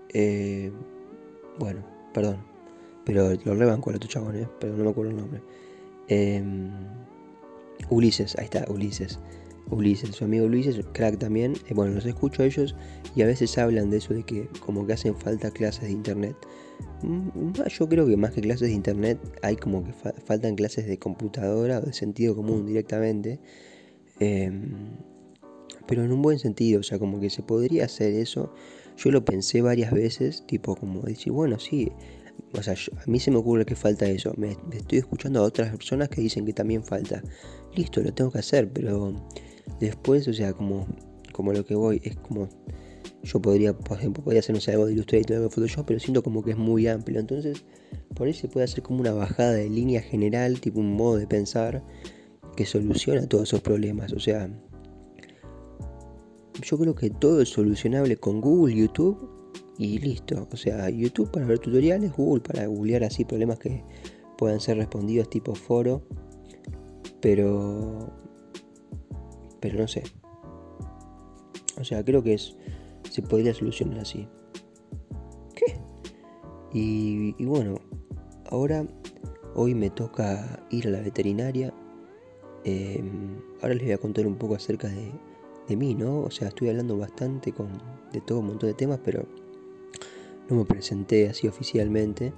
Eh, 0.09 0.71
bueno, 1.57 1.83
perdón, 2.13 2.45
pero 3.03 3.33
lo 3.43 3.55
rebanco 3.55 3.89
a 3.89 3.97
tu 3.97 4.07
chabón, 4.07 4.35
eh, 4.35 4.47
pero 4.59 4.77
no 4.77 4.83
me 4.83 4.89
acuerdo 4.91 5.09
el 5.09 5.17
nombre. 5.17 5.41
Em, 6.07 6.69
Ulises, 7.89 8.37
ahí 8.37 8.45
está, 8.45 8.65
Ulises. 8.69 9.19
Ulises, 9.69 10.15
su 10.15 10.25
amigo 10.25 10.45
Ulises, 10.45 10.79
crack 10.93 11.17
también. 11.19 11.53
Eh, 11.67 11.73
bueno, 11.73 11.93
los 11.95 12.05
escucho 12.05 12.43
a 12.43 12.45
ellos 12.45 12.75
y 13.15 13.21
a 13.21 13.25
veces 13.25 13.57
hablan 13.57 13.89
de 13.89 13.97
eso 13.97 14.13
de 14.13 14.23
que 14.23 14.47
como 14.59 14.85
que 14.85 14.93
hacen 14.93 15.15
falta 15.15 15.51
clases 15.51 15.83
de 15.83 15.91
internet. 15.91 16.35
Mm, 17.01 17.53
yo 17.67 17.89
creo 17.89 18.07
que 18.07 18.17
más 18.17 18.31
que 18.31 18.41
clases 18.41 18.69
de 18.69 18.73
internet 18.73 19.19
hay 19.41 19.55
como 19.55 19.83
que 19.83 19.93
faltan 19.93 20.55
clases 20.55 20.87
de 20.87 20.97
computadora 20.97 21.79
o 21.79 21.81
de 21.81 21.93
sentido 21.93 22.35
común 22.35 22.65
directamente. 22.65 23.39
Em, 24.19 24.97
pero 25.87 26.03
en 26.03 26.11
un 26.11 26.21
buen 26.21 26.39
sentido, 26.39 26.79
o 26.79 26.83
sea, 26.83 26.99
como 26.99 27.19
que 27.19 27.29
se 27.29 27.43
podría 27.43 27.85
hacer 27.85 28.13
eso. 28.13 28.53
Yo 28.97 29.11
lo 29.11 29.25
pensé 29.25 29.61
varias 29.61 29.91
veces, 29.91 30.45
tipo 30.45 30.75
como 30.75 31.01
decir, 31.01 31.33
bueno, 31.33 31.59
sí, 31.59 31.91
o 32.53 32.61
sea, 32.61 32.73
a 32.73 33.09
mí 33.09 33.19
se 33.19 33.31
me 33.31 33.37
ocurre 33.37 33.65
que 33.65 33.75
falta 33.75 34.05
eso. 34.05 34.33
Me, 34.37 34.57
estoy 34.71 34.99
escuchando 34.99 35.39
a 35.39 35.43
otras 35.43 35.69
personas 35.71 36.09
que 36.09 36.21
dicen 36.21 36.45
que 36.45 36.53
también 36.53 36.83
falta. 36.83 37.21
Listo, 37.75 38.01
lo 38.01 38.13
tengo 38.13 38.31
que 38.31 38.39
hacer, 38.39 38.71
pero 38.71 39.13
después, 39.79 40.27
o 40.27 40.33
sea, 40.33 40.53
como, 40.53 40.87
como 41.31 41.53
lo 41.53 41.65
que 41.65 41.75
voy, 41.75 42.01
es 42.03 42.15
como. 42.15 42.49
Yo 43.23 43.41
podría, 43.41 43.73
por 43.77 43.97
ejemplo, 43.97 44.21
podría 44.21 44.41
hacer, 44.41 44.53
no 44.53 44.59
sé, 44.59 44.71
algo 44.71 44.85
de 44.85 44.93
Illustrator, 44.93 45.37
algo 45.37 45.47
de 45.47 45.55
Photoshop, 45.55 45.85
pero 45.85 45.99
siento 45.99 46.23
como 46.23 46.43
que 46.43 46.51
es 46.51 46.57
muy 46.57 46.87
amplio. 46.87 47.19
Entonces, 47.21 47.63
por 48.15 48.27
ahí 48.27 48.33
se 48.33 48.49
puede 48.49 48.65
hacer 48.65 48.83
como 48.83 48.99
una 48.99 49.13
bajada 49.13 49.53
de 49.53 49.69
línea 49.69 50.01
general, 50.01 50.59
tipo 50.59 50.81
un 50.81 50.93
modo 50.93 51.17
de 51.17 51.27
pensar 51.27 51.83
que 52.55 52.65
soluciona 52.65 53.27
todos 53.27 53.49
esos 53.49 53.61
problemas. 53.61 54.11
O 54.11 54.19
sea, 54.19 54.49
yo 56.61 56.77
creo 56.77 56.95
que 56.95 57.09
todo 57.09 57.41
es 57.41 57.49
solucionable 57.49 58.17
con 58.17 58.41
Google, 58.41 58.75
YouTube 58.75 59.29
y 59.77 59.99
listo. 59.99 60.47
O 60.51 60.57
sea, 60.57 60.89
YouTube 60.89 61.31
para 61.31 61.45
ver 61.45 61.59
tutoriales, 61.59 62.11
Google 62.13 62.41
para 62.41 62.65
googlear 62.67 63.03
así 63.03 63.25
problemas 63.25 63.59
que 63.59 63.83
puedan 64.37 64.59
ser 64.59 64.77
respondidos 64.77 65.29
tipo 65.29 65.55
foro. 65.55 66.03
Pero... 67.21 68.22
Pero 69.63 69.79
no 69.79 69.87
sé. 69.87 70.03
O 71.79 71.85
sea, 71.85 72.03
creo 72.03 72.21
que 72.21 72.33
es, 72.33 72.57
se 73.09 73.21
podría 73.21 73.53
solucionar 73.53 73.99
así. 73.99 74.27
¿Qué? 75.55 75.79
Y, 76.73 77.45
bueno, 77.45 77.75
ahora, 78.51 78.85
hoy 79.55 79.73
me 79.73 79.89
toca 79.89 80.65
ir 80.69 80.87
a 80.89 80.91
la 80.91 80.99
veterinaria. 80.99 81.73
Em, 82.65 83.37
ahora 83.61 83.75
les 83.75 83.83
voy 83.83 83.93
a 83.93 83.97
contar 83.97 84.27
un 84.27 84.35
poco 84.35 84.55
acerca 84.55 84.89
de, 84.89 85.13
de 85.69 85.77
mí, 85.77 85.95
¿no? 85.95 86.19
O 86.19 86.29
sea, 86.29 86.49
estoy 86.49 86.67
hablando 86.67 86.97
bastante 86.97 87.53
con, 87.53 87.69
de 88.11 88.19
todo 88.19 88.39
un 88.39 88.47
montón 88.47 88.67
de 88.67 88.73
temas, 88.73 88.99
pero 89.01 89.25
no 90.49 90.57
me 90.57 90.65
presenté 90.65 91.29
así 91.29 91.47
oficialmente. 91.47 92.33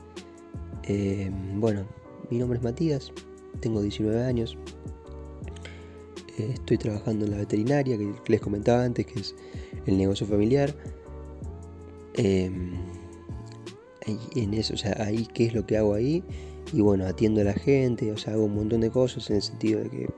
Eh, 0.83 1.31
bueno, 1.55 1.88
mi 2.29 2.38
nombre 2.38 2.59
es 2.59 2.63
Matías, 2.63 3.11
tengo 3.61 3.81
19 3.81 4.23
años, 4.23 4.59
estoy 6.37 6.77
trabajando 6.77 7.25
en 7.25 7.31
la 7.31 7.37
veterinaria, 7.37 7.97
que 7.97 8.13
les 8.27 8.41
comentaba 8.41 8.83
antes, 8.83 9.05
que 9.05 9.19
es 9.19 9.35
el 9.85 9.97
negocio 9.97 10.27
familiar. 10.27 10.73
Eh, 12.15 12.51
en 14.35 14.53
eso, 14.53 14.75
o 14.75 14.77
sea, 14.77 14.95
ahí, 14.99 15.27
¿qué 15.33 15.45
es 15.45 15.53
lo 15.53 15.65
que 15.65 15.77
hago 15.77 15.95
ahí? 15.95 16.23
y 16.73 16.81
bueno, 16.81 17.05
atiendo 17.05 17.41
a 17.41 17.43
la 17.43 17.53
gente, 17.53 18.11
o 18.11 18.17
sea, 18.17 18.33
hago 18.33 18.45
un 18.45 18.55
montón 18.55 18.81
de 18.81 18.89
cosas 18.89 19.29
en 19.29 19.37
el 19.37 19.41
sentido 19.41 19.81
de 19.81 19.89
que 19.89 20.09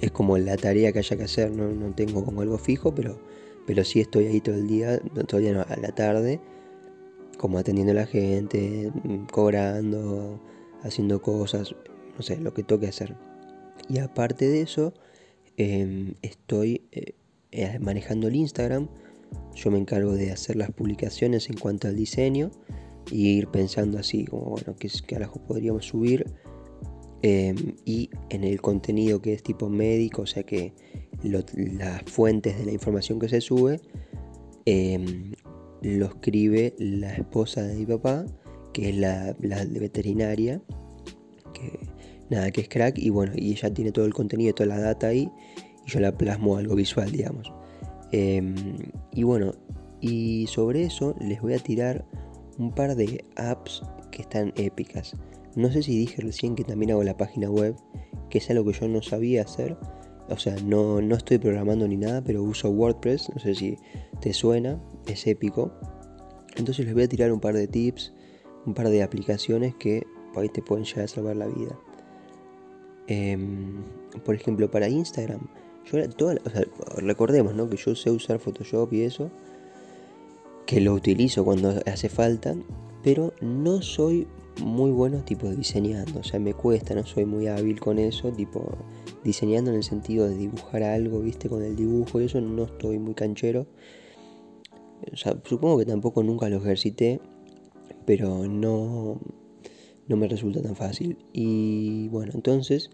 es 0.00 0.10
como 0.10 0.38
la 0.38 0.56
tarea 0.56 0.92
que 0.92 1.00
haya 1.00 1.16
que 1.16 1.24
hacer, 1.24 1.50
no, 1.50 1.68
no 1.68 1.94
tengo 1.94 2.24
como 2.24 2.42
algo 2.42 2.58
fijo, 2.58 2.94
pero, 2.94 3.18
pero 3.66 3.84
sí 3.84 4.00
estoy 4.00 4.26
ahí 4.26 4.40
todo 4.40 4.54
el 4.54 4.66
día, 4.66 4.98
todavía 5.26 5.52
no, 5.52 5.60
a 5.62 5.76
la 5.76 5.94
tarde, 5.94 6.40
como 7.38 7.58
atendiendo 7.58 7.92
a 7.92 7.96
la 7.96 8.06
gente, 8.06 8.90
mm, 9.04 9.26
cobrando, 9.26 10.40
haciendo 10.82 11.20
cosas, 11.20 11.74
no 12.16 12.22
sé, 12.22 12.36
lo 12.38 12.54
que 12.54 12.62
toque 12.62 12.86
hacer. 12.86 13.16
Y 13.88 13.98
aparte 13.98 14.48
de 14.48 14.62
eso, 14.62 14.94
estoy 15.56 16.82
eh, 16.92 17.14
eh, 17.52 17.78
manejando 17.80 18.28
el 18.28 18.36
Instagram, 18.36 18.88
yo 19.54 19.70
me 19.70 19.78
encargo 19.78 20.12
de 20.12 20.30
hacer 20.30 20.56
las 20.56 20.70
publicaciones 20.70 21.48
en 21.48 21.56
cuanto 21.56 21.88
al 21.88 21.96
diseño 21.96 22.50
y 23.10 23.28
ir 23.28 23.48
pensando 23.48 23.98
así, 23.98 24.24
como 24.24 24.50
bueno, 24.50 24.76
qué 24.78 24.88
carajo 25.06 25.40
podríamos 25.42 25.86
subir. 25.86 26.26
Em, 27.22 27.74
y 27.84 28.10
en 28.28 28.44
el 28.44 28.60
contenido 28.60 29.20
que 29.20 29.32
es 29.32 29.42
tipo 29.42 29.68
médico, 29.68 30.22
o 30.22 30.26
sea 30.26 30.42
que 30.42 30.74
las 31.22 32.02
fuentes 32.02 32.58
de 32.58 32.66
la 32.66 32.72
información 32.72 33.18
que 33.18 33.28
se 33.28 33.40
sube, 33.40 33.80
em, 34.66 35.32
lo 35.82 36.06
escribe 36.06 36.74
la 36.78 37.14
esposa 37.14 37.62
de 37.62 37.74
mi 37.74 37.86
papá, 37.86 38.26
que 38.72 38.90
es 38.90 38.96
la, 38.96 39.32
de 39.32 39.80
veterinaria, 39.80 40.62
nada, 42.30 42.50
que 42.50 42.62
es 42.62 42.68
crack, 42.68 42.98
y 42.98 43.10
bueno, 43.10 43.32
y 43.36 43.52
ella 43.52 43.72
tiene 43.72 43.92
todo 43.92 44.04
el 44.04 44.14
contenido, 44.14 44.54
toda 44.54 44.68
la 44.68 44.80
data 44.80 45.08
ahí, 45.08 45.30
y 45.86 45.90
yo 45.90 46.00
la 46.00 46.16
plasmo 46.16 46.56
algo 46.56 46.74
visual, 46.74 47.10
digamos. 47.10 47.52
Em, 48.12 48.54
y 49.12 49.22
bueno, 49.22 49.52
y 50.00 50.46
sobre 50.48 50.84
eso 50.84 51.14
les 51.20 51.40
voy 51.40 51.54
a 51.54 51.58
tirar 51.58 52.04
un 52.58 52.74
par 52.74 52.94
de 52.96 53.24
apps 53.36 53.82
que 54.10 54.22
están 54.22 54.52
épicas. 54.56 55.16
No 55.54 55.70
sé 55.72 55.82
si 55.82 55.98
dije 55.98 56.22
recién 56.22 56.54
que 56.54 56.64
también 56.64 56.92
hago 56.92 57.02
la 57.02 57.16
página 57.16 57.50
web 57.50 57.76
que 58.30 58.38
es 58.38 58.50
algo 58.50 58.64
que 58.64 58.78
yo 58.78 58.88
no 58.88 59.02
sabía 59.02 59.42
hacer. 59.42 59.76
O 60.28 60.38
sea, 60.38 60.56
no, 60.64 61.00
no 61.00 61.14
estoy 61.14 61.38
programando 61.38 61.86
ni 61.86 61.96
nada, 61.96 62.22
pero 62.22 62.42
uso 62.42 62.70
WordPress, 62.70 63.30
no 63.34 63.40
sé 63.40 63.54
si 63.54 63.76
te 64.20 64.32
suena, 64.32 64.80
es 65.06 65.26
épico. 65.26 65.72
Entonces 66.56 66.84
les 66.84 66.94
voy 66.94 67.04
a 67.04 67.08
tirar 67.08 67.32
un 67.32 67.40
par 67.40 67.54
de 67.54 67.68
tips, 67.68 68.12
un 68.66 68.74
par 68.74 68.88
de 68.88 69.02
aplicaciones 69.02 69.74
que 69.76 70.04
por 70.32 70.42
ahí 70.42 70.48
te 70.48 70.62
pueden 70.62 70.84
llegar 70.84 71.04
a 71.04 71.08
salvar 71.08 71.36
la 71.36 71.46
vida. 71.46 71.78
Em, 73.08 73.82
por 74.24 74.34
ejemplo, 74.34 74.70
para 74.70 74.88
Instagram, 74.88 75.40
yo 75.84 75.98
recordemos 76.96 77.54
¿no? 77.54 77.68
que 77.68 77.76
yo 77.76 77.94
sé 77.94 78.10
usar 78.10 78.38
Photoshop 78.40 78.92
y 78.92 79.02
eso, 79.02 79.30
que 80.66 80.80
lo 80.80 80.94
utilizo 80.94 81.44
cuando 81.44 81.74
hace 81.86 82.08
falta, 82.08 82.56
pero 83.04 83.32
no 83.40 83.82
soy 83.82 84.26
muy 84.60 84.90
bueno 84.90 85.22
tipo 85.22 85.48
diseñando, 85.48 86.20
o 86.20 86.24
sea, 86.24 86.40
me 86.40 86.54
cuesta, 86.54 86.94
no 86.94 87.04
soy 87.06 87.24
muy 87.24 87.46
hábil 87.46 87.78
con 87.78 87.98
eso, 87.98 88.32
tipo 88.32 88.76
diseñando 89.22 89.70
en 89.70 89.76
el 89.76 89.84
sentido 89.84 90.28
de 90.28 90.36
dibujar 90.36 90.82
algo, 90.82 91.20
viste, 91.20 91.48
con 91.48 91.62
el 91.62 91.76
dibujo 91.76 92.20
y 92.20 92.24
eso 92.24 92.40
no 92.40 92.64
estoy 92.64 92.98
muy 92.98 93.14
canchero. 93.14 93.66
O 95.12 95.16
sea, 95.16 95.36
supongo 95.44 95.78
que 95.78 95.84
tampoco 95.84 96.22
nunca 96.22 96.48
lo 96.48 96.56
ejercité, 96.56 97.20
pero 98.06 98.46
no, 98.46 99.20
no 100.08 100.16
me 100.16 100.28
resulta 100.28 100.62
tan 100.62 100.76
fácil. 100.76 101.18
Y 101.32 102.08
bueno, 102.08 102.32
entonces 102.34 102.90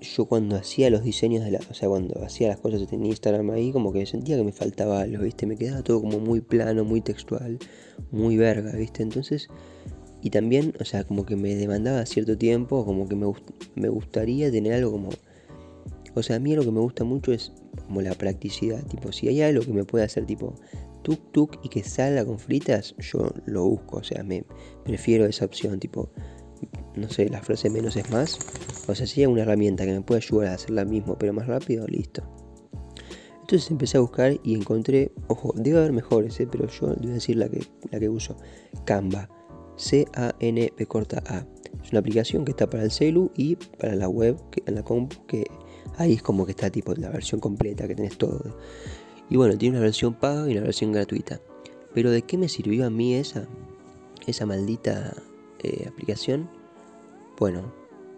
yo 0.00 0.24
cuando 0.26 0.56
hacía 0.56 0.90
los 0.90 1.02
diseños 1.02 1.44
de 1.44 1.52
la, 1.52 1.60
o 1.70 1.74
sea, 1.74 1.88
cuando 1.88 2.24
hacía 2.24 2.48
las 2.48 2.58
cosas 2.58 2.90
en 2.92 3.04
Instagram 3.04 3.50
ahí, 3.50 3.72
como 3.72 3.92
que 3.92 4.06
sentía 4.06 4.36
que 4.36 4.44
me 4.44 4.52
faltaba 4.52 5.02
algo, 5.02 5.22
¿viste? 5.22 5.46
Me 5.46 5.56
quedaba 5.56 5.82
todo 5.82 6.00
como 6.00 6.18
muy 6.18 6.40
plano, 6.40 6.84
muy 6.84 7.00
textual, 7.00 7.58
muy 8.10 8.36
verga, 8.36 8.72
¿viste? 8.72 9.02
Entonces, 9.02 9.48
y 10.22 10.30
también, 10.30 10.74
o 10.80 10.84
sea, 10.84 11.04
como 11.04 11.24
que 11.24 11.36
me 11.36 11.54
demandaba 11.54 12.04
cierto 12.06 12.36
tiempo, 12.36 12.84
como 12.84 13.08
que 13.08 13.16
me, 13.16 13.30
me 13.74 13.88
gustaría 13.88 14.50
tener 14.50 14.74
algo 14.74 14.92
como, 14.92 15.10
o 16.14 16.22
sea, 16.22 16.36
a 16.36 16.40
mí 16.40 16.54
lo 16.54 16.62
que 16.62 16.70
me 16.70 16.80
gusta 16.80 17.04
mucho 17.04 17.32
es 17.32 17.52
como 17.86 18.02
la 18.02 18.14
practicidad, 18.14 18.82
tipo, 18.86 19.12
si 19.12 19.28
hay 19.28 19.42
algo 19.42 19.62
que 19.62 19.72
me 19.72 19.84
puede 19.84 20.04
hacer 20.04 20.26
tipo 20.26 20.54
tuk 21.02 21.32
tuk 21.32 21.58
y 21.62 21.68
que 21.68 21.82
salga 21.82 22.24
con 22.24 22.38
fritas, 22.38 22.94
yo 22.98 23.30
lo 23.46 23.64
busco, 23.64 23.98
o 23.98 24.02
sea, 24.02 24.22
me 24.22 24.44
prefiero 24.84 25.26
esa 25.26 25.44
opción, 25.44 25.78
tipo, 25.78 26.10
no 26.94 27.08
sé, 27.08 27.28
la 27.28 27.40
frase 27.42 27.70
menos 27.70 27.96
es 27.96 28.10
más. 28.10 28.38
O 28.86 28.94
sea, 28.94 29.06
si 29.06 29.20
hay 29.20 29.26
una 29.26 29.42
herramienta 29.42 29.84
que 29.84 29.92
me 29.92 30.00
puede 30.00 30.20
ayudar 30.22 30.48
a 30.48 30.54
hacer 30.54 30.70
la 30.70 30.84
mismo, 30.84 31.16
pero 31.18 31.32
más 31.32 31.46
rápido, 31.46 31.86
listo. 31.86 32.22
Entonces 33.40 33.70
empecé 33.70 33.96
a 33.96 34.00
buscar 34.00 34.38
y 34.44 34.54
encontré, 34.54 35.12
ojo, 35.26 35.52
debe 35.56 35.78
haber 35.78 35.92
mejores, 35.92 36.38
¿eh? 36.38 36.48
pero 36.50 36.68
yo 36.68 36.90
a 36.90 36.94
decir 36.94 37.36
la 37.36 37.48
que, 37.48 37.60
la 37.90 37.98
que 37.98 38.08
uso, 38.08 38.36
Canva, 38.84 39.28
C-A-N-P 39.76 40.86
corta 40.86 41.22
A. 41.26 41.46
Es 41.82 41.90
una 41.90 42.00
aplicación 42.00 42.44
que 42.44 42.52
está 42.52 42.68
para 42.68 42.84
el 42.84 42.90
celu 42.90 43.32
y 43.34 43.56
para 43.56 43.96
la 43.96 44.08
web, 44.08 44.36
que, 44.50 44.62
en 44.66 44.76
la 44.76 44.84
compu, 44.84 45.26
que 45.26 45.46
ahí 45.96 46.12
es 46.12 46.22
como 46.22 46.44
que 46.44 46.52
está 46.52 46.70
tipo 46.70 46.94
la 46.94 47.10
versión 47.10 47.40
completa, 47.40 47.88
que 47.88 47.96
tenés 47.96 48.18
todo. 48.18 48.56
Y 49.30 49.36
bueno, 49.36 49.56
tiene 49.56 49.76
una 49.76 49.84
versión 49.84 50.12
paga 50.14 50.48
y 50.48 50.52
una 50.52 50.62
versión 50.62 50.92
gratuita. 50.92 51.40
Pero 51.94 52.10
¿de 52.10 52.22
qué 52.22 52.36
me 52.36 52.48
sirvió 52.48 52.84
a 52.84 52.90
mí 52.90 53.14
esa? 53.14 53.46
Esa 54.26 54.44
maldita 54.44 55.14
eh, 55.60 55.86
aplicación, 55.88 56.50
bueno, 57.38 57.72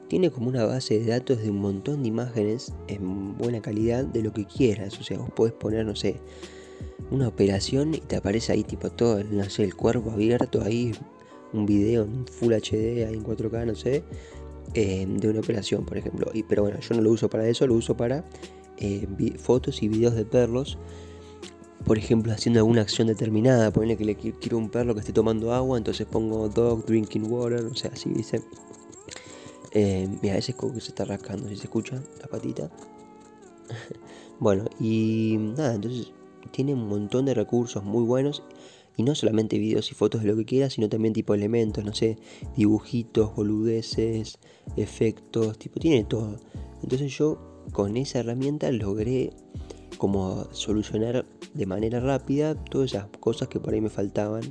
tiene 0.08 0.30
como 0.30 0.48
una 0.48 0.64
base 0.64 0.98
de 0.98 1.06
datos 1.06 1.38
de 1.42 1.50
un 1.50 1.60
montón 1.60 2.02
de 2.02 2.08
imágenes 2.08 2.72
en 2.88 3.36
buena 3.38 3.62
calidad 3.62 4.04
de 4.04 4.22
lo 4.22 4.32
que 4.32 4.46
quieras. 4.46 4.98
O 4.98 5.04
sea, 5.04 5.18
vos 5.18 5.30
podés 5.30 5.52
poner, 5.52 5.86
no 5.86 5.94
sé, 5.94 6.16
una 7.10 7.28
operación 7.28 7.94
y 7.94 7.98
te 7.98 8.16
aparece 8.16 8.52
ahí 8.52 8.64
tipo 8.64 8.90
todo, 8.90 9.22
no 9.22 9.48
sé, 9.48 9.64
el 9.64 9.74
cuerpo 9.74 10.10
abierto 10.10 10.62
ahí, 10.62 10.92
un 11.52 11.66
video 11.66 12.04
en 12.04 12.26
Full 12.26 12.52
HD, 12.52 13.06
ahí 13.06 13.14
en 13.14 13.22
4K, 13.22 13.66
no 13.66 13.74
sé, 13.74 14.02
eh, 14.74 15.06
de 15.06 15.28
una 15.28 15.40
operación, 15.40 15.84
por 15.84 15.98
ejemplo. 15.98 16.30
Pero 16.48 16.62
bueno, 16.62 16.80
yo 16.80 16.94
no 16.94 17.02
lo 17.02 17.10
uso 17.10 17.28
para 17.28 17.46
eso, 17.46 17.66
lo 17.66 17.74
uso 17.74 17.96
para 17.96 18.24
eh, 18.78 19.06
fotos 19.38 19.82
y 19.82 19.88
videos 19.88 20.14
de 20.14 20.24
perros 20.24 20.78
por 21.84 21.98
ejemplo, 21.98 22.32
haciendo 22.32 22.60
alguna 22.60 22.82
acción 22.82 23.08
determinada, 23.08 23.72
ponerle 23.72 23.96
que 23.96 24.04
le 24.04 24.14
quiero 24.14 24.58
un 24.58 24.70
perro 24.70 24.94
que 24.94 25.00
esté 25.00 25.12
tomando 25.12 25.52
agua, 25.52 25.78
entonces 25.78 26.06
pongo 26.06 26.48
dog 26.48 26.86
drinking 26.86 27.30
water, 27.30 27.64
o 27.64 27.74
sea, 27.74 27.90
así 27.92 28.10
dice. 28.10 28.42
Eh, 29.72 30.08
mira, 30.22 30.36
ese 30.36 30.52
es 30.52 30.56
como 30.56 30.74
que 30.74 30.80
se 30.80 30.88
está 30.88 31.04
rascando, 31.04 31.48
si 31.48 31.56
se 31.56 31.64
escucha 31.64 32.00
la 32.20 32.28
patita. 32.28 32.70
bueno, 34.38 34.66
y 34.78 35.36
nada, 35.38 35.74
entonces 35.74 36.12
tiene 36.50 36.74
un 36.74 36.86
montón 36.88 37.24
de 37.24 37.34
recursos 37.34 37.82
muy 37.82 38.04
buenos. 38.04 38.42
Y 38.94 39.04
no 39.04 39.14
solamente 39.14 39.58
videos 39.58 39.90
y 39.90 39.94
fotos 39.94 40.20
de 40.20 40.28
lo 40.28 40.36
que 40.36 40.44
quieras, 40.44 40.74
sino 40.74 40.90
también 40.90 41.14
tipo 41.14 41.32
elementos, 41.32 41.82
no 41.82 41.94
sé, 41.94 42.18
dibujitos, 42.54 43.34
boludeces, 43.34 44.38
efectos, 44.76 45.58
tipo, 45.58 45.80
tiene 45.80 46.04
todo. 46.04 46.36
Entonces 46.82 47.10
yo 47.16 47.51
con 47.72 47.96
esa 47.96 48.20
herramienta 48.20 48.70
logré 48.72 49.30
como 49.98 50.46
solucionar 50.52 51.24
de 51.54 51.66
manera 51.66 52.00
rápida 52.00 52.54
todas 52.54 52.92
esas 52.92 53.06
cosas 53.20 53.48
que 53.48 53.60
por 53.60 53.74
ahí 53.74 53.80
me 53.80 53.90
faltaban 53.90 54.42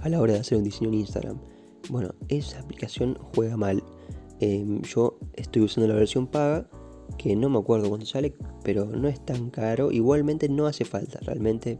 a 0.00 0.08
la 0.08 0.20
hora 0.20 0.34
de 0.34 0.40
hacer 0.40 0.58
un 0.58 0.64
diseño 0.64 0.90
en 0.90 0.96
Instagram. 0.96 1.38
Bueno, 1.88 2.14
esa 2.28 2.60
aplicación 2.60 3.18
juega 3.34 3.56
mal. 3.56 3.82
Em, 4.40 4.82
yo 4.82 5.18
estoy 5.34 5.62
usando 5.62 5.88
la 5.88 5.94
versión 5.94 6.26
paga, 6.26 6.68
que 7.18 7.36
no 7.36 7.48
me 7.48 7.58
acuerdo 7.58 7.88
cuánto 7.88 8.06
sale, 8.06 8.34
pero 8.62 8.84
no 8.86 9.08
es 9.08 9.24
tan 9.24 9.50
caro. 9.50 9.92
Igualmente 9.92 10.48
no 10.48 10.66
hace 10.66 10.84
falta 10.84 11.20
realmente 11.20 11.78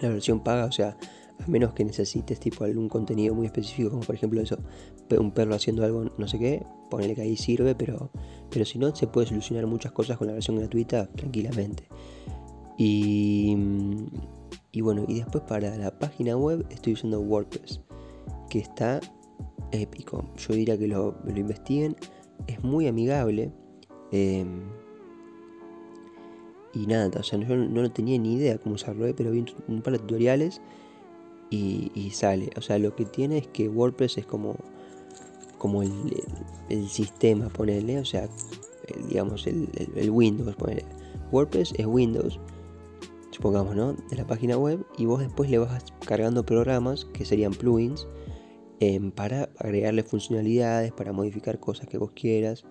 la 0.00 0.08
versión 0.08 0.42
paga, 0.42 0.64
o 0.64 0.72
sea, 0.72 0.96
a 1.38 1.46
menos 1.46 1.74
que 1.74 1.84
necesites 1.84 2.40
tipo 2.40 2.64
algún 2.64 2.88
contenido 2.88 3.34
muy 3.34 3.46
específico, 3.46 3.90
como 3.90 4.02
por 4.02 4.14
ejemplo 4.14 4.40
eso, 4.40 4.58
un 5.18 5.32
perro 5.32 5.54
haciendo 5.54 5.84
algo 5.84 6.04
no 6.16 6.28
sé 6.28 6.38
qué, 6.38 6.64
ponele 6.90 7.14
que 7.14 7.22
ahí 7.22 7.36
sirve, 7.36 7.74
pero, 7.74 8.10
pero 8.50 8.64
si 8.64 8.78
no, 8.78 8.94
se 8.94 9.06
puede 9.06 9.26
solucionar 9.26 9.66
muchas 9.66 9.92
cosas 9.92 10.18
con 10.18 10.26
la 10.26 10.34
versión 10.34 10.56
gratuita 10.56 11.06
tranquilamente. 11.06 11.84
Y, 12.78 13.56
y 14.72 14.80
bueno, 14.80 15.04
y 15.08 15.14
después 15.14 15.44
para 15.44 15.76
la 15.76 15.98
página 15.98 16.36
web 16.36 16.66
estoy 16.70 16.94
usando 16.94 17.20
WordPress, 17.20 17.80
que 18.48 18.58
está 18.58 19.00
épico. 19.70 20.24
Yo 20.36 20.54
diría 20.54 20.78
que 20.78 20.88
lo, 20.88 21.16
lo 21.24 21.38
investiguen, 21.38 21.96
es 22.46 22.62
muy 22.62 22.86
amigable. 22.86 23.52
Em, 24.10 24.62
y 26.74 26.86
nada, 26.86 27.20
o 27.20 27.22
sea, 27.22 27.38
yo 27.38 27.54
no, 27.56 27.90
tenía 27.92 28.18
ni 28.18 28.34
idea 28.34 28.58
cómo 28.58 28.76
usarlo, 28.76 29.06
eh, 29.06 29.14
pero 29.14 29.30
vi 29.30 29.44
un, 29.68 29.82
par 29.82 29.92
de 29.92 29.98
tutoriales 29.98 30.60
y, 31.50 32.10
sale. 32.12 32.50
O 32.56 32.62
sea, 32.62 32.78
lo 32.78 32.96
que 32.96 33.04
tiene 33.04 33.38
es 33.38 33.46
que 33.46 33.68
WordPress 33.68 34.18
es 34.18 34.26
como, 34.26 34.56
como 35.62 35.84
el, 35.84 36.88
sistema, 36.88 37.48
ponerle, 37.48 38.00
o 38.00 38.04
sea, 38.04 38.28
digamos, 39.08 39.46
el, 39.46 40.10
Windows, 40.10 40.56
ponerle. 40.56 40.84
WordPress 41.30 41.72
es 41.78 41.86
Windows, 41.86 42.40
supongamos, 43.30 43.76
¿no? 43.76 43.92
De 43.92 44.16
la 44.16 44.26
página 44.26 44.58
web 44.58 44.84
y 44.98 45.06
vos 45.06 45.20
después 45.20 45.48
le 45.50 45.58
vas 45.58 45.84
cargando 46.04 46.44
programas 46.44 47.04
que 47.04 47.24
serían 47.24 47.52
plugins 47.52 48.08
em, 48.80 49.12
para 49.12 49.50
agregarle 49.56 50.02
funcionalidades, 50.02 50.90
para 50.90 51.12
modificar 51.12 51.60
cosas 51.60 51.86
que 51.86 51.96
vos 51.96 52.10
quieras, 52.10 52.64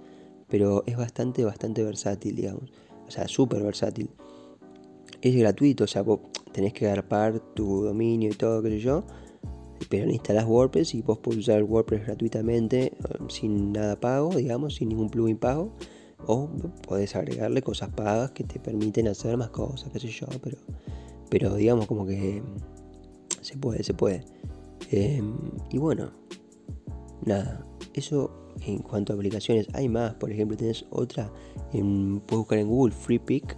pero 0.49 0.83
es 0.85 0.97
bastante, 0.97 1.45
bastante 1.45 1.85
versátil, 1.85 2.35
digamos, 2.35 2.73
o 3.07 3.09
sea, 3.09 3.29
súper 3.29 3.63
versátil. 3.63 4.09
Es 5.21 5.33
gratuito, 5.33 5.85
o 5.85 5.87
sea, 5.87 6.01
vos 6.01 6.19
tenés 6.51 6.73
que 6.73 6.87
agarpar 6.87 7.39
tu 7.53 7.85
dominio 7.85 8.31
y 8.31 8.33
todo, 8.33 8.61
qué 8.61 8.69
sé 8.69 8.79
yo, 8.79 9.05
pero 9.89 10.09
instalas 10.09 10.45
WordPress 10.45 10.95
y 10.95 11.01
vos 11.01 11.19
podés 11.19 11.39
usar 11.39 11.63
WordPress 11.63 12.05
gratuitamente, 12.05 12.93
em, 13.19 13.29
sin 13.29 13.71
nada 13.71 13.99
pago, 13.99 14.35
digamos, 14.35 14.75
sin 14.75 14.89
ningún 14.89 15.09
plugin 15.09 15.37
pago. 15.37 15.73
O 16.27 16.49
podés 16.87 17.15
agregarle 17.15 17.63
cosas 17.63 17.89
pagas 17.89 18.31
que 18.31 18.43
te 18.43 18.59
permiten 18.59 19.07
hacer 19.07 19.35
más 19.37 19.49
cosas, 19.49 19.91
qué 19.91 19.99
sé 19.99 20.09
yo, 20.09 20.27
pero, 20.41 20.57
pero 21.29 21.55
digamos 21.55 21.87
como 21.87 22.05
que 22.05 22.43
se 23.41 23.57
puede, 23.57 23.83
se 23.83 23.93
puede. 23.93 24.23
Em, 24.91 25.35
y 25.71 25.77
bueno, 25.79 26.11
nada, 27.25 27.65
eso 27.93 28.31
en 28.65 28.79
cuanto 28.79 29.13
a 29.13 29.15
aplicaciones, 29.15 29.67
hay 29.73 29.89
más, 29.89 30.13
por 30.15 30.31
ejemplo, 30.31 30.57
tenés 30.57 30.85
otra, 30.89 31.31
en, 31.73 32.19
puedes 32.21 32.39
buscar 32.39 32.59
en 32.59 32.67
Google 32.67 32.93
FreePic, 32.93 33.57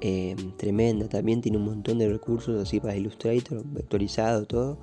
eh, 0.00 0.36
tremenda, 0.56 1.08
también 1.08 1.40
tiene 1.40 1.58
un 1.58 1.64
montón 1.64 1.98
de 1.98 2.08
recursos 2.08 2.60
así 2.60 2.80
para 2.80 2.96
Illustrator, 2.96 3.64
vectorizado, 3.64 4.46
todo, 4.46 4.78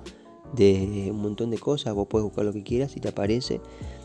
de 0.54 1.08
un 1.10 1.20
montón 1.20 1.50
de 1.50 1.58
cosas, 1.58 1.94
vos 1.94 2.06
puedes 2.08 2.24
buscar 2.24 2.44
lo 2.44 2.52
que 2.52 2.62
quieras 2.62 2.96
y 2.96 3.00
te 3.00 3.08
aparece. 3.08 3.60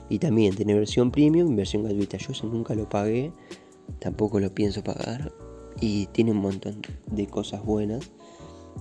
Y 0.10 0.20
también 0.20 0.56
tiene 0.56 0.74
versión 0.74 1.12
premium 1.12 1.56
versión 1.56 1.84
gratuita. 1.84 2.18
Yo 2.18 2.34
nunca 2.48 2.76
lo 2.76 2.90
pagué, 2.90 3.32
tampoco 4.00 4.40
lo 4.40 4.54
pienso 4.54 4.84
pagar. 4.84 5.32
Y 5.80 6.08
tiene 6.08 6.32
un 6.32 6.38
montón 6.38 6.82
de 7.10 7.28
cosas 7.28 7.64
buenas. 7.64 8.12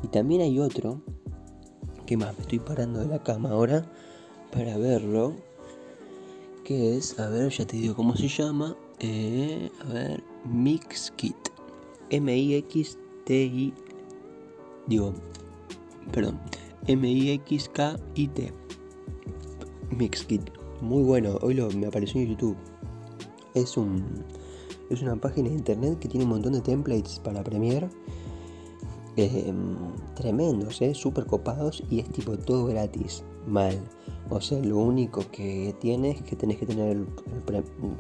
Y 0.03 0.09
también 0.09 0.41
hay 0.41 0.59
otro, 0.59 1.03
que 2.07 2.16
más 2.16 2.35
me 2.35 2.43
estoy 2.43 2.59
parando 2.59 3.01
de 3.01 3.07
la 3.07 3.22
cama 3.22 3.51
ahora 3.51 3.91
para 4.53 4.76
verlo. 4.76 5.37
Que 6.64 6.97
es, 6.97 7.18
a 7.18 7.28
ver, 7.28 7.51
ya 7.51 7.66
te 7.66 7.76
digo 7.76 7.95
cómo 7.95 8.16
se 8.16 8.28
llama. 8.28 8.76
Eh, 8.99 9.70
a 9.89 9.93
ver, 9.93 10.24
Mixkit. 10.45 11.49
M-I-X-T-I. 12.11 13.75
Digo, 14.87 15.15
perdón. 16.13 16.39
M-I-X-K-I-T. 16.87 18.53
Mixkit 19.97 20.61
muy 20.81 21.03
bueno. 21.03 21.39
Hoy 21.43 21.55
lo, 21.55 21.71
me 21.71 21.87
apareció 21.87 22.21
en 22.21 22.29
YouTube. 22.29 22.57
Es 23.55 23.77
un 23.77 24.25
es 24.89 25.03
una 25.03 25.15
página 25.17 25.49
de 25.49 25.55
internet 25.55 25.99
que 26.01 26.09
tiene 26.09 26.25
un 26.25 26.31
montón 26.31 26.53
de 26.53 26.61
templates 26.61 27.21
para 27.21 27.45
Premiere. 27.45 27.89
Em, 29.17 29.77
tremendos, 30.15 30.81
¿eh? 30.81 30.95
súper 30.95 31.27
copados 31.27 31.83
y 31.91 31.99
es 32.01 32.11
tipo 32.11 32.39
todo 32.39 32.67
gratis, 32.67 33.23
mal. 33.47 33.79
O 34.31 34.41
sea, 34.41 34.59
lo 34.61 34.79
único 34.79 35.23
que 35.31 35.75
tienes 35.81 36.17
es 36.17 36.23
que 36.23 36.37
tenés 36.37 36.59
que 36.59 36.67
tener, 36.67 37.05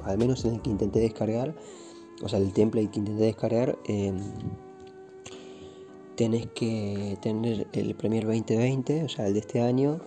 al 0.04 0.18
menos 0.18 0.44
en 0.44 0.54
el 0.54 0.62
que 0.62 0.70
intenté 0.70 1.00
descargar, 1.00 1.54
o 2.22 2.28
sea, 2.28 2.38
el 2.38 2.52
template 2.52 2.90
que 2.90 2.98
intenté 2.98 3.24
descargar, 3.24 3.78
eh, 3.86 4.12
tenés 6.16 6.46
que 6.48 7.16
tener 7.22 7.66
el 7.72 7.94
Premiere 7.94 8.26
2020, 8.26 9.04
o 9.04 9.08
sea, 9.08 9.26
el 9.26 9.34
de 9.34 9.40
este 9.40 9.60
año, 9.60 10.00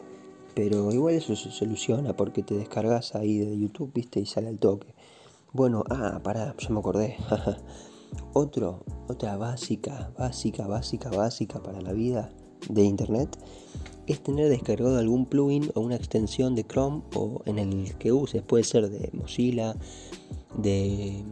pero 0.55 0.91
igual 0.91 1.15
eso 1.15 1.35
se 1.35 1.51
soluciona 1.51 2.15
porque 2.15 2.43
te 2.43 2.55
descargas 2.55 3.15
ahí 3.15 3.39
de 3.39 3.57
YouTube, 3.57 3.91
viste, 3.93 4.19
y 4.19 4.25
sale 4.25 4.49
al 4.49 4.59
toque. 4.59 4.93
Bueno, 5.51 5.83
ah, 5.89 6.19
pará, 6.23 6.55
ya 6.57 6.69
me 6.69 6.79
acordé. 6.79 7.17
Otro, 8.33 8.83
otra 9.07 9.37
básica, 9.37 10.11
básica, 10.17 10.67
básica, 10.67 11.09
básica 11.09 11.63
para 11.63 11.81
la 11.81 11.93
vida 11.93 12.29
de 12.69 12.83
internet 12.83 13.37
es 14.07 14.21
tener 14.21 14.49
descargado 14.49 14.97
algún 14.97 15.25
plugin 15.25 15.71
o 15.75 15.81
una 15.81 15.95
extensión 15.95 16.55
de 16.55 16.65
Chrome 16.65 17.01
o 17.15 17.41
en 17.45 17.59
el 17.59 17.95
que 17.95 18.11
uses, 18.11 18.41
puede 18.41 18.63
ser 18.63 18.89
de 18.89 19.09
Mozilla, 19.13 19.75
de, 20.57 21.23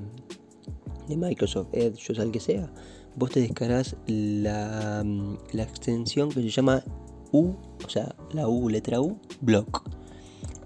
de 1.12 1.18
Microsoft 1.18 1.70
Edge, 1.74 2.12
o 2.12 2.16
sea, 2.16 2.24
el 2.24 2.32
que 2.32 2.39
sea. 2.39 2.72
Vos 3.16 3.32
te 3.32 3.41
descargas 3.41 3.95
la, 4.07 5.03
la 5.51 5.64
extensión 5.64 6.30
que 6.30 6.41
se 6.41 6.49
llama 6.49 6.84
U, 7.32 7.55
o 7.86 7.89
sea, 7.89 8.16
la 8.34 8.47
U, 8.47 8.70
letra 8.70 9.01
U, 9.01 9.18
Block. 9.41 9.89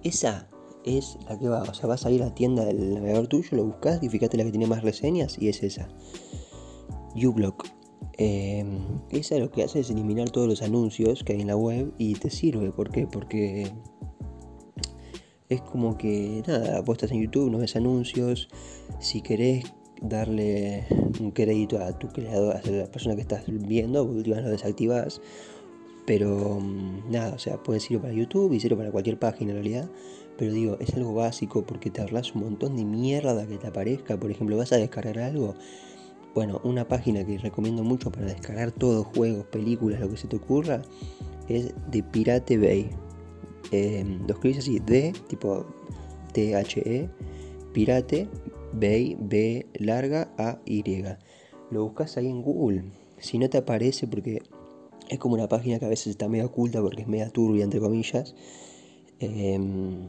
Esa 0.03 0.47
es 0.85 1.17
la 1.27 1.37
que 1.39 1.49
va, 1.49 1.63
o 1.63 1.73
sea, 1.73 1.87
vas 1.87 2.05
a 2.05 2.11
ir 2.11 2.21
a 2.21 2.27
la 2.27 2.35
tienda 2.35 2.63
del 2.63 2.93
navegador 2.93 3.27
tuyo, 3.27 3.49
lo 3.57 3.65
buscas 3.65 4.01
y 4.03 4.09
fíjate 4.09 4.37
la 4.37 4.43
que 4.43 4.51
tiene 4.51 4.67
más 4.67 4.83
reseñas 4.83 5.37
y 5.39 5.49
es 5.49 5.63
esa. 5.63 5.87
uBlock. 7.15 7.67
Eh, 8.17 8.63
esa 9.09 9.37
lo 9.39 9.51
que 9.51 9.63
hace 9.63 9.79
es 9.79 9.89
eliminar 9.89 10.29
todos 10.29 10.47
los 10.47 10.61
anuncios 10.61 11.23
que 11.23 11.33
hay 11.33 11.41
en 11.41 11.47
la 11.47 11.57
web 11.57 11.93
y 11.97 12.13
te 12.13 12.29
sirve. 12.29 12.71
¿Por 12.71 12.91
qué? 12.91 13.07
Porque 13.07 13.73
es 15.49 15.61
como 15.61 15.97
que 15.97 16.43
nada, 16.47 16.81
vos 16.81 16.95
estás 16.95 17.11
en 17.11 17.21
YouTube, 17.21 17.51
no 17.51 17.57
ves 17.57 17.75
anuncios. 17.75 18.47
Si 18.99 19.21
querés 19.21 19.73
darle 20.09 20.85
un 21.19 21.31
crédito 21.31 21.79
a 21.79 21.97
tu 21.97 22.07
creador, 22.09 22.57
a 22.57 22.69
la 22.69 22.85
persona 22.85 23.15
que 23.15 23.21
estás 23.21 23.43
viendo, 23.47 24.05
vos 24.05 24.27
lo 24.27 24.49
desactivas. 24.49 25.21
Pero 26.05 26.59
mm, 26.59 27.11
nada, 27.11 27.33
o 27.33 27.39
sea, 27.39 27.57
puede 27.57 27.79
ser 27.79 27.99
para 27.99 28.13
YouTube 28.13 28.53
y 28.53 28.59
sirve 28.59 28.77
para 28.77 28.91
cualquier 28.91 29.17
página 29.17 29.51
en 29.51 29.57
realidad. 29.57 29.89
Pero 30.37 30.53
digo, 30.53 30.77
es 30.79 30.93
algo 30.95 31.13
básico 31.13 31.65
porque 31.65 31.89
te 31.89 32.01
ahorras 32.01 32.35
un 32.35 32.41
montón 32.41 32.75
de 32.75 32.85
mierda 32.85 33.47
que 33.47 33.57
te 33.57 33.67
aparezca. 33.67 34.17
Por 34.17 34.31
ejemplo, 34.31 34.57
vas 34.57 34.71
a 34.73 34.77
descargar 34.77 35.19
algo. 35.19 35.55
Bueno, 36.33 36.59
una 36.63 36.87
página 36.87 37.25
que 37.25 37.37
recomiendo 37.37 37.83
mucho 37.83 38.11
para 38.11 38.25
descargar 38.25 38.71
todos, 38.71 39.05
juegos, 39.07 39.45
películas, 39.45 40.01
lo 40.01 40.09
que 40.09 40.17
se 40.17 40.27
te 40.27 40.35
ocurra, 40.35 40.81
es 41.47 41.73
de 41.89 42.03
Pirate 42.03 42.57
Bay. 42.57 42.89
Eh, 43.71 44.05
lo 44.27 44.33
escribís 44.33 44.59
así, 44.59 44.79
D, 44.79 45.13
tipo 45.27 45.65
T-H-E, 46.33 47.09
Pirate 47.71 48.27
Bay, 48.79 49.17
B 49.19 49.67
larga 49.73 50.33
A 50.37 50.59
Y. 50.65 50.83
Lo 51.71 51.83
buscas 51.83 52.17
ahí 52.17 52.27
en 52.27 52.41
Google. 52.41 52.83
Si 53.17 53.37
no 53.37 53.49
te 53.49 53.57
aparece, 53.57 54.07
porque 54.07 54.41
es 55.09 55.19
como 55.19 55.35
una 55.35 55.47
página 55.47 55.79
que 55.79 55.85
a 55.85 55.89
veces 55.89 56.07
está 56.07 56.27
medio 56.27 56.47
oculta 56.47 56.81
porque 56.81 57.03
es 57.03 57.07
media 57.07 57.29
turbia, 57.29 57.63
entre 57.63 57.79
comillas. 57.79 58.35
Em, 59.19 60.05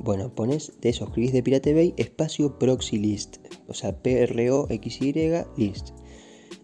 bueno, 0.00 0.34
pones 0.34 0.72
de 0.80 0.90
eso, 0.90 1.04
escribís 1.04 1.32
de 1.32 1.42
Pirate 1.42 1.74
Bay, 1.74 1.94
espacio 1.96 2.58
proxy 2.58 2.98
list, 2.98 3.36
o 3.68 3.74
sea, 3.74 4.02
P-R-O-X-Y 4.02 5.14
list. 5.56 5.90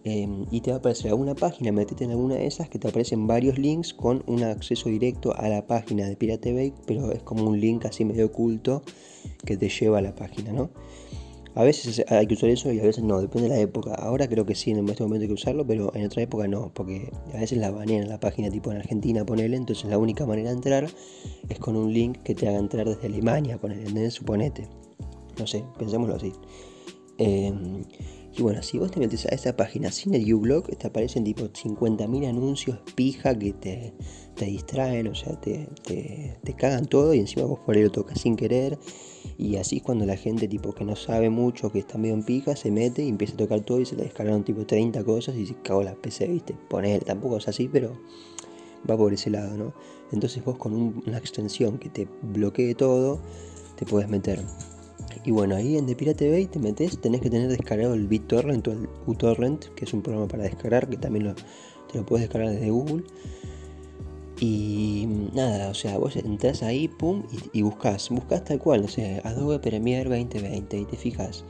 Em, 0.05 0.47
y 0.51 0.61
te 0.61 0.71
va 0.71 0.77
a 0.77 0.79
aparecer 0.79 1.11
alguna 1.11 1.35
página, 1.35 1.73
metete 1.73 2.05
en 2.05 2.13
alguna 2.13 2.37
de 2.37 2.47
esas 2.47 2.69
que 2.69 2.79
te 2.79 2.89
aparecen 2.89 3.27
varios 3.27 3.59
links 3.59 3.93
con 3.93 4.23
un 4.27 4.45
acceso 4.45 4.89
directo 4.89 5.35
a 5.37 5.49
la 5.49 5.67
página 5.67 6.07
de 6.07 6.17
Pirate 6.17 6.53
Bay, 6.53 6.73
pero 6.87 7.13
es 7.13 7.23
como 7.23 7.49
un 7.49 7.61
link 7.61 7.85
así 7.85 8.05
medio 8.05 8.27
oculto 8.27 8.83
que 9.45 9.57
te 9.57 9.69
lleva 9.69 9.99
a 9.99 10.03
la 10.03 10.15
página, 10.15 10.53
¿no? 10.53 10.71
A 11.55 11.65
veces 11.65 12.05
hay 12.09 12.27
que 12.29 12.35
usar 12.35 12.51
eso 12.51 12.73
y 12.73 12.79
a 12.79 12.85
veces 12.85 13.03
no, 13.03 13.21
depende 13.21 13.49
de 13.49 13.57
la 13.57 13.61
época. 13.61 13.93
Ahora 13.95 14.29
creo 14.29 14.47
que 14.47 14.55
sí, 14.55 14.71
en 14.71 14.89
este 14.89 15.03
momento 15.03 15.23
hay 15.23 15.29
que 15.29 15.35
usarlo, 15.35 15.67
pero 15.67 15.93
en 15.97 16.07
otra 16.07 16.23
época 16.23 16.47
no, 16.47 16.73
porque 16.73 17.11
a 17.35 17.39
veces 17.39 17.59
la 17.59 17.73
banean 17.73 18.09
la 18.09 18.21
página 18.21 18.49
tipo 18.49 18.71
en 18.71 18.77
Argentina, 18.77 19.27
ponele, 19.27 19.57
entonces 19.57 19.91
la 19.91 19.99
única 19.99 20.25
manera 20.25 20.51
de 20.51 20.57
entrar 20.57 20.87
es 21.49 21.59
con 21.59 21.75
un 21.75 21.93
link 21.93 22.19
que 22.23 22.37
te 22.37 22.49
haga 22.49 22.59
entrar 22.59 22.89
desde 22.89 23.09
Alemania, 23.09 23.59
ponele, 23.59 24.11
Suponete. 24.13 24.69
No 25.37 25.49
sé, 25.49 25.65
pensémoslo 25.79 26.15
así. 26.15 26.33
Em, 27.19 27.83
y 28.39 28.43
bueno, 28.43 28.63
si 28.63 28.79
vos 28.79 28.93
te 28.93 29.01
metes 29.01 29.27
a 29.27 29.31
esa 29.31 29.57
página 29.57 29.91
sin 29.91 30.15
el 30.15 30.33
uBlock, 30.33 30.69
te 30.77 30.87
aparecen 30.87 31.25
tipo 31.25 31.47
50.000 31.47 32.29
anuncios 32.29 32.79
pija 32.95 33.37
que 33.37 33.53
te, 33.53 33.93
te 34.37 34.45
distraen, 34.45 35.09
o 35.09 35.15
sea, 35.17 35.41
te, 35.41 35.69
te, 35.83 36.55
cagan 36.55 36.87
todo 36.87 37.15
y 37.15 37.19
encima 37.19 37.47
vos 37.47 37.59
por 37.59 37.75
ahí 37.75 37.83
lo 37.83 37.91
tocas 37.91 38.21
sin 38.21 38.37
querer. 38.37 38.79
Y 39.39 39.57
así 39.57 39.79
es 39.79 39.83
cuando 39.83 40.07
la 40.07 40.17
gente 40.17 40.47
tipo 40.47 40.73
que 40.73 40.85
no 40.85 40.95
sabe 40.95 41.31
mucho, 41.31 41.73
que 41.73 41.81
está 41.81 41.99
medio 41.99 42.15
en 42.15 42.23
pija, 42.23 42.55
se 42.55 42.71
mete 42.71 43.03
y 43.03 43.09
empieza 43.09 43.35
a 43.35 43.39
tocar 43.39 43.61
todo 43.63 43.81
y 43.81 43.87
se 43.87 43.97
le 43.97 44.05
descargaron 44.05 44.45
tipo 44.45 44.65
30 44.65 45.03
cosas 45.03 45.35
y 45.35 45.45
se 45.45 45.55
cagó 45.57 45.83
la 45.83 45.97
PC, 45.97 46.29
viste. 46.29 46.55
Poner, 46.71 47.03
tampoco 47.03 47.39
es 47.39 47.49
así, 47.49 47.69
pero 47.69 47.99
va 48.89 48.97
por 48.97 49.13
ese 49.13 49.31
lado, 49.31 49.57
¿no? 49.57 49.75
Entonces 50.13 50.45
vos 50.45 50.59
con 50.59 50.75
una 50.75 51.19
extensión 51.19 51.79
que 51.79 51.89
te 51.89 52.07
bloquee 52.23 52.77
todo, 52.77 53.21
te 53.75 53.85
puedes 53.85 54.09
meter 54.09 54.41
y 55.25 55.31
bueno, 55.31 55.57
ahí 55.57 55.77
en 55.77 55.87
The 55.87 55.95
Pirate 55.95 56.31
Bay 56.31 56.47
te 56.47 56.59
metes, 56.59 56.99
tenés 57.01 57.21
que 57.21 57.31
tener 57.31 57.49
descargado 57.49 57.95
el 57.95 58.07
BitTorrent 58.07 58.67
o 58.69 58.73
el 58.73 58.89
uTorrent, 59.07 59.67
que 59.75 59.85
es 59.85 59.93
un 59.93 60.03
programa 60.03 60.29
para 60.29 60.45
descargar, 60.45 60.89
que 60.89 60.97
también 60.97 61.35
te 61.93 61.99
lo 61.99 62.07
puedes 62.07 62.29
descargar 62.29 62.53
desde 62.53 62.71
Google. 62.71 63.05
Y 64.41 65.07
nada, 65.35 65.69
o 65.69 65.75
sea, 65.75 65.99
vos 65.99 66.15
entras 66.17 66.63
ahí, 66.63 66.87
pum, 66.87 67.25
y, 67.53 67.63
buscas, 67.63 68.09
buscas 68.11 68.45
tal 68.45 68.59
cual, 68.59 68.83
no 68.83 68.89
sé, 68.89 69.21
Adobe 69.25 69.59
Premiere 69.59 70.09
2020 70.09 70.79
y 70.79 70.85
te 70.85 70.97
fijas. 70.97 71.45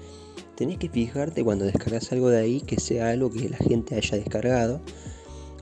Tenés 0.57 0.79
que 0.79 0.89
fijarte 0.89 1.45
cuando 1.45 1.67
descargas 1.67 2.11
algo 2.13 2.31
de 2.31 2.39
ahí 2.39 2.61
que 2.61 2.81
sea 2.81 3.11
algo 3.11 3.31
que 3.31 3.49
la 3.49 3.59
gente 3.59 3.95
haya 3.95 4.17
descargado. 4.17 4.81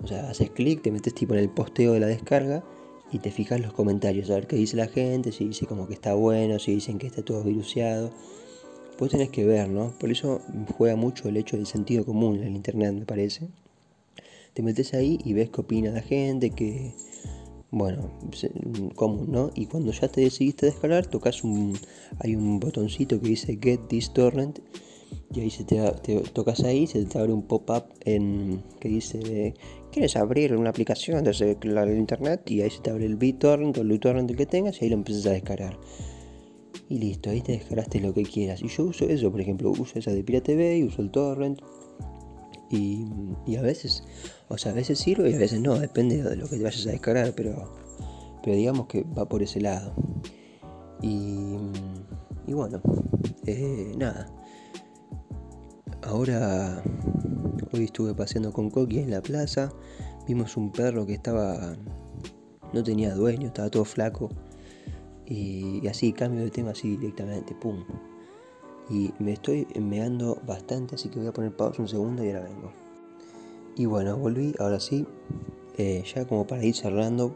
O 0.05 0.07
sea, 0.07 0.31
haces 0.31 0.51
clic, 0.51 0.83
te 0.83 0.93
metes 0.93 1.15
tipo 1.15 1.35
en 1.35 1.41
el 1.41 1.49
posteo 1.49 1.95
de 1.95 2.01
la 2.01 2.07
descarga 2.07 2.63
y 3.13 3.19
te 3.19 3.31
fijas 3.31 3.61
los 3.61 3.73
comentarios, 3.73 4.31
a 4.31 4.35
ver 4.35 4.47
qué 4.47 4.57
dice 4.57 4.77
la 4.77 4.89
gente, 4.89 5.33
si 5.33 5.47
dice 5.47 5.67
como 5.67 5.87
que 5.87 5.95
está 5.95 6.15
bueno, 6.15 6.59
si 6.59 6.75
dicen 6.75 6.99
que 6.99 7.07
está 7.07 7.23
todo 7.23 7.43
viruseado. 7.43 8.11
Pues 8.99 9.11
tenés 9.11 9.29
que 9.31 9.45
ver, 9.45 9.69
¿no? 9.69 9.93
Por 9.99 10.11
eso 10.11 10.41
juega 10.77 10.97
mucho 10.97 11.29
el 11.29 11.37
hecho 11.37 11.57
del 11.57 11.67
sentido 11.67 12.05
común 12.05 12.37
en 12.37 12.45
el 12.45 12.57
internet, 12.57 12.95
me 12.95 13.05
parece. 13.05 13.49
Te 14.55 14.63
metes 14.63 14.95
ahí 14.95 15.19
y 15.23 15.35
ves 15.35 15.51
qué 15.51 15.61
opina 15.61 15.91
la 15.91 16.01
gente, 16.01 16.51
que, 16.51 16.95
bueno, 17.71 18.11
común, 18.95 19.27
¿no? 19.31 19.51
Y 19.55 19.67
cuando 19.67 19.93
ya 19.93 20.09
te 20.09 20.23
decidiste 20.23 20.67
descargar, 20.67 21.07
tocas 21.07 21.45
un, 21.45 21.79
hay 22.21 22.37
un 22.37 22.59
botoncito 22.59 23.21
que 23.21 23.29
dice 23.29 23.59
Get 23.61 23.89
This 23.89 24.13
Torrent 24.15 24.61
y 25.35 25.41
ahí 25.41 25.51
se 25.51 25.65
te, 25.65 25.77
tocas 26.33 26.61
ahí, 26.65 26.87
se 26.87 27.05
te 27.05 27.19
abre 27.19 27.33
un 27.33 27.43
pop-up 27.43 27.85
en 28.05 28.63
que 28.81 28.89
dice 28.89 29.55
quieres 29.97 30.17
abrir 30.17 30.55
una 30.55 30.69
aplicación 30.69 31.25
desde 31.25 31.57
el 31.63 31.97
internet 31.97 32.51
y 32.51 32.61
ahí 32.61 32.69
se 32.69 32.81
te 32.81 32.91
abre 32.91 33.07
el 33.07 33.17
BitTorrent 33.17 33.79
o 33.79 33.81
el 33.81 33.93
uTorrent 33.93 34.31
que 34.37 34.45
tengas 34.45 34.83
y 34.83 34.85
ahí 34.85 34.91
lo 34.91 34.97
empiezas 34.97 35.25
a 35.25 35.31
descargar. 35.31 35.79
Y 36.91 36.99
listo, 36.99 37.31
ahí 37.31 37.41
te 37.41 37.53
descargaste 37.53 38.01
lo 38.01 38.13
que 38.13 38.25
quieras. 38.25 38.61
Y 38.61 38.69
yo 38.69 38.85
uso 38.85 39.07
eso, 39.07 39.31
por 39.31 39.41
ejemplo, 39.41 39.71
uso 39.71 39.99
esa 39.99 40.11
de 40.13 40.23
Pirate 40.23 40.55
Bay, 40.55 40.83
uso 40.83 41.01
el 41.01 41.11
torrent. 41.11 41.63
Y, 42.69 43.07
y, 43.47 43.57
a 43.57 43.63
veces, 43.63 44.05
o 44.49 44.59
sea, 44.59 44.73
a 44.73 44.75
veces 44.75 44.99
sirve 44.99 45.31
y 45.31 45.35
a 45.35 45.39
veces 45.39 45.63
no, 45.63 45.79
depende 45.79 46.23
de 46.23 46.37
lo 46.37 46.47
que 46.47 46.59
te 46.59 46.63
vayas 46.63 46.87
a 46.87 46.91
descargar, 46.91 47.33
pero, 47.35 47.73
pero 48.45 48.55
digamos 48.55 48.89
que 48.89 49.03
va 49.03 49.27
por 49.27 49.43
ese 49.43 49.63
lado. 49.63 49.95
Y, 51.01 51.57
y 52.47 52.53
bueno, 52.53 52.83
eh, 53.47 53.95
nada. 53.97 54.31
Ahora, 56.07 56.85
hoy 57.73 57.85
estuve 57.85 58.15
paseando 58.15 58.53
con 58.53 58.71
Coqui 58.71 59.01
en 59.01 59.11
la 59.11 59.21
plaza. 59.21 59.73
Vimos 60.29 60.57
un 60.57 60.71
perro 60.71 61.05
que 61.05 61.15
estaba. 61.15 61.77
no 62.73 62.85
tenía 62.85 63.13
dueño, 63.13 63.49
estaba 63.49 63.71
todo 63.71 63.85
flaco. 63.85 64.31
Y, 65.27 65.85
así, 65.89 66.13
cambio 66.13 66.45
de 66.45 66.51
tema 66.51 66.71
así 66.71 66.97
directamente, 66.97 67.57
pum. 67.57 67.83
Y 68.89 69.13
me 69.19 69.33
estoy 69.33 69.67
meando 69.81 70.41
bastante, 70.47 70.95
así 70.95 71.09
que 71.09 71.19
voy 71.19 71.27
a 71.27 71.33
poner 71.33 71.57
pausa 71.57 71.83
un 71.83 71.89
segundo 71.89 72.25
y 72.25 72.29
ahora 72.29 72.45
vengo. 72.45 72.71
Y 73.77 73.87
bueno, 73.87 74.17
volví, 74.17 74.55
ahora 74.61 74.79
sí. 74.79 75.05
Eh, 75.77 76.05
ya 76.15 76.25
como 76.25 76.47
para 76.47 76.65
ir 76.65 76.77
cerrando, 76.77 77.35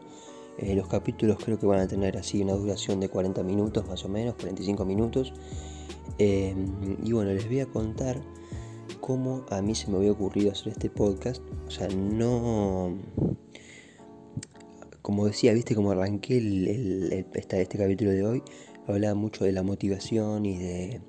eh, 0.57 0.75
los 0.75 0.87
capítulos 0.87 1.43
creo 1.43 1.59
que 1.59 1.65
van 1.65 1.79
a 1.79 1.87
tener 1.89 2.17
así 2.17 2.41
una 2.41 2.53
duración 2.53 3.01
de 3.01 3.09
40 3.09 3.43
minutos 3.43 3.85
más 3.85 4.05
o 4.05 4.07
menos, 4.07 4.35
45 4.35 4.85
minutos. 4.85 5.33
Eh, 6.19 6.55
y 7.03 7.11
bueno, 7.11 7.33
les 7.33 7.45
voy 7.47 7.59
a 7.59 7.65
contar 7.65 8.21
cómo 8.99 9.45
a 9.49 9.61
mí 9.61 9.75
se 9.75 9.89
me 9.89 9.97
había 9.97 10.11
ocurrido 10.11 10.51
hacer 10.51 10.69
este 10.69 10.89
podcast. 10.89 11.41
O 11.67 11.71
sea, 11.71 11.87
no... 11.87 12.97
como 15.01 15.25
decía, 15.25 15.53
viste, 15.53 15.75
como 15.75 15.91
arranqué 15.91 16.37
el, 16.37 17.25
este 17.33 17.77
capítulo 17.77 18.11
de 18.11 18.23
hoy, 18.23 18.43
hablaba 18.87 19.15
mucho 19.15 19.45
de 19.45 19.51
la 19.51 19.63
motivación 19.63 20.45
y 20.45 20.57
de 20.57 21.01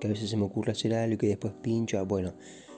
que 0.00 0.06
a 0.08 0.10
veces 0.10 0.30
se 0.30 0.36
me 0.36 0.44
ocurre 0.44 0.72
hacer 0.72 0.94
algo 0.94 1.14
y 1.14 1.18
que 1.18 1.28
después 1.28 1.52
pincho. 1.62 2.04
Bueno, 2.06 2.34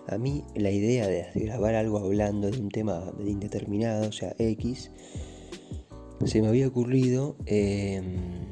a 0.06 0.18
mí 0.18 0.44
la 0.54 0.70
idea 0.70 1.06
de 1.06 1.26
grabar 1.34 1.74
algo 1.74 1.98
hablando 1.98 2.50
de 2.50 2.58
un 2.58 2.68
tema 2.68 3.12
indeterminado, 3.24 4.08
o 4.08 4.12
sea, 4.12 4.34
X, 4.38 4.90
se 6.24 6.42
me 6.42 6.48
había 6.48 6.68
ocurrido 6.68 7.36
em, 7.46 8.48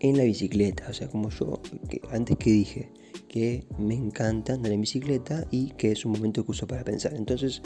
en 0.00 0.16
la 0.16 0.24
bicicleta. 0.24 0.86
O 0.88 0.92
sea, 0.92 1.08
como 1.08 1.30
yo, 1.30 1.60
antes 2.10 2.36
que 2.36 2.50
dije 2.50 2.95
que 3.36 3.66
me 3.78 3.94
encanta 3.94 4.54
andar 4.54 4.72
en 4.72 4.80
bicicleta 4.80 5.46
y 5.50 5.68
que 5.72 5.92
es 5.92 6.06
un 6.06 6.12
momento 6.12 6.42
que 6.42 6.52
uso 6.52 6.66
para 6.66 6.84
pensar. 6.84 7.12
Entonces, 7.12 7.60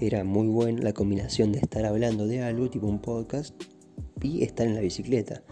era 0.00 0.24
muy 0.24 0.48
buena 0.48 0.82
la 0.82 0.92
combinación 0.92 1.52
de 1.52 1.60
estar 1.60 1.84
hablando 1.84 2.26
de 2.26 2.42
algo, 2.42 2.68
tipo 2.68 2.88
un 2.88 3.00
podcast, 3.00 3.54
y 4.20 4.42
estar 4.42 4.66
en 4.66 4.74
la 4.74 4.80
bicicleta. 4.80 5.44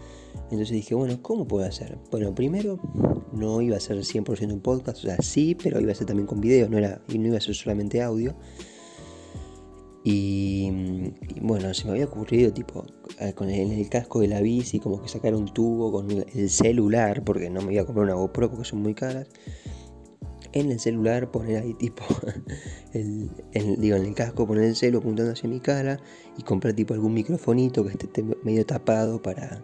Entonces 0.49 0.71
dije, 0.71 0.95
bueno, 0.95 1.21
¿cómo 1.21 1.47
puedo 1.47 1.65
hacer? 1.65 1.97
Bueno, 2.11 2.35
primero 2.35 2.77
no 3.31 3.61
iba 3.61 3.77
a 3.77 3.79
ser 3.79 3.99
100% 3.99 4.51
un 4.51 4.59
podcast, 4.59 4.97
o 4.97 5.01
sea, 5.03 5.15
sí, 5.21 5.55
pero 5.55 5.79
iba 5.79 5.93
a 5.93 5.95
ser 5.95 6.07
también 6.07 6.27
con 6.27 6.41
video, 6.41 6.67
no, 6.67 6.77
era, 6.77 7.01
no 7.07 7.27
iba 7.27 7.37
a 7.37 7.41
ser 7.41 7.55
solamente 7.55 8.01
audio. 8.01 8.35
Y, 10.03 10.71
bueno, 11.41 11.73
se 11.73 11.85
me 11.85 11.91
había 11.91 12.05
ocurrido, 12.05 12.51
tipo, 12.51 12.85
eh, 13.19 13.33
con 13.33 13.49
el, 13.49 13.71
el, 13.71 13.89
casco 13.89 14.19
de 14.19 14.27
la 14.27 14.41
bici, 14.41 14.79
como 14.79 15.01
que 15.01 15.07
sacar 15.07 15.35
un 15.35 15.53
tubo 15.53 15.91
con 15.91 16.09
el 16.11 16.49
celular, 16.49 17.23
porque 17.23 17.49
no 17.49 17.61
me 17.61 17.73
iba 17.73 17.83
a 17.83 17.85
comprar 17.85 18.05
una 18.05 18.15
GoPro 18.15 18.49
porque 18.49 18.65
son 18.65 18.81
muy 18.81 18.95
caras 18.95 19.27
en 20.53 20.71
el 20.71 20.79
celular, 20.79 21.31
poner 21.31 21.61
ahí 21.61 21.73
tipo, 21.79 22.03
digo, 22.93 23.95
en 23.95 24.05
el 24.05 24.13
casco, 24.13 24.47
poner 24.47 24.65
el 24.65 24.75
celo 24.75 24.99
apuntando 24.99 25.31
hacia 25.31 25.49
mi 25.49 25.59
cara 25.59 25.99
y 26.37 26.43
comprar 26.43 26.73
tipo 26.73 26.93
algún 26.93 27.13
microfonito 27.13 27.85
que 27.85 27.91
esté 27.91 28.23
medio 28.43 28.65
tapado 28.65 29.21
para 29.21 29.63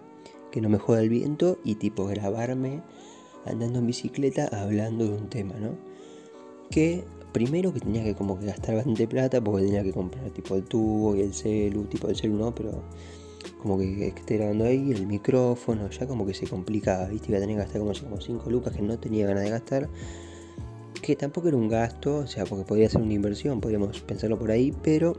que 0.51 0.61
no 0.61 0.69
me 0.69 0.77
joda 0.77 1.01
el 1.01 1.09
viento 1.09 1.59
y 1.63 1.75
tipo 1.75 2.05
grabarme 2.05 2.81
andando 3.45 3.79
en 3.79 3.87
bicicleta 3.87 4.47
hablando 4.51 5.05
de 5.05 5.11
un 5.11 5.29
tema, 5.29 5.55
¿no? 5.55 5.77
Que 6.69 7.05
primero 7.31 7.73
que 7.73 7.79
tenía 7.79 8.03
que 8.03 8.15
como 8.15 8.39
que 8.39 8.45
gastar 8.45 8.75
bastante 8.75 9.07
plata 9.07 9.41
porque 9.41 9.65
tenía 9.65 9.83
que 9.83 9.93
comprar 9.93 10.29
tipo 10.31 10.55
el 10.55 10.63
tubo 10.63 11.15
y 11.15 11.21
el 11.21 11.33
celu, 11.33 11.83
tipo 11.85 12.07
el 12.07 12.15
celu 12.15 12.37
no, 12.37 12.53
pero 12.53 12.83
como 13.61 13.77
que, 13.77 14.07
esté 14.07 14.37
grabando 14.37 14.65
ahí, 14.65 14.91
el 14.91 15.07
micrófono, 15.07 15.89
ya 15.89 16.07
como 16.07 16.25
que 16.25 16.33
se 16.33 16.47
complicaba, 16.47 17.07
¿viste? 17.07 17.29
Iba 17.29 17.37
a 17.37 17.41
tener 17.41 17.55
que 17.55 17.61
gastar 17.63 17.81
como 17.81 18.19
5 18.19 18.49
lucas 18.49 18.75
que 18.75 18.81
no 18.81 18.97
tenía 18.99 19.27
ganas 19.27 19.43
de 19.43 19.49
gastar 19.49 19.89
que 21.01 21.15
tampoco 21.15 21.47
era 21.47 21.57
un 21.57 21.69
gasto, 21.69 22.17
o 22.17 22.27
sea, 22.27 22.45
porque 22.45 22.65
podría 22.65 22.89
ser 22.89 23.01
una 23.01 23.13
inversión, 23.13 23.61
podríamos 23.61 24.01
pensarlo 24.01 24.37
por 24.37 24.51
ahí, 24.51 24.73
pero 24.83 25.13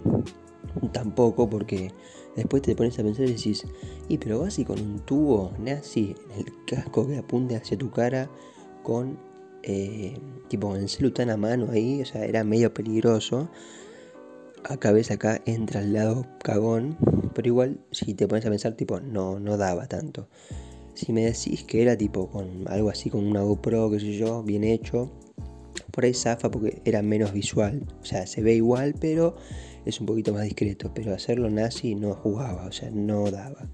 tampoco 0.93 1.49
porque 1.49 1.93
después 2.37 2.63
te 2.63 2.77
pones 2.77 2.99
a 2.99 3.03
pensar 3.03 3.25
y 3.27 3.33
decís, 3.33 3.67
y 4.09 4.19
pero 4.19 4.41
vas 4.41 4.59
y 4.59 4.65
con 4.65 4.79
un 4.81 5.01
tubo 5.01 5.53
nazi 5.59 6.15
en 6.35 6.47
el 6.47 6.65
casco 6.67 7.07
que 7.07 7.17
apunte 7.17 7.57
hacia 7.57 7.79
tu 7.79 7.91
cara 7.91 8.29
con 8.83 9.19
eh, 9.63 10.17
tipo 10.49 10.75
el 10.77 10.89
celu 10.89 11.11
tan 11.11 11.31
a 11.31 11.37
mano 11.37 11.71
ahí, 11.71 12.03
o 12.03 12.05
sea, 12.05 12.25
era 12.25 12.45
medio 12.45 12.73
peligroso. 12.73 13.51
Acá 14.65 14.93
ves, 14.93 15.11
acá 15.11 15.41
entra 15.47 15.81
al 15.81 15.93
lado 15.93 16.27
cagón, 16.43 16.97
pero 17.35 17.49
igual 17.49 17.81
si 17.93 18.15
te 18.15 18.27
pones 18.27 18.45
a 18.47 18.51
pensar, 18.51 18.75
tipo, 18.75 19.01
no, 19.01 19.39
no 19.39 19.57
daba 19.57 19.87
tanto. 19.87 20.29
Si 20.95 21.13
me 21.13 21.25
decís 21.25 21.63
que 21.65 21.83
era 21.83 21.97
tipo 21.97 22.29
con 22.29 22.67
algo 22.69 22.91
así, 22.91 23.09
con 23.09 23.25
una 23.25 23.43
GoPro, 23.43 23.91
qué 23.91 24.01
sé 24.01 24.17
yo, 24.17 24.43
bien 24.43 24.65
hecho, 24.65 25.13
por 25.93 26.05
ahí 26.05 26.15
zafa 26.15 26.51
porque 26.51 26.83
era 26.85 27.03
menos 27.03 27.33
visual. 27.33 27.87
O 28.01 28.05
sea, 28.05 28.27
se 28.27 28.43
ve 28.43 28.55
igual, 28.55 28.95
pero 29.01 29.37
es 29.85 30.01
un 30.01 30.07
poquito 30.07 30.33
más 30.33 30.45
discreto. 30.45 30.93
Pero 30.95 31.15
hacerlo 31.15 31.51
nazi 31.51 31.95
no 31.95 32.15
jugaba, 32.15 32.67
o 32.67 32.73
sea, 32.73 32.91
no 32.91 33.31
daba. 33.31 33.69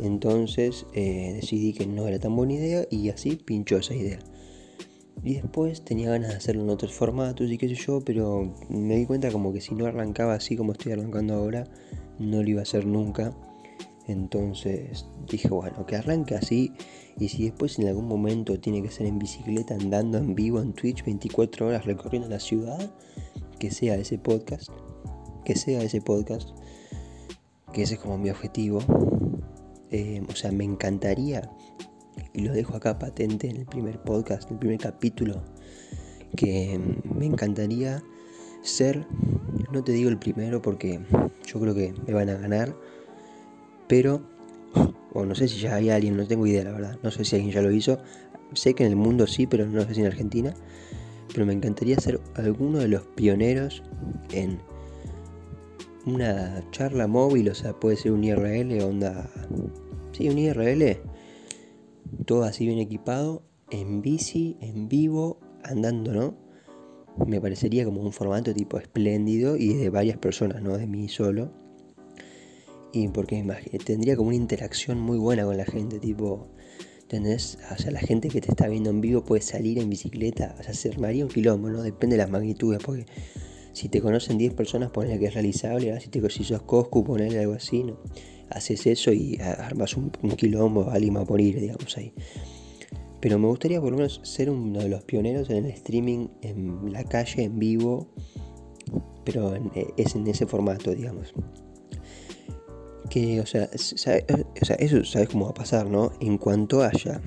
Entonces 0.00 0.86
eh, 0.94 1.32
decidí 1.34 1.72
que 1.72 1.86
no 1.86 2.08
era 2.08 2.18
tan 2.18 2.34
buena 2.34 2.54
idea 2.54 2.86
y 2.90 3.10
así 3.10 3.36
pinchó 3.36 3.76
esa 3.76 3.94
idea. 3.94 4.18
Y 5.24 5.34
después 5.34 5.84
tenía 5.84 6.10
ganas 6.10 6.30
de 6.30 6.36
hacerlo 6.36 6.62
en 6.62 6.70
otros 6.70 6.92
formatos 6.92 7.50
y 7.50 7.58
qué 7.58 7.68
sé 7.68 7.74
yo, 7.74 8.00
pero 8.00 8.52
me 8.68 8.96
di 8.96 9.06
cuenta 9.06 9.30
como 9.30 9.52
que 9.52 9.60
si 9.60 9.74
no 9.74 9.86
arrancaba 9.86 10.34
así 10.34 10.56
como 10.56 10.72
estoy 10.72 10.92
arrancando 10.92 11.34
ahora, 11.34 11.64
no 12.18 12.42
lo 12.42 12.48
iba 12.48 12.60
a 12.60 12.62
hacer 12.62 12.86
nunca. 12.86 13.32
Entonces 14.08 15.06
dije, 15.28 15.48
bueno, 15.48 15.86
que 15.86 15.96
arranque 15.96 16.34
así 16.34 16.72
y 17.18 17.28
si 17.28 17.44
después 17.44 17.78
en 17.78 17.88
algún 17.88 18.08
momento 18.08 18.58
tiene 18.58 18.82
que 18.82 18.90
ser 18.90 19.06
en 19.06 19.18
bicicleta, 19.18 19.74
andando 19.74 20.18
en 20.18 20.34
vivo 20.34 20.60
en 20.60 20.72
Twitch 20.72 21.04
24 21.04 21.68
horas 21.68 21.84
recorriendo 21.84 22.28
la 22.28 22.40
ciudad, 22.40 22.92
que 23.58 23.70
sea 23.70 23.94
ese 23.94 24.18
podcast, 24.18 24.70
que 25.44 25.54
sea 25.54 25.82
ese 25.82 26.00
podcast, 26.00 26.50
que 27.72 27.82
ese 27.82 27.94
es 27.94 28.00
como 28.00 28.18
mi 28.18 28.30
objetivo. 28.30 28.80
Eh, 29.90 30.22
o 30.28 30.34
sea, 30.34 30.50
me 30.52 30.64
encantaría, 30.64 31.50
y 32.34 32.42
lo 32.42 32.52
dejo 32.52 32.76
acá 32.76 32.98
patente 32.98 33.48
en 33.48 33.56
el 33.56 33.66
primer 33.66 34.00
podcast, 34.00 34.48
en 34.48 34.54
el 34.54 34.58
primer 34.58 34.78
capítulo, 34.78 35.42
que 36.36 36.80
me 37.04 37.26
encantaría 37.26 38.02
ser, 38.62 39.06
no 39.72 39.82
te 39.84 39.92
digo 39.92 40.08
el 40.08 40.18
primero 40.18 40.62
porque 40.62 41.00
yo 41.46 41.60
creo 41.60 41.74
que 41.74 41.94
me 42.06 42.14
van 42.14 42.28
a 42.30 42.34
ganar, 42.34 42.74
pero, 43.88 44.22
o 45.12 45.24
no 45.24 45.34
sé 45.34 45.48
si 45.48 45.60
ya 45.60 45.74
hay 45.74 45.90
alguien, 45.90 46.16
no 46.16 46.26
tengo 46.26 46.46
idea 46.46 46.64
la 46.64 46.72
verdad, 46.72 46.98
no 47.02 47.10
sé 47.10 47.24
si 47.24 47.36
alguien 47.36 47.52
ya 47.52 47.62
lo 47.62 47.70
hizo, 47.70 47.98
sé 48.54 48.74
que 48.74 48.84
en 48.84 48.90
el 48.90 48.96
mundo 48.96 49.26
sí, 49.26 49.46
pero 49.46 49.66
no 49.66 49.82
sé 49.82 49.94
si 49.94 50.00
en 50.00 50.06
Argentina, 50.06 50.54
pero 51.32 51.46
me 51.46 51.52
encantaría 51.52 51.98
ser 51.98 52.20
alguno 52.34 52.78
de 52.78 52.88
los 52.88 53.02
pioneros 53.02 53.82
en 54.32 54.60
una 56.06 56.62
charla 56.70 57.06
móvil, 57.06 57.48
o 57.48 57.54
sea, 57.54 57.72
puede 57.72 57.96
ser 57.96 58.12
un 58.12 58.24
IRL, 58.24 58.80
onda, 58.82 59.28
sí, 60.12 60.28
un 60.28 60.38
IRL, 60.38 60.98
todo 62.26 62.44
así 62.44 62.66
bien 62.66 62.78
equipado, 62.78 63.42
en 63.70 64.02
bici, 64.02 64.56
en 64.60 64.88
vivo, 64.88 65.40
andando, 65.62 66.12
¿no? 66.12 66.34
Me 67.26 67.40
parecería 67.40 67.84
como 67.84 68.00
un 68.00 68.12
formato 68.12 68.54
tipo 68.54 68.78
espléndido 68.78 69.56
y 69.56 69.74
de 69.74 69.90
varias 69.90 70.18
personas, 70.18 70.62
no 70.62 70.76
de 70.76 70.86
mí 70.86 71.08
solo. 71.08 71.52
Y 72.92 73.08
porque 73.08 73.42
tendría 73.84 74.16
como 74.16 74.28
una 74.28 74.36
interacción 74.36 75.00
muy 75.00 75.18
buena 75.18 75.44
con 75.44 75.56
la 75.56 75.64
gente, 75.64 75.98
tipo, 75.98 76.48
¿entendés? 77.02 77.58
O 77.70 77.76
sea, 77.78 77.90
la 77.90 78.00
gente 78.00 78.28
que 78.28 78.40
te 78.40 78.50
está 78.50 78.68
viendo 78.68 78.90
en 78.90 79.00
vivo 79.00 79.24
puede 79.24 79.42
salir 79.42 79.78
en 79.78 79.88
bicicleta, 79.88 80.54
o 80.58 80.62
sea, 80.62 80.74
se 80.74 80.90
armaría 80.90 81.24
un 81.24 81.30
quilombo, 81.30 81.70
¿no? 81.70 81.82
Depende 81.82 82.16
de 82.16 82.22
las 82.22 82.30
magnitudes, 82.30 82.80
porque 82.84 83.06
si 83.72 83.88
te 83.88 84.00
conocen 84.00 84.36
10 84.36 84.54
personas, 84.54 84.90
ponele 84.90 85.18
que 85.18 85.26
es 85.26 85.34
realizable, 85.34 85.98
si, 86.00 86.08
te, 86.08 86.28
si 86.30 86.44
sos 86.44 86.62
Coscu, 86.62 87.04
ponele 87.04 87.38
algo 87.38 87.54
así, 87.54 87.84
¿no? 87.84 87.98
Haces 88.54 88.86
eso 88.86 89.12
y 89.12 89.38
armas 89.40 89.96
un, 89.96 90.10
quilombo, 90.10 90.90
alguien 90.90 91.16
va 91.16 91.20
a 91.20 91.24
morir, 91.24 91.58
digamos, 91.60 91.96
ahí. 91.96 92.12
Pero 93.20 93.38
me 93.38 93.46
gustaría 93.46 93.80
por 93.80 93.90
lo 93.90 93.96
menos 93.98 94.20
ser 94.24 94.50
uno 94.50 94.80
de 94.80 94.88
los 94.88 95.04
pioneros 95.04 95.48
en 95.50 95.64
el 95.64 95.70
streaming 95.72 96.28
en 96.42 96.92
la 96.92 97.04
calle, 97.04 97.44
en 97.44 97.58
vivo, 97.58 98.08
pero 99.24 99.54
es 99.96 100.14
en 100.16 100.26
ese 100.26 100.46
formato, 100.46 100.94
digamos 100.94 101.32
que, 103.12 103.42
o 103.42 103.46
sea, 103.46 103.68
eso 103.74 105.04
sabes 105.04 105.28
cómo 105.28 105.44
va 105.44 105.50
a 105.50 105.54
pasar, 105.54 105.86
¿no? 105.86 106.12
En 106.20 106.38
cuanto 106.38 106.82
haya 106.82 107.20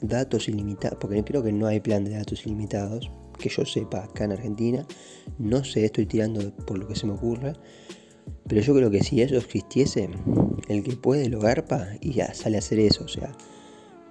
datos 0.00 0.48
ilimitados, 0.48 0.98
porque 1.00 1.22
creo 1.22 1.44
que 1.44 1.52
no 1.52 1.68
hay 1.68 1.78
plan 1.78 2.04
de 2.04 2.10
datos 2.10 2.44
ilimitados, 2.44 3.08
que 3.38 3.48
yo 3.48 3.64
sepa 3.64 4.02
acá 4.02 4.24
en 4.24 4.32
Argentina, 4.32 4.84
no 5.38 5.62
sé, 5.62 5.84
estoy 5.84 6.06
tirando 6.06 6.52
por 6.66 6.76
lo 6.76 6.88
que 6.88 6.96
se 6.96 7.06
me 7.06 7.12
ocurra, 7.12 7.52
pero 8.48 8.60
yo 8.60 8.74
creo 8.74 8.90
que 8.90 9.02
si 9.02 9.22
eso 9.22 9.36
existiese, 9.36 10.08
el 10.68 10.82
que 10.82 10.96
puede 10.96 11.28
lo 11.28 11.40
garpa 11.40 11.88
y 12.00 12.14
sale 12.34 12.56
a 12.56 12.58
hacer 12.58 12.80
eso, 12.80 13.04
o 13.04 13.08
sea, 13.08 13.32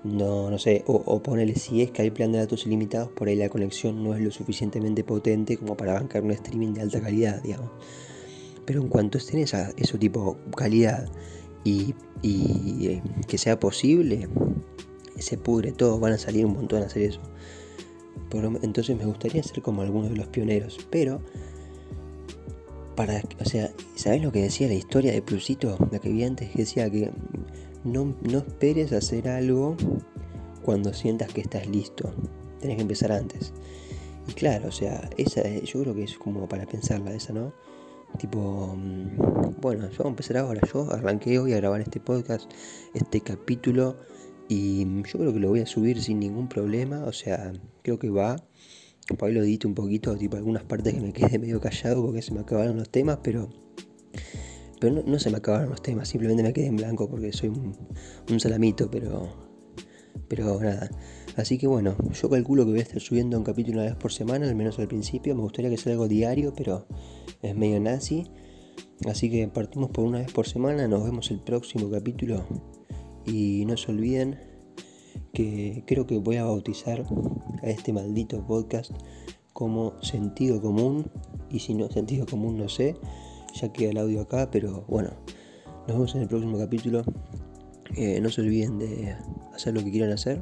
no, 0.03 0.49
no 0.49 0.57
sé, 0.57 0.83
o, 0.87 0.95
o 1.05 1.21
ponele 1.21 1.55
si 1.55 1.81
es 1.81 1.91
que 1.91 2.01
hay 2.01 2.11
plan 2.11 2.31
de 2.31 2.39
datos 2.39 2.65
ilimitados, 2.65 3.09
por 3.09 3.27
ahí 3.27 3.35
la 3.35 3.49
conexión 3.49 4.03
no 4.03 4.15
es 4.15 4.21
lo 4.21 4.31
suficientemente 4.31 5.03
potente 5.03 5.57
como 5.57 5.77
para 5.77 5.93
bancar 5.93 6.23
un 6.23 6.31
streaming 6.31 6.73
de 6.73 6.81
alta 6.81 7.01
calidad, 7.01 7.41
digamos. 7.43 7.69
Pero 8.65 8.81
en 8.81 8.87
cuanto 8.87 9.17
estén 9.17 9.39
esa, 9.39 9.71
eso 9.77 9.97
tipo 9.97 10.37
calidad 10.55 11.07
y, 11.63 11.93
eh, 12.23 13.01
que 13.27 13.37
sea 13.37 13.59
posible, 13.59 14.27
se 15.17 15.37
pudre 15.37 15.71
todo, 15.71 15.99
van 15.99 16.13
a 16.13 16.17
salir 16.17 16.45
un 16.45 16.53
montón 16.53 16.81
a 16.81 16.85
hacer 16.87 17.03
eso. 17.03 17.21
entonces 18.61 18.97
me 18.97 19.05
gustaría 19.05 19.43
ser 19.43 19.61
como 19.61 19.81
alguno 19.81 20.09
de 20.09 20.15
los 20.15 20.27
pioneros, 20.27 20.79
pero 20.89 21.21
para, 23.05 23.23
o 23.39 23.45
sea, 23.45 23.71
¿sabes 23.95 24.21
lo 24.21 24.31
que 24.31 24.43
decía 24.43 24.67
la 24.67 24.75
historia 24.75 25.11
de 25.11 25.23
Plusito, 25.23 25.75
la 25.91 25.97
que 25.97 26.09
vi 26.09 26.23
antes? 26.23 26.51
Que 26.51 26.59
decía 26.59 26.87
que 26.87 27.11
no, 27.83 28.15
no 28.21 28.37
esperes 28.37 28.93
hacer 28.93 29.27
algo 29.27 29.75
cuando 30.61 30.93
sientas 30.93 31.33
que 31.33 31.41
estás 31.41 31.65
listo, 31.65 32.13
tenés 32.59 32.75
que 32.75 32.83
empezar 32.83 33.11
antes. 33.11 33.53
Y 34.27 34.33
claro, 34.33 34.67
o 34.67 34.71
sea, 34.71 35.09
esa 35.17 35.41
yo 35.49 35.81
creo 35.81 35.95
que 35.95 36.03
es 36.03 36.15
como 36.15 36.47
para 36.47 36.67
pensarla 36.67 37.11
esa, 37.15 37.33
¿no? 37.33 37.53
Tipo, 38.19 38.75
mm, 38.77 39.59
bueno, 39.59 39.89
yo 39.89 39.97
voy 39.97 40.05
a 40.05 40.09
empezar 40.09 40.37
ahora. 40.37 40.61
Yo 40.71 40.87
arranqué 40.91 41.39
hoy 41.39 41.53
a 41.53 41.57
grabar 41.57 41.81
este 41.81 41.99
podcast, 41.99 42.51
este 42.93 43.21
capítulo, 43.21 43.97
y 44.47 44.85
yo 44.85 45.17
creo 45.17 45.33
que 45.33 45.39
lo 45.39 45.49
voy 45.49 45.61
a 45.61 45.65
subir 45.65 46.03
sin 46.03 46.19
ningún 46.19 46.47
problema. 46.47 47.05
O 47.05 47.13
sea, 47.13 47.51
creo 47.81 47.97
que 47.97 48.11
va. 48.11 48.35
Por 49.17 49.27
ahí 49.27 49.35
lo 49.35 49.43
edito 49.43 49.67
un 49.67 49.75
poquito, 49.75 50.15
tipo 50.15 50.37
algunas 50.37 50.63
partes 50.63 50.93
que 50.93 51.01
me 51.01 51.11
quedé 51.11 51.39
medio 51.39 51.59
callado 51.59 52.03
porque 52.05 52.21
se 52.21 52.33
me 52.33 52.41
acabaron 52.41 52.77
los 52.77 52.89
temas, 52.89 53.19
pero 53.23 53.49
pero 54.79 55.03
no, 55.05 55.19
se 55.19 55.29
me 55.29 55.37
acabaron 55.37 55.69
los 55.69 55.83
temas, 55.83 56.07
simplemente 56.07 56.41
me 56.41 56.53
quedé 56.53 56.65
en 56.65 56.75
blanco 56.75 57.07
porque 57.07 57.31
soy 57.33 57.49
un, 57.49 57.77
un 58.31 58.39
salamito, 58.39 58.89
pero, 58.89 59.29
pero 60.27 60.59
nada. 60.59 60.89
Así 61.35 61.59
que 61.59 61.67
bueno, 61.67 61.95
yo 62.19 62.29
calculo 62.29 62.65
que 62.65 62.71
voy 62.71 62.79
a 62.79 62.83
estar 62.83 62.99
subiendo 62.99 63.37
un 63.37 63.43
capítulo 63.43 63.77
una 63.77 63.85
vez 63.85 63.95
por 63.95 64.11
semana, 64.11 64.49
al 64.49 64.55
menos 64.55 64.79
al 64.79 64.87
principio. 64.87 65.35
Me 65.35 65.41
gustaría 65.41 65.69
que 65.69 65.77
sea 65.77 65.93
algo 65.93 66.07
diario, 66.07 66.53
pero 66.57 66.87
es 67.43 67.55
medio 67.55 67.79
nazi. 67.79 68.25
Así 69.07 69.29
que 69.29 69.47
partimos 69.47 69.91
por 69.91 70.03
una 70.05 70.17
vez 70.17 70.31
por 70.31 70.47
semana, 70.47 70.87
nos 70.87 71.03
vemos 71.03 71.29
el 71.29 71.39
próximo 71.39 71.89
capítulo. 71.89 72.45
Y 73.25 73.65
no 73.65 73.77
se 73.77 73.91
olviden 73.91 74.39
que 75.33 75.83
creo 75.87 76.05
que 76.05 76.17
voy 76.17 76.37
a 76.37 76.45
bautizar 76.45 77.05
a 77.63 77.67
este 77.67 77.93
maldito 77.93 78.45
podcast 78.45 78.91
como 79.53 79.93
sentido 80.01 80.61
común. 80.61 81.09
Y 81.49 81.59
si 81.59 81.73
no 81.73 81.89
sentido 81.89 82.25
común, 82.25 82.57
no 82.57 82.69
sé. 82.69 82.95
Ya 83.53 83.71
queda 83.73 83.91
el 83.91 83.97
audio 83.97 84.21
acá, 84.21 84.49
pero 84.49 84.85
bueno, 84.87 85.09
nos 85.87 85.87
vemos 85.87 86.15
en 86.15 86.21
el 86.21 86.27
próximo 86.27 86.57
capítulo. 86.57 87.03
Eh, 87.95 88.19
no 88.21 88.29
se 88.29 88.41
olviden 88.41 88.79
de 88.79 89.15
hacer 89.53 89.73
lo 89.73 89.83
que 89.83 89.91
quieran 89.91 90.11
hacer 90.11 90.41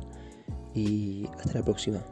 y 0.75 1.25
hasta 1.39 1.59
la 1.59 1.65
próxima. 1.65 2.03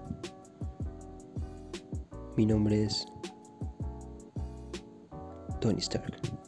Mi 2.35 2.45
nombre 2.45 2.83
es 2.83 3.07
Tony 5.59 5.79
Stark. 5.79 6.46